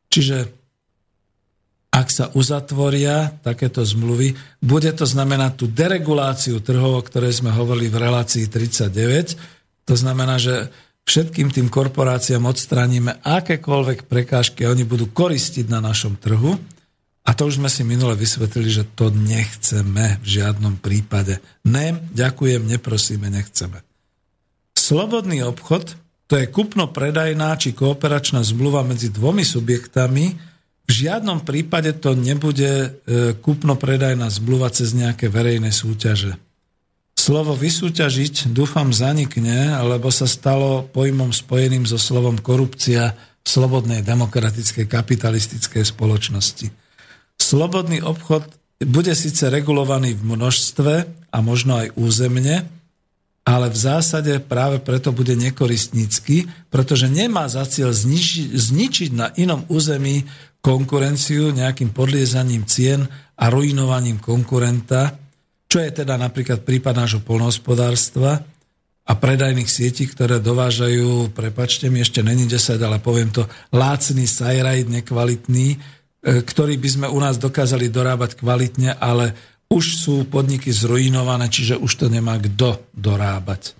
[0.07, 0.61] Čiže
[1.91, 7.91] ak sa uzatvoria takéto zmluvy, bude to znamenať tú dereguláciu trhov, o ktorej sme hovorili
[7.91, 9.91] v relácii 39.
[9.91, 10.71] To znamená, že
[11.11, 16.55] všetkým tým korporáciám odstraníme akékoľvek prekážky a oni budú koristiť na našom trhu.
[17.25, 21.39] A to už sme si minule vysvetlili, že to nechceme v žiadnom prípade.
[21.69, 23.85] Ne, ďakujem, neprosíme, nechceme.
[24.73, 30.39] Slobodný obchod to je kupno-predajná či kooperačná zmluva medzi dvomi subjektami.
[30.87, 32.89] V žiadnom prípade to nebude e,
[33.35, 36.39] kupno-predajná zmluva cez nejaké verejné súťaže.
[37.19, 44.87] Slovo vysúťažiť, dúfam, zanikne, lebo sa stalo pojmom spojeným so slovom korupcia v slobodnej demokratickej
[44.87, 46.71] kapitalistickej spoločnosti.
[47.51, 48.47] Slobodný obchod
[48.79, 50.95] bude síce regulovaný v množstve
[51.35, 52.63] a možno aj územne,
[53.43, 59.67] ale v zásade práve preto bude nekoristnícky, pretože nemá za cieľ zničiť, zničiť na inom
[59.67, 60.23] území
[60.63, 63.03] konkurenciu nejakým podliezaním cien
[63.35, 65.19] a ruinovaním konkurenta,
[65.67, 68.47] čo je teda napríklad prípad nášho polnohospodárstva
[69.11, 74.87] a predajných sietí, ktoré dovážajú, prepačte mi, ešte není 10, ale poviem to, lácný sajrajt,
[74.87, 79.33] nekvalitný, ktorý by sme u nás dokázali dorábať kvalitne, ale
[79.71, 83.73] už sú podniky zrujnované, čiže už to nemá kto dorábať.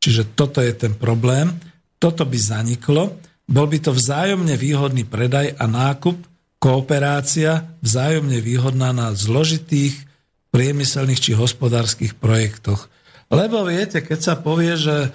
[0.00, 1.52] Čiže toto je ten problém.
[2.00, 3.16] Toto by zaniklo.
[3.44, 6.16] Bol by to vzájomne výhodný predaj a nákup,
[6.60, 9.96] kooperácia vzájomne výhodná na zložitých
[10.52, 12.86] priemyselných či hospodárskych projektoch.
[13.32, 15.10] Lebo viete, keď sa povie, že e,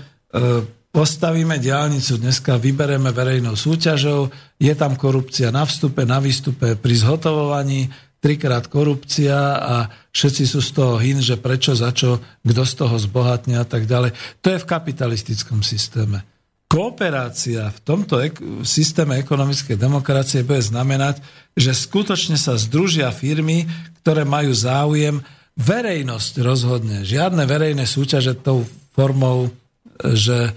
[0.89, 7.91] postavíme diálnicu, dneska vybereme verejnou súťažou, je tam korupcia na vstupe, na výstupe, pri zhotovovaní,
[8.23, 9.75] trikrát korupcia a
[10.09, 13.85] všetci sú z toho hin, že prečo, za čo, kto z toho zbohatne a tak
[13.85, 14.17] ďalej.
[14.41, 16.25] To je v kapitalistickom systéme.
[16.65, 21.21] Kooperácia v tomto ek- systéme ekonomickej demokracie bude znamenať,
[21.53, 23.69] že skutočne sa združia firmy,
[24.01, 25.21] ktoré majú záujem,
[25.55, 27.05] verejnosť rozhodne.
[27.05, 28.65] Žiadne verejné súťaže tou
[28.97, 29.53] formou,
[30.01, 30.51] že e,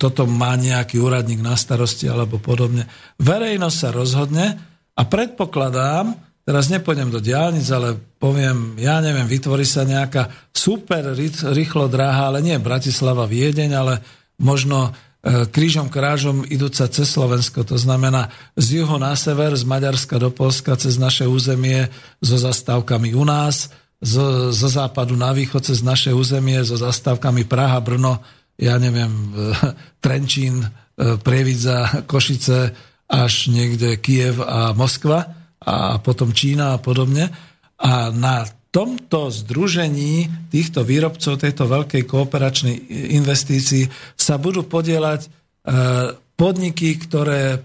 [0.00, 2.88] toto má nejaký úradník na starosti alebo podobne.
[3.20, 4.46] Verejnosť sa rozhodne
[4.96, 6.16] a predpokladám,
[6.46, 11.12] teraz nepôjdem do diálnic, ale poviem, ja neviem, vytvorí sa nejaká super
[11.52, 13.94] rýchlo dráha, ale nie Bratislava Viedeň, ale
[14.40, 14.88] možno
[15.20, 20.32] e, krížom krážom idúca cez Slovensko, to znamená z juhu na sever, z Maďarska do
[20.32, 21.90] Polska, cez naše územie,
[22.22, 23.68] so zastávkami u nás,
[24.04, 28.20] zo, zo západu na východ cez naše územie, so zastávkami Praha, Brno,
[28.58, 29.12] ja neviem,
[30.04, 30.68] Trenčín, e,
[31.20, 32.74] Prievidza, Košice,
[33.04, 35.28] až niekde Kiev a Moskva
[35.60, 37.30] a potom Čína a podobne.
[37.78, 42.74] A na tomto združení týchto výrobcov tejto veľkej kooperačnej
[43.14, 43.86] investícii
[44.18, 45.28] sa budú podielať e,
[46.34, 47.62] podniky, ktoré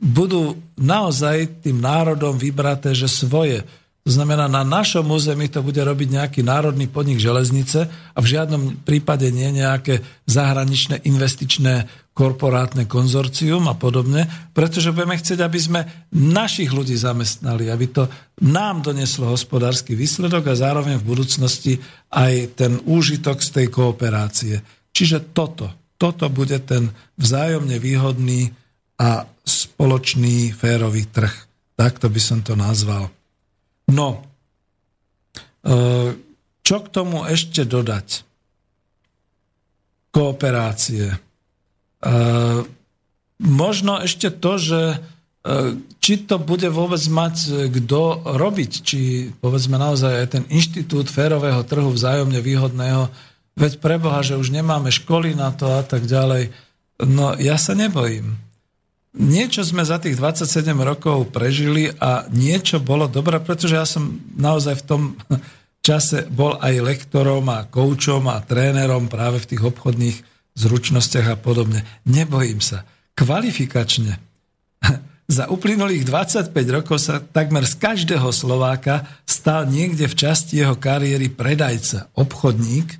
[0.00, 3.62] budú naozaj tým národom vybraté, že svoje
[4.00, 8.80] to znamená, na našom území to bude robiť nejaký národný podnik železnice a v žiadnom
[8.80, 11.84] prípade nie nejaké zahraničné investičné
[12.16, 14.24] korporátne konzorcium a podobne,
[14.56, 15.80] pretože budeme chcieť, aby sme
[16.16, 18.08] našich ľudí zamestnali, aby to
[18.40, 21.72] nám doneslo hospodársky výsledok a zároveň v budúcnosti
[22.08, 24.64] aj ten úžitok z tej kooperácie.
[24.96, 25.68] Čiže toto,
[26.00, 26.88] toto bude ten
[27.20, 28.48] vzájomne výhodný
[28.96, 31.32] a spoločný férový trh.
[31.76, 33.19] Takto by som to nazval.
[33.90, 34.22] No,
[35.66, 35.74] e,
[36.62, 38.22] čo k tomu ešte dodať?
[40.14, 41.10] Kooperácie.
[41.10, 41.18] E,
[43.42, 44.96] možno ešte to, že e,
[45.98, 48.02] či to bude vôbec mať kto
[48.38, 49.00] robiť, či
[49.42, 53.10] povedzme naozaj aj ten inštitút férového trhu vzájomne výhodného,
[53.58, 56.54] veď preboha, že už nemáme školy na to a tak ďalej.
[57.02, 58.49] No ja sa nebojím
[59.16, 64.82] niečo sme za tých 27 rokov prežili a niečo bolo dobré, pretože ja som naozaj
[64.82, 65.02] v tom
[65.86, 70.18] čase bol aj lektorom a koučom a trénerom práve v tých obchodných
[70.54, 71.82] zručnostiach a podobne.
[72.06, 72.86] Nebojím sa.
[73.16, 74.20] Kvalifikačne.
[75.30, 81.30] Za uplynulých 25 rokov sa takmer z každého Slováka stal niekde v časti jeho kariéry
[81.30, 82.98] predajca, obchodník.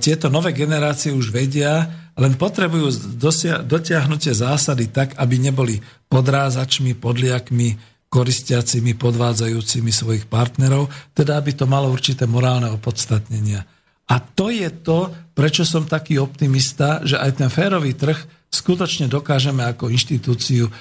[0.00, 7.74] Tieto nové generácie už vedia, len potrebujú dosia- dotiahnutie zásady tak, aby neboli podrázačmi, podliakmi,
[8.06, 13.66] koristiacimi, podvádzajúcimi svojich partnerov, teda aby to malo určité morálne opodstatnenia.
[14.06, 18.14] A to je to, prečo som taký optimista, že aj ten férový trh
[18.52, 20.72] skutočne dokážeme ako inštitúciu e,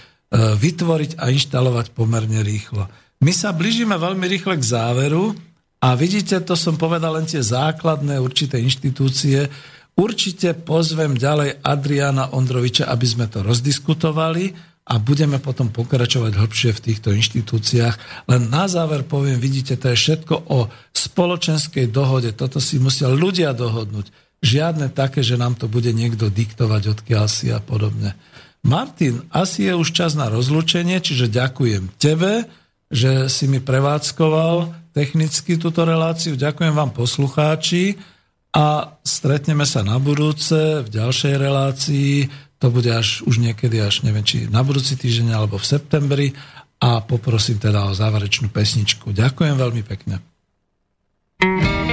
[0.54, 2.86] vytvoriť a inštalovať pomerne rýchlo.
[3.24, 5.34] My sa blížime veľmi rýchle k záveru
[5.82, 9.50] a vidíte, to som povedal len tie základné určité inštitúcie,
[9.94, 16.84] Určite pozvem ďalej Adriana Ondroviča, aby sme to rozdiskutovali a budeme potom pokračovať hlbšie v
[16.92, 18.28] týchto inštitúciách.
[18.28, 22.34] Len na záver poviem, vidíte, to je všetko o spoločenskej dohode.
[22.36, 24.12] Toto si musia ľudia dohodnúť.
[24.44, 28.18] Žiadne také, že nám to bude niekto diktovať odkiaľ si a podobne.
[28.66, 32.48] Martin, asi je už čas na rozlúčenie, čiže ďakujem tebe,
[32.92, 36.36] že si mi prevádzkoval technicky túto reláciu.
[36.36, 37.96] Ďakujem vám poslucháči
[38.54, 42.30] a stretneme sa na budúce v ďalšej relácii.
[42.62, 46.28] To bude až už niekedy, až neviem, či na budúci týždeň alebo v septembri
[46.78, 49.12] a poprosím teda o záverečnú pesničku.
[49.12, 50.22] Ďakujem veľmi pekne.
[51.44, 51.93] thank you